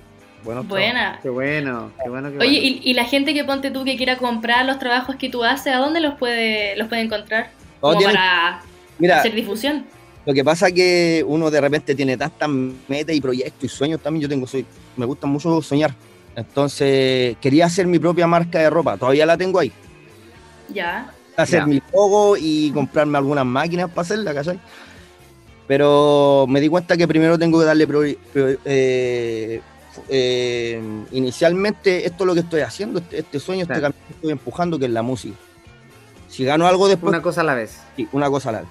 Buenos 0.44 0.66
trabajos. 0.66 0.68
Buena. 0.68 1.18
Qué 1.22 1.28
bueno, 1.28 1.90
qué 2.02 2.08
bueno, 2.08 2.30
qué 2.30 2.38
Oye, 2.38 2.58
bueno. 2.60 2.80
y, 2.82 2.90
y 2.90 2.94
la 2.94 3.04
gente 3.04 3.34
que 3.34 3.44
ponte 3.44 3.70
tú 3.70 3.84
que 3.84 3.96
quiera 3.98 4.16
comprar 4.16 4.64
los 4.64 4.78
trabajos 4.78 5.16
que 5.16 5.28
tú 5.28 5.44
haces, 5.44 5.74
¿a 5.74 5.76
dónde 5.76 6.00
los 6.00 6.14
puede, 6.14 6.74
los 6.76 6.88
puede 6.88 7.02
encontrar? 7.02 7.50
Como 7.80 7.98
tienen- 7.98 8.16
para 8.16 8.62
Mira, 8.98 9.18
hacer 9.18 9.34
difusión. 9.34 9.84
Lo 10.26 10.34
que 10.34 10.44
pasa 10.44 10.68
es 10.68 10.74
que 10.74 11.24
uno 11.26 11.50
de 11.50 11.60
repente 11.60 11.94
tiene 11.94 12.16
tantas 12.16 12.48
metas 12.88 13.14
y 13.16 13.20
proyectos 13.20 13.64
y 13.64 13.68
sueños 13.68 14.00
también. 14.00 14.22
Yo 14.22 14.28
tengo, 14.28 14.46
soy, 14.46 14.64
me 14.96 15.06
gusta 15.06 15.26
mucho 15.26 15.60
soñar. 15.62 15.94
Entonces, 16.36 17.36
quería 17.40 17.66
hacer 17.66 17.86
mi 17.86 17.98
propia 17.98 18.26
marca 18.26 18.58
de 18.60 18.70
ropa. 18.70 18.96
Todavía 18.96 19.26
la 19.26 19.36
tengo 19.36 19.58
ahí. 19.58 19.72
Ya. 20.72 21.12
Hacer 21.36 21.60
Ya. 21.60 21.66
mi 21.66 21.80
logo 21.92 22.36
y 22.38 22.70
comprarme 22.72 23.18
algunas 23.18 23.44
máquinas 23.46 23.88
para 23.90 24.02
hacerla, 24.02 24.34
¿cachai? 24.34 24.60
Pero 25.66 26.46
me 26.48 26.60
di 26.60 26.68
cuenta 26.68 26.96
que 26.96 27.06
primero 27.06 27.38
tengo 27.38 27.58
que 27.60 27.64
darle 27.64 27.86
priori- 27.88 28.18
priori- 28.34 28.58
eh, 28.64 29.60
eh, 30.08 30.82
inicialmente 31.12 32.06
esto 32.06 32.24
es 32.24 32.26
lo 32.26 32.34
que 32.34 32.40
estoy 32.40 32.60
haciendo, 32.62 32.98
este, 32.98 33.20
este 33.20 33.38
sueño, 33.40 33.62
este 33.62 33.74
camino 33.80 33.94
que 34.08 34.14
estoy 34.14 34.30
empujando, 34.32 34.78
que 34.78 34.86
es 34.86 34.90
la 34.90 35.02
música. 35.02 35.36
Si 36.28 36.44
gano 36.44 36.66
algo 36.66 36.88
después, 36.88 37.08
Una 37.08 37.22
cosa 37.22 37.40
a 37.40 37.44
la 37.44 37.54
vez. 37.54 37.78
sí, 37.96 38.08
una 38.12 38.28
cosa 38.30 38.48
a 38.50 38.52
la 38.52 38.60
vez. 38.60 38.68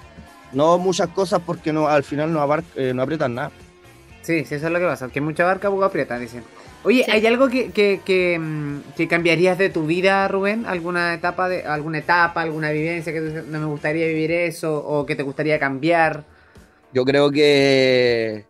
No 0.52 0.78
muchas 0.78 1.08
cosas 1.08 1.40
porque 1.44 1.72
no, 1.72 1.88
al 1.88 2.02
final 2.04 2.32
no, 2.32 2.40
abar- 2.40 2.64
eh, 2.76 2.92
no 2.94 3.02
aprietan 3.02 3.34
nada. 3.34 3.50
Sí, 4.22 4.44
sí, 4.44 4.54
eso 4.56 4.66
es 4.66 4.72
lo 4.72 4.78
que 4.78 4.86
pasa. 4.86 5.08
Que 5.08 5.20
mucha 5.20 5.44
barca 5.44 5.70
poco 5.70 5.84
aprieta, 5.84 6.18
dicen. 6.18 6.42
Oye, 6.82 7.04
Sí. 7.04 7.10
¿hay 7.10 7.26
algo 7.26 7.48
que, 7.48 7.70
que, 7.72 8.00
que, 8.04 8.38
mm, 8.38 8.94
que 8.96 9.06
cambiarías 9.08 9.58
de 9.58 9.68
tu 9.70 9.86
vida, 9.86 10.26
Rubén? 10.28 10.64
¿Alguna 10.66 11.14
etapa, 11.14 11.48
de, 11.48 11.62
alguna 11.64 11.98
etapa, 11.98 12.40
alguna 12.42 12.70
vivencia 12.70 13.12
que 13.12 13.20
tú 13.20 13.26
dices, 13.26 13.46
no 13.46 13.58
me 13.60 13.66
gustaría 13.66 14.06
vivir 14.06 14.30
eso 14.32 14.78
o 14.78 15.04
que 15.06 15.14
te 15.14 15.22
gustaría 15.22 15.58
cambiar? 15.58 16.24
Yo 16.92 17.04
creo 17.04 17.30
que, 17.30 18.46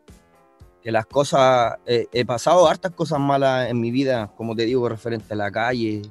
que 0.83 0.93
las 0.93 1.07
cosas, 1.07 1.75
eh, 1.87 2.07
he 2.13 2.25
pasado 2.25 2.69
hartas 2.69 2.93
cosas 2.93 3.19
malas 3.21 3.69
en 3.69 3.81
mi 3.81 3.91
vida, 3.91 4.31
como 4.37 4.55
te 4.57 4.65
digo, 4.65 4.89
referente 4.89 5.35
a 5.35 5.37
la 5.37 5.51
calle, 5.51 6.03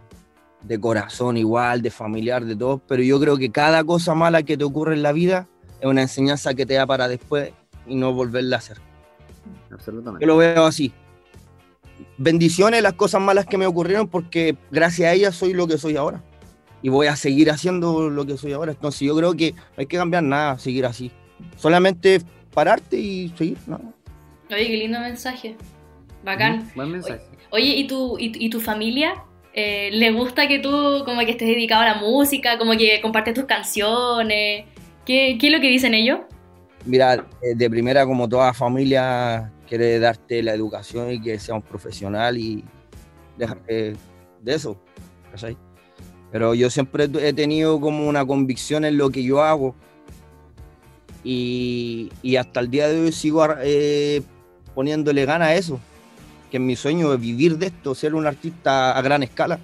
de 0.62 0.80
corazón 0.80 1.38
igual, 1.38 1.82
de 1.82 1.90
familiar, 1.90 2.44
de 2.44 2.56
todo, 2.56 2.82
pero 2.86 3.02
yo 3.02 3.18
creo 3.20 3.38
que 3.38 3.50
cada 3.50 3.84
cosa 3.86 4.14
mala 4.14 4.44
que 4.44 4.58
te 4.58 4.66
ocurre 4.66 4.94
en 4.94 5.04
la 5.04 5.14
vida 5.14 5.48
es 5.80 5.86
una 5.86 6.02
enseñanza 6.02 6.54
que 6.54 6.66
te 6.66 6.76
da 6.76 6.86
para 6.86 7.08
después 7.08 7.52
y 7.88 7.96
no 7.96 8.14
volverla 8.14 8.58
a 8.58 8.60
hacer. 8.60 8.78
Absolutamente. 9.72 10.24
Yo 10.24 10.28
lo 10.28 10.38
veo 10.38 10.66
así. 10.66 10.92
Bendiciones 12.18 12.82
las 12.82 12.94
cosas 12.94 13.22
malas 13.22 13.46
que 13.46 13.58
me 13.58 13.66
ocurrieron 13.66 14.08
porque 14.08 14.58
gracias 14.72 15.10
a 15.10 15.14
ellas 15.14 15.36
soy 15.36 15.54
lo 15.54 15.68
que 15.68 15.78
soy 15.78 15.96
ahora. 15.98 16.24
Y 16.82 16.90
voy 16.90 17.08
a 17.08 17.16
seguir 17.16 17.52
haciendo 17.52 18.10
lo 18.10 18.26
que 18.26 18.38
soy 18.38 18.54
ahora. 18.54 18.72
Entonces 18.72 19.02
yo 19.02 19.16
creo 19.16 19.34
que 19.34 19.52
no 19.52 19.60
hay 19.78 19.86
que 19.86 19.98
cambiar 19.98 20.24
nada, 20.24 20.58
seguir 20.60 20.86
así. 20.86 21.12
Solamente 21.58 22.22
pararte 22.54 22.98
y 22.98 23.30
seguir. 23.38 23.58
¿no? 23.68 23.82
Oye, 24.50 24.68
qué 24.68 24.78
lindo 24.78 25.00
mensaje. 25.00 25.56
Bacán. 26.24 26.70
Buen 26.76 26.92
mensaje. 26.92 27.22
Oye, 27.52 27.76
¿y 27.76 27.88
tu, 27.88 28.18
y, 28.18 28.32
y 28.46 28.50
tu 28.50 28.60
familia? 28.60 29.24
Eh, 29.54 29.90
¿Le 29.94 30.12
gusta 30.12 30.48
que 30.48 30.60
tú 30.60 31.04
como 31.06 31.22
que 31.22 31.32
estés 31.32 31.48
dedicado 31.48 31.82
a 31.82 31.86
la 31.86 31.96
música, 31.96 32.58
como 32.58 32.78
que 32.78 33.02
compartes 33.02 33.34
tus 33.34 33.46
canciones? 33.46 34.66
¿Qué, 35.10 35.40
qué 35.42 35.48
es 35.48 35.54
lo 35.54 35.60
que 35.60 35.70
dicen 35.70 35.96
ellos? 35.96 36.20
Mira, 36.86 37.28
eh, 37.42 37.56
de 37.56 37.68
primera 37.68 38.06
como 38.06 38.30
toda 38.30 38.54
familia 38.54 39.52
quiere 39.68 39.98
darte 39.98 40.44
la 40.44 40.54
educación 40.54 41.12
y 41.12 41.20
que 41.20 41.40
sea 41.40 41.56
un 41.56 41.64
profesional 41.64 42.38
y 42.38 42.64
dejarte 43.36 43.96
de 44.40 44.54
eso. 44.54 44.80
¿cachai? 45.32 45.58
Pero 46.32 46.54
yo 46.54 46.70
siempre 46.70 47.10
he 47.22 47.34
tenido 47.34 47.82
como 47.82 48.08
una 48.08 48.24
convicción 48.24 48.86
en 48.86 49.00
lo 49.00 49.10
que 49.10 49.24
yo 49.24 49.42
hago 49.42 49.74
y, 51.24 52.12
y 52.22 52.36
hasta 52.36 52.60
el 52.60 52.70
día 52.70 52.88
de 52.88 53.02
hoy 53.02 53.12
sigo 53.12 53.44
eh, 53.64 54.22
poniéndole 54.76 55.26
gana 55.26 55.46
a 55.46 55.56
eso, 55.56 55.80
que 56.52 56.60
mi 56.60 56.76
sueño 56.76 57.12
es 57.16 57.20
vivir 57.20 57.58
de 57.58 57.66
esto, 57.66 57.96
ser 57.96 58.14
un 58.14 58.28
artista 58.28 58.96
a 58.96 59.02
gran 59.02 59.24
escala. 59.24 59.58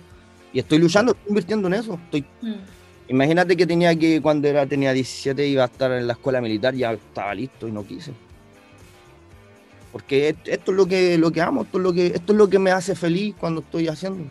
Y 0.51 0.57
estoy 0.57 0.79
luchando, 0.79 1.11
estoy 1.11 1.29
invirtiendo 1.29 1.67
en 1.67 1.75
eso. 1.75 1.99
Estoy, 2.05 2.25
Mm. 2.41 2.74
Imagínate 3.07 3.55
que 3.55 3.65
tenía 3.65 3.95
que, 3.95 4.21
cuando 4.21 4.47
era, 4.47 4.65
tenía 4.65 4.93
17, 4.93 5.47
iba 5.47 5.63
a 5.63 5.67
estar 5.67 5.91
en 5.91 6.07
la 6.07 6.13
escuela 6.13 6.41
militar, 6.41 6.73
ya 6.73 6.93
estaba 6.93 7.33
listo 7.33 7.67
y 7.67 7.71
no 7.71 7.85
quise. 7.85 8.11
Porque 9.91 10.35
esto 10.45 10.71
es 10.71 10.77
lo 10.77 10.85
que, 10.85 11.17
lo 11.17 11.31
que 11.31 11.41
amo, 11.41 11.63
esto 11.63 11.77
es 11.77 11.83
lo 11.83 11.93
que, 11.93 12.07
esto 12.07 12.33
es 12.33 12.37
lo 12.37 12.49
que 12.49 12.59
me 12.59 12.71
hace 12.71 12.95
feliz 12.95 13.35
cuando 13.39 13.61
estoy 13.61 13.87
haciendo. 13.87 14.25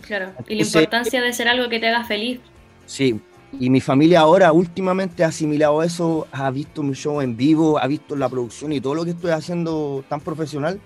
Claro, 0.00 0.32
y 0.48 0.56
la 0.56 0.62
importancia 0.62 1.20
de 1.20 1.32
ser 1.32 1.48
algo 1.48 1.68
que 1.68 1.78
te 1.78 1.88
haga 1.88 2.04
feliz. 2.04 2.40
Sí, 2.86 3.20
y 3.60 3.70
mi 3.70 3.80
familia 3.80 4.20
ahora 4.20 4.52
últimamente 4.52 5.22
ha 5.24 5.28
asimilado 5.28 5.82
eso, 5.82 6.26
ha 6.32 6.50
visto 6.50 6.82
mi 6.82 6.94
show 6.94 7.20
en 7.20 7.36
vivo, 7.36 7.78
ha 7.78 7.86
visto 7.86 8.16
la 8.16 8.28
producción 8.28 8.72
y 8.72 8.80
todo 8.80 8.94
lo 8.94 9.04
que 9.04 9.10
estoy 9.10 9.30
haciendo 9.30 10.04
tan 10.08 10.20
profesional, 10.20 10.80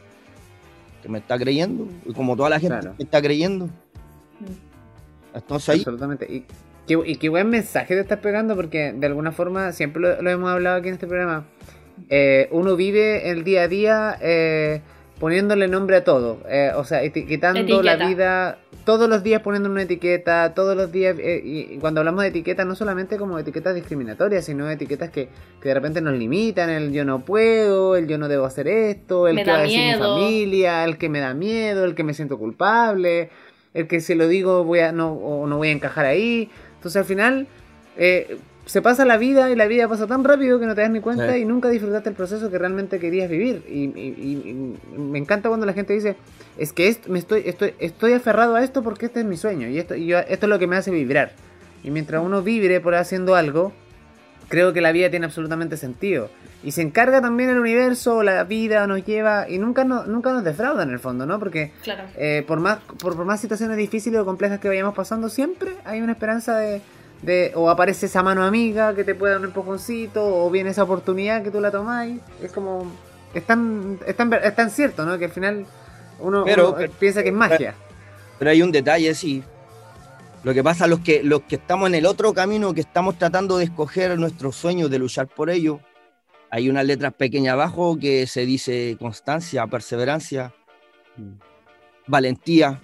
que 1.03 1.09
me 1.09 1.19
está 1.19 1.39
creyendo, 1.39 1.87
y 2.05 2.13
como 2.13 2.37
toda 2.37 2.51
la 2.51 2.61
gente 2.61 2.89
me 2.99 3.05
está 3.05 3.23
creyendo. 3.23 3.67
Mm. 3.67 5.37
Entonces 5.37 5.69
ahí... 5.69 5.79
Absolutamente. 5.79 6.27
Y 6.27 6.45
qué, 6.89 6.99
y 7.07 7.17
qué 7.17 7.29
buen 7.29 7.49
mensaje 7.49 7.95
te 7.95 8.01
estás 8.01 8.19
pegando, 8.19 8.57
porque 8.57 8.93
de 8.93 9.07
alguna 9.07 9.31
forma, 9.31 9.71
siempre 9.71 10.03
lo, 10.03 10.31
hemos 10.31 10.51
hablado 10.51 10.79
aquí 10.79 10.89
en 10.89 10.95
este 10.95 11.07
programa, 11.07 11.47
eh, 12.09 12.49
uno 12.51 12.75
vive 12.75 13.31
el 13.31 13.45
día 13.45 13.63
a 13.63 13.69
día... 13.69 14.19
Eh, 14.21 14.81
poniéndole 15.19 15.69
nombre 15.69 15.97
a 15.97 16.05
todo, 16.05 16.39
eh, 16.49 16.73
o 16.77 16.85
sea, 16.85 17.03
etiquetando 17.03 17.83
la 17.83 17.97
vida, 17.97 18.59
todos 18.85 19.09
los 19.09 19.23
días 19.23 19.43
poniendo 19.43 19.69
una 19.69 19.83
etiqueta, 19.83 20.55
todos 20.55 20.77
los 20.77 20.93
días, 20.93 21.17
eh, 21.19 21.41
y 21.45 21.79
cuando 21.79 22.01
hablamos 22.01 22.23
de 22.23 22.29
etiquetas, 22.29 22.67
no 22.67 22.75
solamente 22.75 23.17
como 23.17 23.39
etiquetas 23.39 23.75
discriminatorias, 23.75 24.45
sino 24.45 24.71
etiquetas 24.71 25.11
que, 25.11 25.29
que, 25.61 25.69
de 25.69 25.75
repente 25.75 26.01
nos 26.01 26.15
limitan, 26.15 26.71
el 26.71 26.93
yo 26.93 27.05
no 27.05 27.25
puedo, 27.25 27.97
el 27.97 28.07
yo 28.07 28.17
no 28.19 28.29
debo 28.29 28.45
hacer 28.45 28.69
esto, 28.69 29.27
el 29.27 29.37
que 29.37 29.51
va 29.51 29.59
a 29.59 29.63
decir 29.63 29.95
mi 29.95 29.99
familia, 29.99 30.85
el 30.85 30.99
que 30.99 31.09
me 31.09 31.21
da 31.21 31.35
miedo, 31.35 31.85
el 31.85 31.95
que 31.95 32.05
me 32.05 32.15
siento 32.15 32.39
culpable, 32.39 33.31
el 33.75 33.89
que 33.89 34.01
si 34.01 34.15
lo 34.15 34.29
digo 34.29 34.65
voy 34.65 34.81
a, 34.81 34.93
no, 34.93 35.13
o 35.13 35.47
no 35.47 35.57
voy 35.57 35.69
a 35.69 35.73
encajar 35.73 36.05
ahí, 36.07 36.49
entonces 36.79 36.97
al 36.97 37.05
final... 37.05 37.47
Eh, 37.97 38.39
se 38.69 38.83
pasa 38.83 39.07
la 39.07 39.17
vida 39.17 39.51
y 39.51 39.57
la 39.57 39.67
vida 39.67 39.89
pasa 39.89 40.07
tan 40.07 40.25
rápido 40.25 40.61
que 40.61 40.67
no 40.67 40.75
te 40.75 40.83
das 40.83 40.91
ni 40.91 41.01
cuenta 41.01 41.39
y 41.39 41.47
nunca 41.47 41.71
disfrutaste 41.71 42.11
el 42.11 42.15
proceso 42.15 42.51
que 42.51 42.59
realmente 42.59 42.99
querías 42.99 43.31
vivir. 43.31 43.65
Y, 43.67 43.89
me 44.95 45.19
encanta 45.19 45.49
cuando 45.49 45.65
la 45.65 45.73
gente 45.73 45.95
dice, 45.95 46.17
es 46.59 46.75
que 46.75 46.89
esto, 46.89 47.11
me 47.11 47.19
estoy, 47.19 47.45
estoy, 47.47 47.73
estoy 47.79 48.13
aferrado 48.13 48.57
a 48.57 48.63
esto 48.63 48.83
porque 48.83 49.07
este 49.07 49.21
es 49.21 49.27
mi 49.27 49.39
sueño 49.39 49.69
y 49.69 49.79
esto, 49.79 49.95
y 49.95 50.13
esto 50.13 50.47
es 50.47 50.51
lo 50.51 50.59
que 50.59 50.67
me 50.67 50.77
hace 50.77 50.91
vibrar. 50.91 51.33
Y 51.83 51.91
mientras 51.91 52.23
uno 52.23 52.43
vibre 52.43 52.79
por 52.81 52.95
haciendo 52.95 53.37
algo, 53.37 53.73
creo 54.49 54.75
que 54.75 54.83
la 54.83 54.93
vida 54.93 55.09
tiene 55.09 55.25
absolutamente 55.25 55.79
sentido. 55.79 56.29
Y 56.65 56.73
se 56.73 56.83
encarga 56.83 57.21
también 57.21 57.51
el 57.51 57.59
universo, 57.59 58.23
la 58.25 58.43
vida 58.45 58.87
nos 58.89 59.05
lleva 59.05 59.49
y 59.49 59.59
nunca, 59.59 59.85
no, 59.85 60.05
nunca 60.07 60.33
nos 60.33 60.43
defrauda 60.43 60.83
en 60.83 60.91
el 60.91 60.99
fondo, 60.99 61.25
¿no? 61.25 61.39
Porque 61.39 61.73
eh, 62.17 62.45
por, 62.49 62.59
más, 62.59 62.79
por 63.01 63.17
más 63.25 63.41
situaciones 63.41 63.77
difíciles 63.77 64.21
o 64.21 64.25
complejas 64.25 64.59
que 64.59 64.67
vayamos 64.67 64.95
pasando, 64.95 65.29
siempre 65.29 65.77
hay 65.85 66.01
una 66.01 66.13
esperanza 66.13 66.59
de 66.59 66.83
o 67.55 67.69
aparece 67.69 68.07
esa 68.07 68.23
mano 68.23 68.45
amiga 68.45 68.95
que 68.95 69.05
te 69.05 69.15
puede 69.15 69.33
dar 69.33 69.41
un 69.41 69.47
empujoncito, 69.47 70.25
o 70.25 70.51
viene 70.51 70.71
esa 70.71 70.85
oportunidad 70.85 71.43
que 71.43 71.51
tú 71.51 71.61
la 71.61 71.71
tomáis. 71.71 72.21
Es 72.43 72.53
como. 72.53 72.91
Es 73.35 73.45
tan, 73.45 73.99
es 74.07 74.17
tan, 74.17 74.71
cierto, 74.71 75.05
¿no? 75.05 75.19
Que 75.19 75.27
al 75.27 75.31
final 75.31 75.67
uno, 76.19 76.45
piensa 76.99 77.23
que 77.23 77.29
es 77.29 77.35
magia. 77.35 77.75
Pero 78.39 78.51
hay 78.51 78.63
un 78.63 78.73
detalle, 78.73 79.15
sí. 79.15 79.43
Lo 80.45 80.55
que 80.55 80.63
pasa, 80.63 80.87
los 80.87 81.01
que, 81.01 81.23
los 81.23 81.43
que 81.43 81.57
estamos 81.57 81.89
en 81.89 81.97
el 81.97 82.07
otro 82.07 82.33
camino, 82.33 82.73
que 82.73 82.81
estamos 82.81 83.19
tratando 83.19 83.59
de 83.59 83.65
escoger 83.65 84.19
nuestros 84.19 84.57
sueños, 84.57 84.91
de 84.91 84.99
luchar 84.99 85.27
por 85.27 85.51
ellos, 85.51 85.81
hay 86.51 86.69
una 86.69 86.83
letra 86.83 87.11
pequeña 87.11 87.53
abajo 87.53 87.99
que 87.99 88.27
se 88.27 88.47
dice 88.47 88.97
constancia, 88.99 89.67
perseverancia, 89.67 90.53
mm. 91.17 91.33
valentía, 92.07 92.81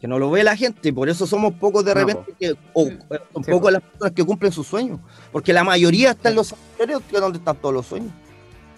que 0.00 0.08
no 0.08 0.18
lo 0.18 0.30
ve 0.30 0.42
la 0.42 0.56
gente, 0.56 0.92
por 0.92 1.08
eso 1.08 1.26
somos 1.26 1.54
pocos 1.54 1.84
de 1.84 1.94
repente, 1.94 2.34
que, 2.38 2.54
o 2.72 2.88
eh, 2.88 2.98
son 3.32 3.44
pocos 3.44 3.72
las 3.72 3.82
personas 3.82 4.12
que 4.12 4.24
cumplen 4.24 4.52
sus 4.52 4.66
sueños, 4.66 4.98
porque 5.30 5.52
la 5.52 5.64
mayoría 5.64 6.10
está 6.10 6.28
en 6.28 6.34
los 6.34 6.48
cementerios, 6.48 7.02
donde 7.10 7.38
están 7.38 7.56
todos 7.56 7.74
los 7.74 7.86
sueños, 7.86 8.12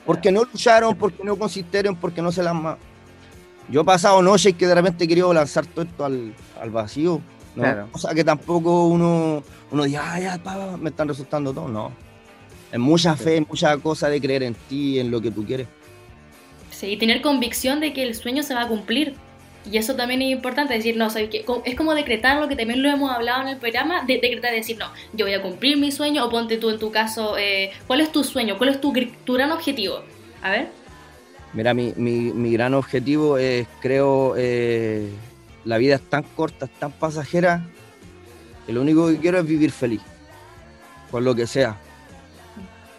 porque 0.05 0.31
no 0.31 0.45
lucharon, 0.45 0.95
porque 0.95 1.25
no 1.25 1.37
consistieron, 1.37 1.97
porque 1.97 2.21
no 2.21 2.31
se 2.31 2.43
las... 2.43 2.55
Yo 3.71 3.81
he 3.81 3.85
pasado 3.85 4.21
noches 4.21 4.55
que 4.55 4.67
de 4.67 4.75
repente 4.75 5.05
he 5.05 5.09
querido 5.09 5.33
lanzar 5.33 5.65
todo 5.65 5.87
esto 5.87 6.05
al, 6.05 6.35
vacío, 6.71 7.23
¿no? 7.57 7.89
o 7.93 7.99
sea 7.99 8.13
que 8.13 8.23
tampoco 8.23 8.89
uno, 8.89 9.43
uno 9.71 9.85
dice, 9.85 9.97
ah, 9.97 10.21
ya, 10.21 10.77
me 10.77 10.91
están 10.91 11.09
resultando 11.09 11.55
todo, 11.55 11.69
no. 11.69 11.91
Es 12.75 12.81
mucha 12.81 13.15
fe, 13.15 13.41
mucha 13.41 13.77
cosa 13.77 14.09
de 14.09 14.21
creer 14.21 14.43
en 14.43 14.57
ti, 14.69 14.99
en 14.99 15.13
lo 15.13 15.21
que 15.21 15.31
tú 15.31 15.47
quieres. 15.47 15.69
Sí, 16.73 16.89
y 16.89 16.97
tener 16.97 17.23
convicción 17.23 17.79
de 17.79 17.93
que 17.93 18.03
el 18.03 18.17
sueño 18.17 18.43
se 18.43 18.53
va 18.53 18.63
a 18.63 18.67
cumplir. 18.67 19.15
Y 19.71 19.77
eso 19.77 19.95
también 19.95 20.23
es 20.23 20.33
importante, 20.33 20.75
decir, 20.75 20.97
no, 20.97 21.09
¿sabes 21.09 21.31
qué? 21.31 21.45
es 21.65 21.77
como 21.77 21.95
decretar 21.95 22.41
lo 22.41 22.49
que 22.49 22.57
también 22.57 22.83
lo 22.83 22.89
hemos 22.89 23.13
hablado 23.13 23.43
en 23.43 23.49
el 23.49 23.59
programa, 23.59 24.05
de 24.05 24.15
decretar, 24.15 24.53
decir, 24.53 24.77
no, 24.77 24.87
yo 25.13 25.25
voy 25.25 25.35
a 25.35 25.41
cumplir 25.41 25.77
mi 25.77 25.93
sueño, 25.93 26.25
o 26.27 26.31
ponte 26.31 26.57
tú 26.57 26.69
en 26.69 26.81
tu 26.81 26.91
caso, 26.91 27.39
eh, 27.39 27.71
¿cuál 27.87 28.01
es 28.01 28.11
tu 28.11 28.25
sueño? 28.25 28.59
¿Cuál 28.59 28.71
es 28.71 28.81
tu, 28.81 28.93
gran 28.93 29.53
objetivo? 29.53 30.01
A 30.43 30.51
ver. 30.51 30.67
Mira, 31.53 31.75
mi, 31.75 31.93
mi, 31.97 32.33
mi 32.33 32.55
gran 32.55 32.75
objetivo 32.75 33.39
es, 33.39 33.69
creo, 33.81 34.35
eh, 34.37 35.11
la 35.65 35.79
vida 35.79 35.95
es 35.95 36.03
tan 36.03 36.25
corta, 36.25 36.65
es 36.65 36.73
tan 36.73 36.91
pasajera, 36.91 37.65
que 38.67 38.73
lo 38.73 38.83
único 38.83 39.07
que 39.07 39.19
quiero 39.19 39.39
es 39.39 39.47
vivir 39.47 39.71
feliz, 39.71 40.01
por 41.13 41.23
lo 41.23 41.37
que 41.37 41.47
sea. 41.47 41.79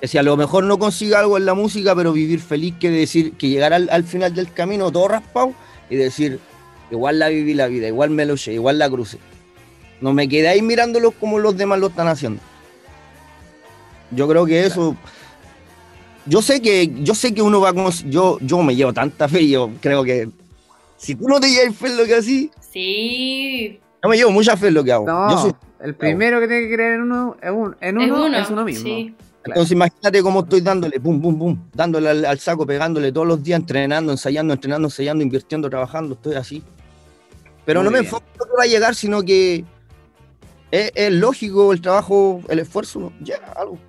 Que 0.02 0.08
si 0.08 0.18
a 0.18 0.24
lo 0.24 0.38
mejor 0.38 0.64
no 0.64 0.78
consiga 0.78 1.20
algo 1.20 1.38
en 1.38 1.46
la 1.46 1.54
música, 1.54 1.96
pero 1.96 2.14
vivir 2.14 2.40
feliz, 2.40 2.76
que 2.80 2.90
decir, 2.90 3.34
que 3.34 3.50
llegar 3.50 3.74
al, 3.74 3.90
al 3.90 4.04
final 4.04 4.34
del 4.36 4.52
camino 4.52 4.92
todo 4.92 5.08
raspado 5.08 5.54
y 5.90 5.96
decir, 5.96 6.40
Igual 6.92 7.20
la 7.20 7.30
viví 7.30 7.54
la 7.54 7.68
vida, 7.68 7.88
igual 7.88 8.12
me 8.12 8.26
lo 8.26 8.36
eché, 8.36 8.54
igual 8.54 8.78
la 8.78 8.90
crucé. 8.90 9.18
No 10.02 10.14
me 10.14 10.28
quedé 10.28 10.48
ahí 10.50 10.62
mirándolos 10.62 11.14
como 11.16 11.40
los 11.40 11.58
demás 11.58 11.80
lo 11.80 11.88
están 11.88 12.08
haciendo. 12.08 12.42
Yo 14.12 14.28
creo 14.28 14.46
que 14.46 14.66
eso. 14.66 14.96
Yo 16.28 16.42
sé 16.42 16.62
que, 16.62 16.92
yo 17.04 17.16
sé 17.16 17.34
que 17.34 17.42
uno 17.42 17.60
va 17.60 17.74
con. 17.74 17.92
Yo, 18.10 18.38
yo 18.42 18.62
me 18.62 18.76
llevo 18.76 18.94
tanta 18.94 19.28
fe, 19.28 19.48
yo 19.48 19.72
creo 19.82 20.04
que. 20.04 20.30
Si 20.98 21.16
tú 21.16 21.28
no 21.28 21.40
te 21.40 21.50
llevas 21.50 21.76
fe 21.76 21.88
en 21.88 21.98
lo 21.98 22.06
que 22.06 22.16
así. 22.16 22.52
Sí. 22.60 23.80
Yo 24.04 24.10
me 24.10 24.18
llevo 24.18 24.32
mucha 24.32 24.56
fe 24.56 24.68
en 24.68 24.74
lo 24.76 24.84
que 24.84 24.92
hago. 24.92 25.06
No, 25.06 25.58
el 25.80 25.96
primero 25.96 26.40
que 26.40 26.48
tiene 26.48 26.68
que 26.68 26.74
creer 26.74 26.94
en 26.94 27.02
uno, 27.02 27.36
es 27.42 27.52
uno, 27.52 27.76
en 27.80 27.98
uno, 27.98 28.38
es 28.38 28.50
uno, 28.50 28.64
mismo. 28.64 29.14
Entonces 29.46 29.72
imagínate 29.74 30.24
cómo 30.24 30.42
estoy 30.42 30.62
dándole, 30.62 31.00
pum, 31.00 31.22
pum, 31.22 31.38
pum, 31.38 31.58
dándole 31.74 32.28
al, 32.28 32.40
saco, 32.40 32.66
pegándole 32.66 33.12
todos 33.12 33.28
los 33.28 33.44
días, 33.44 33.60
entrenando, 33.60 34.12
ensayando, 34.12 34.54
entrenando, 34.54 34.88
ensayando, 34.88 35.24
invirtiendo, 35.24 35.70
trabajando, 35.70 36.16
estoy 36.16 36.36
así. 36.36 36.64
Pero 37.64 37.84
no 37.84 37.92
me 37.92 38.00
enfoco 38.00 38.24
en 38.34 38.40
lo 38.40 38.46
que 38.46 38.58
va 38.58 38.64
a 38.64 38.68
llegar, 38.68 38.96
sino 38.96 39.22
que 39.24 39.64
es, 40.72 41.12
lógico 41.14 41.72
el 41.72 41.82
trabajo, 41.82 42.42
el 42.50 42.60
esfuerzo, 42.60 43.14
llega 43.24 43.54
algo. 43.56 43.80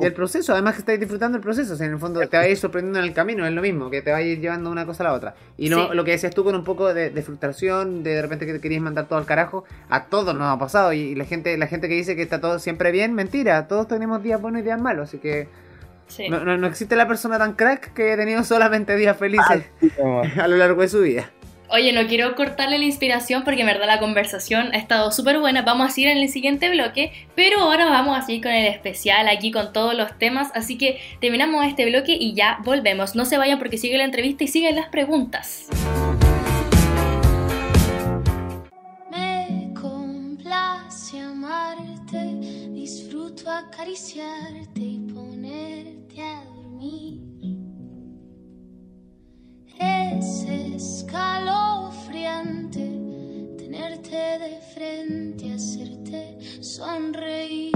y 0.00 0.04
el 0.04 0.12
proceso, 0.12 0.52
además 0.52 0.74
que 0.74 0.80
estáis 0.80 1.00
disfrutando 1.00 1.36
el 1.36 1.42
proceso, 1.42 1.74
o 1.74 1.76
sea, 1.76 1.86
en 1.86 1.92
el 1.92 1.98
fondo 1.98 2.20
te 2.20 2.36
va 2.36 2.42
a 2.42 2.48
ir 2.48 2.56
sorprendiendo 2.56 2.98
en 2.98 3.04
el 3.04 3.12
camino, 3.12 3.46
es 3.46 3.52
lo 3.52 3.62
mismo, 3.62 3.88
que 3.90 4.02
te 4.02 4.10
va 4.10 4.18
a 4.18 4.22
ir 4.22 4.40
llevando 4.40 4.70
una 4.70 4.84
cosa 4.84 5.04
a 5.04 5.08
la 5.08 5.12
otra. 5.14 5.34
Y 5.56 5.68
no 5.68 5.94
lo 5.94 6.04
que 6.04 6.12
decías 6.12 6.34
tú 6.34 6.44
con 6.44 6.54
un 6.54 6.64
poco 6.64 6.92
de, 6.92 7.10
frustración, 7.22 8.02
de, 8.02 8.10
de 8.10 8.22
repente 8.22 8.46
que 8.46 8.52
te 8.52 8.60
querías 8.60 8.82
mandar 8.82 9.06
todo 9.06 9.18
al 9.18 9.26
carajo, 9.26 9.64
a 9.88 10.06
todos 10.06 10.34
nos 10.34 10.54
ha 10.54 10.58
pasado. 10.58 10.92
Y, 10.92 11.14
la 11.14 11.24
gente 11.24 11.56
la 11.56 11.66
gente 11.66 11.88
que 11.88 11.94
dice 11.94 12.16
que 12.16 12.22
está 12.22 12.40
todo 12.40 12.58
siempre 12.58 12.92
bien, 12.92 13.14
mentira, 13.14 13.66
todos 13.68 13.88
tenemos 13.88 14.22
días 14.22 14.40
buenos 14.40 14.60
y 14.60 14.64
días 14.64 14.80
malos, 14.80 15.08
así 15.08 15.18
que... 15.18 15.48
No, 16.30 16.56
no, 16.56 16.66
existe 16.66 16.96
la 16.96 17.06
persona 17.06 17.36
tan 17.36 17.52
crack 17.52 17.92
que 17.92 18.14
ha 18.14 18.16
tenido 18.16 18.42
solamente 18.42 18.96
días 18.96 19.14
felices 19.14 19.64
a 20.38 20.48
lo 20.48 20.56
largo 20.56 20.80
de 20.80 20.88
su 20.88 21.02
vida. 21.02 21.30
Oye, 21.70 21.92
no 21.92 22.06
quiero 22.06 22.34
cortarle 22.34 22.78
la 22.78 22.84
inspiración 22.86 23.44
porque 23.44 23.60
en 23.60 23.66
verdad 23.66 23.86
la 23.86 23.98
conversación 23.98 24.70
ha 24.72 24.78
estado 24.78 25.12
súper 25.12 25.38
buena. 25.38 25.60
Vamos 25.60 25.94
a 25.94 26.00
ir 26.00 26.08
en 26.08 26.16
el 26.16 26.30
siguiente 26.30 26.70
bloque, 26.70 27.12
pero 27.34 27.60
ahora 27.60 27.84
vamos 27.84 28.16
a 28.16 28.22
seguir 28.22 28.42
con 28.42 28.52
el 28.52 28.66
especial 28.66 29.28
aquí 29.28 29.50
con 29.50 29.74
todos 29.74 29.94
los 29.94 30.16
temas. 30.18 30.50
Así 30.54 30.78
que 30.78 30.98
terminamos 31.20 31.66
este 31.66 31.84
bloque 31.84 32.16
y 32.18 32.32
ya 32.32 32.58
volvemos. 32.64 33.14
No 33.14 33.26
se 33.26 33.36
vayan 33.36 33.58
porque 33.58 33.76
sigue 33.76 33.98
la 33.98 34.04
entrevista 34.04 34.44
y 34.44 34.48
siguen 34.48 34.76
las 34.76 34.88
preguntas. 34.88 35.68
Me 39.10 39.74
complace 39.78 41.20
amarte, 41.20 42.34
disfruto 42.70 43.50
acariciarte 43.50 44.80
y 44.80 45.00
ponerte 45.12 46.22
a 46.22 46.44
dormir. 46.44 47.17
Es 49.78 50.44
escalofriante 50.44 52.86
tenerte 53.56 54.38
de 54.38 54.60
frente, 54.74 55.54
hacerte 55.54 56.38
sonreír. 56.60 57.72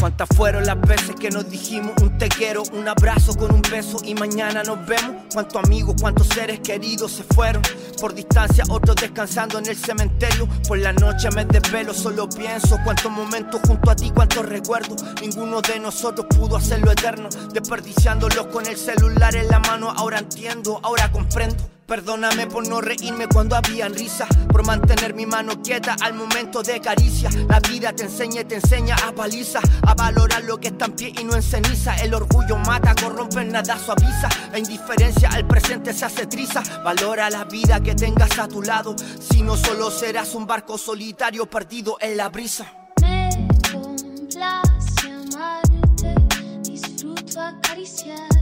¿Cuántas 0.00 0.28
fueron 0.36 0.64
las 0.64 0.80
veces 0.80 1.14
que 1.16 1.30
nos 1.30 1.48
dijimos 1.50 1.92
un 2.00 2.16
te 2.16 2.28
quiero, 2.28 2.62
un 2.72 2.88
abrazo 2.88 3.36
con 3.36 3.52
un 3.52 3.62
beso 3.62 3.98
y 4.04 4.14
mañana 4.14 4.62
nos 4.62 4.86
vemos? 4.86 5.16
¿Cuántos 5.32 5.62
amigos, 5.62 5.96
cuántos 6.00 6.28
seres 6.28 6.60
queridos 6.60 7.12
se 7.12 7.24
fueron? 7.24 7.62
Por 8.00 8.14
distancia, 8.14 8.64
otros 8.70 8.96
descansando 8.96 9.58
en 9.58 9.66
el 9.66 9.76
cementerio. 9.76 10.48
Por 10.66 10.78
la 10.78 10.92
noche 10.92 11.28
me 11.34 11.44
desvelo, 11.44 11.92
solo 11.92 12.28
pienso 12.28 12.78
cuántos 12.84 13.10
momentos 13.10 13.60
junto 13.66 13.90
a 13.90 13.96
ti, 13.96 14.10
cuántos 14.14 14.46
recuerdos. 14.46 15.04
Ninguno 15.20 15.60
de 15.60 15.78
nosotros 15.80 16.26
pudo 16.30 16.56
hacerlo 16.56 16.90
eterno, 16.90 17.28
desperdiciándolos 17.52 18.46
con 18.46 18.66
el 18.66 18.76
celular 18.76 19.36
en 19.36 19.48
la 19.48 19.58
mano. 19.60 19.90
Ahora 19.90 20.18
entiendo, 20.18 20.80
ahora 20.82 21.10
comprendo. 21.12 21.77
Perdóname 21.88 22.46
por 22.46 22.68
no 22.68 22.82
reírme 22.82 23.28
cuando 23.28 23.56
habían 23.56 23.94
risas, 23.94 24.28
por 24.52 24.62
mantener 24.62 25.14
mi 25.14 25.24
mano 25.24 25.62
quieta 25.62 25.96
al 26.02 26.12
momento 26.12 26.62
de 26.62 26.82
caricia. 26.82 27.30
La 27.48 27.60
vida 27.60 27.94
te 27.94 28.02
enseña 28.02 28.42
y 28.42 28.44
te 28.44 28.56
enseña 28.56 28.94
a 29.06 29.12
paliza, 29.12 29.60
a 29.86 29.94
valorar 29.94 30.44
lo 30.44 30.60
que 30.60 30.68
está 30.68 30.84
en 30.84 30.92
pie 30.92 31.14
y 31.18 31.24
no 31.24 31.34
en 31.34 31.42
ceniza. 31.42 31.96
El 32.02 32.12
orgullo 32.12 32.58
mata, 32.58 32.94
corrompe, 32.94 33.42
nada 33.42 33.78
suaviza. 33.78 34.28
La 34.52 34.58
indiferencia 34.58 35.30
al 35.30 35.46
presente 35.46 35.94
se 35.94 36.04
hace 36.04 36.26
triza. 36.26 36.62
Valora 36.84 37.30
la 37.30 37.44
vida 37.44 37.80
que 37.80 37.94
tengas 37.94 38.38
a 38.38 38.46
tu 38.46 38.60
lado. 38.60 38.94
Si 39.18 39.40
no 39.40 39.56
solo 39.56 39.90
serás 39.90 40.34
un 40.34 40.46
barco 40.46 40.76
solitario 40.76 41.48
perdido 41.48 41.96
en 42.02 42.18
la 42.18 42.28
brisa. 42.28 42.70
Me 43.00 43.30
complace 43.72 45.10
amarte, 45.10 46.14
disfruto 46.62 47.40
acariciarte 47.40 48.37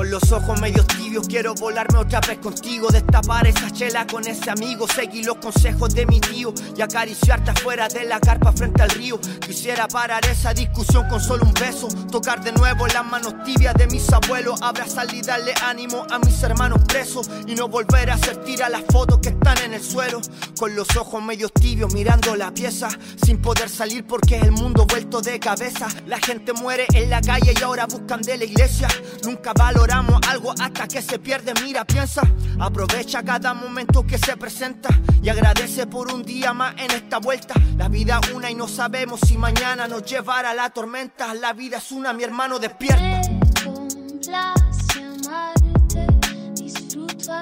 Con 0.00 0.10
los 0.10 0.32
ojos 0.32 0.58
medio 0.62 0.82
tibios 0.86 1.28
quiero 1.28 1.54
volarme 1.54 1.98
otra 1.98 2.20
vez 2.20 2.38
contigo. 2.38 2.88
Destapar 2.88 3.46
esa 3.46 3.70
chela 3.70 4.06
con 4.06 4.26
ese 4.26 4.48
amigo 4.48 4.88
Seguir 4.88 5.26
los 5.26 5.36
consejos 5.36 5.94
de 5.94 6.06
mi 6.06 6.18
tío. 6.20 6.54
Y 6.74 6.80
acariciarte 6.80 7.50
afuera 7.50 7.86
de 7.86 8.06
la 8.06 8.18
carpa 8.18 8.50
frente 8.50 8.82
al 8.82 8.88
río. 8.88 9.20
Quisiera 9.46 9.86
parar 9.88 10.24
esa 10.24 10.54
discusión 10.54 11.06
con 11.06 11.20
solo 11.20 11.44
un 11.44 11.52
beso. 11.52 11.86
Tocar 12.10 12.42
de 12.42 12.50
nuevo 12.52 12.86
las 12.86 13.04
manos 13.04 13.34
tibias 13.44 13.74
de 13.74 13.88
mis 13.88 14.10
abuelos. 14.10 14.62
Abrazar 14.62 15.12
y 15.12 15.20
darle 15.20 15.52
ánimo 15.62 16.06
a 16.10 16.18
mis 16.18 16.42
hermanos 16.42 16.80
presos. 16.88 17.28
Y 17.46 17.54
no 17.54 17.68
volver 17.68 18.08
a 18.08 18.14
hacer 18.14 18.38
tira 18.38 18.70
las 18.70 18.84
fotos 18.90 19.18
que 19.18 19.28
están 19.28 19.58
en 19.58 19.74
el 19.74 19.82
suelo. 19.82 20.22
Con 20.58 20.74
los 20.74 20.96
ojos 20.96 21.22
medio 21.22 21.50
tibios 21.50 21.92
mirando 21.92 22.36
la 22.36 22.54
pieza. 22.54 22.88
Sin 23.22 23.42
poder 23.42 23.68
salir 23.68 24.06
porque 24.06 24.36
es 24.36 24.44
el 24.44 24.52
mundo 24.52 24.86
vuelto 24.86 25.20
de 25.20 25.38
cabeza. 25.38 25.88
La 26.06 26.18
gente 26.20 26.54
muere 26.54 26.86
en 26.94 27.10
la 27.10 27.20
calle 27.20 27.52
y 27.54 27.62
ahora 27.62 27.84
buscan 27.84 28.22
de 28.22 28.38
la 28.38 28.44
iglesia. 28.46 28.88
Nunca 29.24 29.52
algo 29.92 30.54
hasta 30.60 30.86
que 30.86 31.02
se 31.02 31.18
pierde, 31.18 31.52
mira, 31.62 31.84
piensa. 31.84 32.22
Aprovecha 32.58 33.22
cada 33.22 33.54
momento 33.54 34.06
que 34.06 34.18
se 34.18 34.36
presenta 34.36 34.88
y 35.22 35.28
agradece 35.28 35.86
por 35.86 36.12
un 36.12 36.22
día 36.22 36.52
más 36.52 36.74
en 36.78 36.90
esta 36.92 37.18
vuelta. 37.18 37.54
La 37.76 37.88
vida 37.88 38.20
una 38.34 38.50
y 38.50 38.54
no 38.54 38.68
sabemos 38.68 39.20
si 39.26 39.36
mañana 39.36 39.88
nos 39.88 40.04
llevará 40.04 40.54
la 40.54 40.70
tormenta. 40.70 41.34
La 41.34 41.52
vida 41.52 41.78
es 41.78 41.90
una, 41.92 42.12
mi 42.12 42.22
hermano, 42.22 42.58
despierta. 42.58 43.02
Me 43.02 43.42
complace 43.64 45.02
amarte, 45.02 46.06
disfruto 46.54 47.32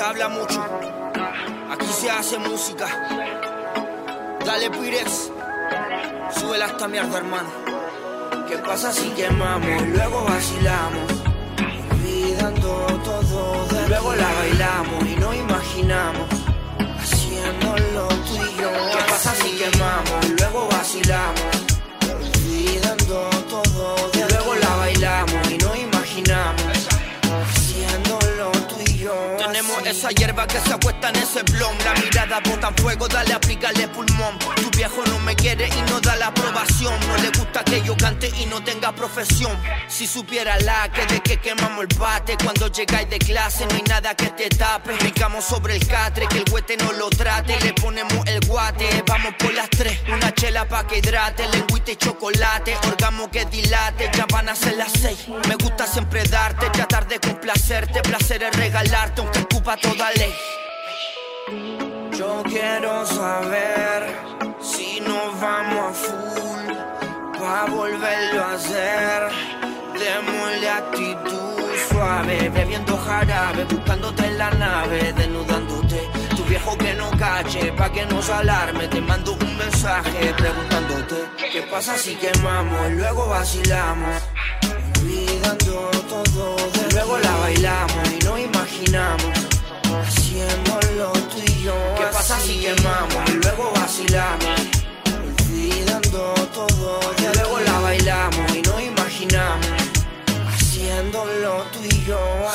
se 0.00 0.06
habla 0.06 0.30
mucho, 0.30 0.64
aquí 1.70 1.86
se 1.92 2.10
hace 2.10 2.38
música. 2.38 2.86
Dale 4.46 4.70
Pirex, 4.70 5.30
sube 6.40 6.56
esta 6.56 6.88
mierda, 6.88 7.18
hermano. 7.18 7.50
¿Qué 8.48 8.56
pasa 8.56 8.94
si 8.94 9.10
quemamos 9.10 9.88
luego 9.88 10.24
vacilamos? 10.24 11.12
Olvidando 11.92 12.86
todo, 13.04 13.66
de 13.66 13.88
luego 13.90 14.14
la 14.14 14.32
bailamos 14.32 15.04
y 15.04 15.16
no 15.16 15.34
imaginamos. 15.34 16.28
Haciéndolo 16.98 18.08
tú 18.08 18.36
y 18.36 18.56
yo. 18.58 18.70
¿Qué 18.72 19.04
pasa 19.06 19.34
si 19.34 19.50
quemamos 19.58 20.39
esa 29.90 30.10
hierba 30.10 30.46
que 30.46 30.58
se 30.60 30.72
acuesta 30.72 31.08
en 31.08 31.16
ese 31.16 31.42
blon. 31.42 31.76
La 31.84 31.94
mirada 31.94 32.40
bota 32.40 32.72
fuego, 32.76 33.08
dale, 33.08 33.32
aplícale 33.34 33.88
pulmón. 33.88 34.38
Tu 34.38 34.70
viejo 34.70 35.02
no 35.06 35.18
me 35.20 35.34
quiere 35.34 35.68
y 35.68 35.90
no 35.90 36.00
da 36.00 36.16
la 36.16 36.28
aprobación. 36.28 36.94
No 37.08 37.16
le 37.16 37.30
gusta 37.30 37.64
que 37.64 37.82
yo 37.82 37.96
cante 37.96 38.28
y 38.40 38.46
no 38.46 38.62
tenga 38.62 38.92
profesión. 38.92 39.56
Si 39.88 40.06
supiera 40.06 40.58
la 40.60 40.88
que 40.92 41.06
de 41.06 41.20
que 41.20 41.38
quemamos 41.38 41.86
el 41.88 41.98
bate. 41.98 42.36
Cuando 42.42 42.68
llegáis 42.68 43.10
de 43.10 43.18
clase 43.18 43.66
no 43.66 43.74
hay 43.74 43.82
nada 43.82 44.14
que 44.14 44.30
te 44.30 44.48
tape. 44.48 44.94
Picamos 44.94 45.44
sobre 45.44 45.76
el 45.76 45.86
catre, 45.86 46.26
que 46.28 46.38
el 46.38 46.44
huete 46.50 46.76
no 46.76 46.92
lo 46.92 47.10
trate. 47.10 47.58
Le 47.60 47.72
ponemos 47.72 48.24
el 48.26 48.40
guate, 48.46 49.02
vamos 49.06 49.34
por 49.38 49.52
las 49.52 49.68
tres. 49.70 49.98
Una 50.12 50.32
chela 50.32 50.68
pa' 50.68 50.86
que 50.86 50.98
hidrate, 50.98 51.48
lengüita 51.48 51.90
y 51.90 51.96
chocolate. 51.96 52.76
Orgamo 52.86 53.30
que 53.30 53.44
dilate, 53.46 54.10
ya 54.16 54.26
van 54.26 54.48
a 54.48 54.54
ser 54.54 54.76
las 54.76 54.92
seis. 54.92 55.26
Me 55.48 55.56
gusta 55.56 55.86
siempre 55.86 56.22
darte, 56.24 56.70
tratar 56.70 57.08
de 57.08 57.18
complacerte. 57.18 58.00
Placer 58.02 58.44
es 58.44 58.56
regalarte, 58.56 59.20
aunque 59.20 59.40
ocupa 59.40 59.76
toda 59.80 60.10
ley. 60.12 60.34
Yo 62.18 62.42
quiero 62.44 63.06
saber 63.06 64.06
si 64.60 65.00
nos 65.00 65.40
vamos 65.40 65.90
a 65.90 65.92
full 65.92 66.40
pa 67.38 67.66
volverlo 67.66 68.44
a 68.44 68.52
hacer. 68.52 69.20
Démosle 69.98 70.70
actitud 70.70 71.50
suave, 71.88 72.48
bebiendo 72.50 72.96
jarabe, 72.96 73.64
buscándote 73.64 74.26
en 74.26 74.38
la 74.38 74.50
nave, 74.50 75.12
desnudándote. 75.12 76.08
Tu 76.36 76.44
viejo 76.44 76.76
que 76.78 76.94
no 76.94 77.10
cache, 77.18 77.72
pa' 77.72 77.90
que 77.92 78.06
nos 78.06 78.28
alarme, 78.30 78.88
te 78.88 79.00
mando 79.00 79.32
un 79.32 79.56
mensaje 79.58 80.32
preguntándote 80.36 81.16
qué 81.52 81.62
pasa 81.62 81.96
si 81.98 82.14
quemamos 82.14 82.92
luego 82.92 83.28
vacilamos. 83.28 84.22
Olvidando 85.00 85.90
todo, 86.08 86.56
de 86.56 86.92
luego 86.94 87.18
la 87.18 87.36
bailamos 87.38 88.12
y 88.12 88.24
no 88.24 88.38
imaginamos 88.38 89.39
haciéndolo 90.10 91.12
tú 91.30 91.38
y 91.46 91.62
yo. 91.64 91.74
¿Qué 91.96 92.04
pasa 92.12 92.38
si 92.40 92.60
quemamos 92.60 93.22
y 93.28 93.32
luego 93.32 93.72
vacilamos? 93.74 94.60
Olvidando 95.46 96.34
todo, 96.52 97.00
de 97.18 97.34
luego 97.34 97.60
la 97.60 97.78
bailamos 97.80 98.56
y 98.56 98.62
no 98.62 98.80
imaginamos. 98.80 99.66
Haciéndolo 100.52 101.64
tú 101.72 101.78
y 101.84 101.88
yo 101.88 101.99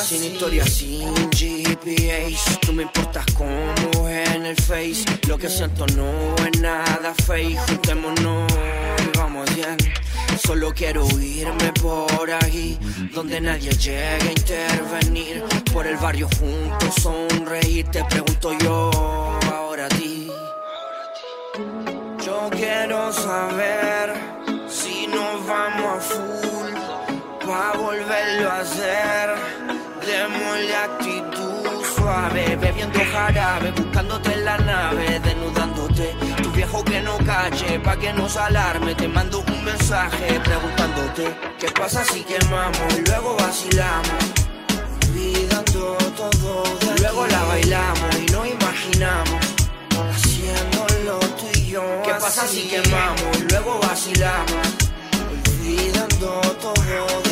Sin 0.02 0.24
historia, 0.24 0.64
sin 0.64 1.30
GPS 1.30 2.58
Tú 2.60 2.72
me 2.72 2.82
importas 2.82 3.24
como 3.32 4.08
en 4.08 4.46
el 4.46 4.56
Face. 4.56 5.04
Lo 5.28 5.38
que 5.38 5.48
siento 5.48 5.86
no 5.88 6.34
es 6.44 6.60
nada 6.60 7.14
fake 7.24 7.58
Juntémonos 7.68 8.52
y 8.52 9.18
vamos 9.18 9.54
bien. 9.54 9.76
Solo 10.44 10.72
quiero 10.74 11.06
irme 11.20 11.72
por 11.80 12.30
ahí 12.30 12.78
Donde 13.14 13.40
nadie 13.40 13.70
llegue 13.70 14.28
a 14.28 14.32
intervenir. 14.32 15.44
Por 15.72 15.86
el 15.86 15.96
barrio 15.96 16.28
juntos 16.38 16.94
sonreír 17.00 17.86
Te 17.88 18.04
pregunto 18.04 18.52
yo 18.58 18.90
ahora 19.52 19.86
a 19.86 19.88
ti. 19.88 20.28
Yo 22.24 22.50
quiero 22.50 23.12
saber 23.12 24.12
si 24.68 25.06
nos 25.06 25.46
vamos 25.46 25.96
a 25.96 26.00
full 26.00 26.56
pa 27.46 27.72
volverlo 27.78 28.50
a 28.50 28.60
hacer. 28.60 29.35
Démosle 30.56 30.76
actitud 30.76 31.84
suave, 31.94 32.56
bebiendo 32.56 32.98
jarabe, 33.12 33.72
buscándote 33.72 34.32
en 34.32 34.44
la 34.44 34.56
nave, 34.56 35.20
desnudándote. 35.20 36.14
Tu 36.42 36.50
viejo 36.52 36.82
que 36.82 37.02
no 37.02 37.18
cache, 37.18 37.78
pa' 37.80 37.96
que 37.96 38.12
nos 38.14 38.36
alarme, 38.38 38.94
te 38.94 39.06
mando 39.06 39.40
un 39.40 39.64
mensaje 39.64 40.40
preguntándote 40.40 41.36
qué 41.58 41.68
pasa 41.72 42.02
si 42.04 42.22
quemamos 42.22 42.98
y 42.98 43.02
luego 43.02 43.36
vacilamos. 43.36 44.10
Olvidando 45.08 45.98
todo, 46.16 46.62
de 46.80 47.00
luego 47.00 47.26
la 47.26 47.44
bailamos 47.44 48.16
y 48.26 48.32
no 48.32 48.46
imaginamos 48.46 49.40
haciéndolo 50.08 51.18
tú 51.38 51.46
y 51.52 51.66
yo. 51.72 51.82
¿Qué 52.02 52.12
pasa 52.12 52.46
si 52.46 52.62
quemamos 52.62 53.38
y 53.40 53.42
luego 53.50 53.78
vacilamos? 53.80 54.66
Olvidando 55.50 56.40
todo, 56.62 57.20
de 57.24 57.25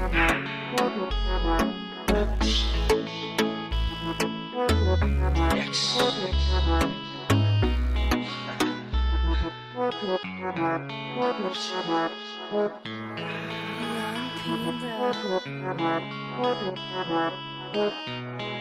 así. 0.00 0.48
linda. 17.70 18.57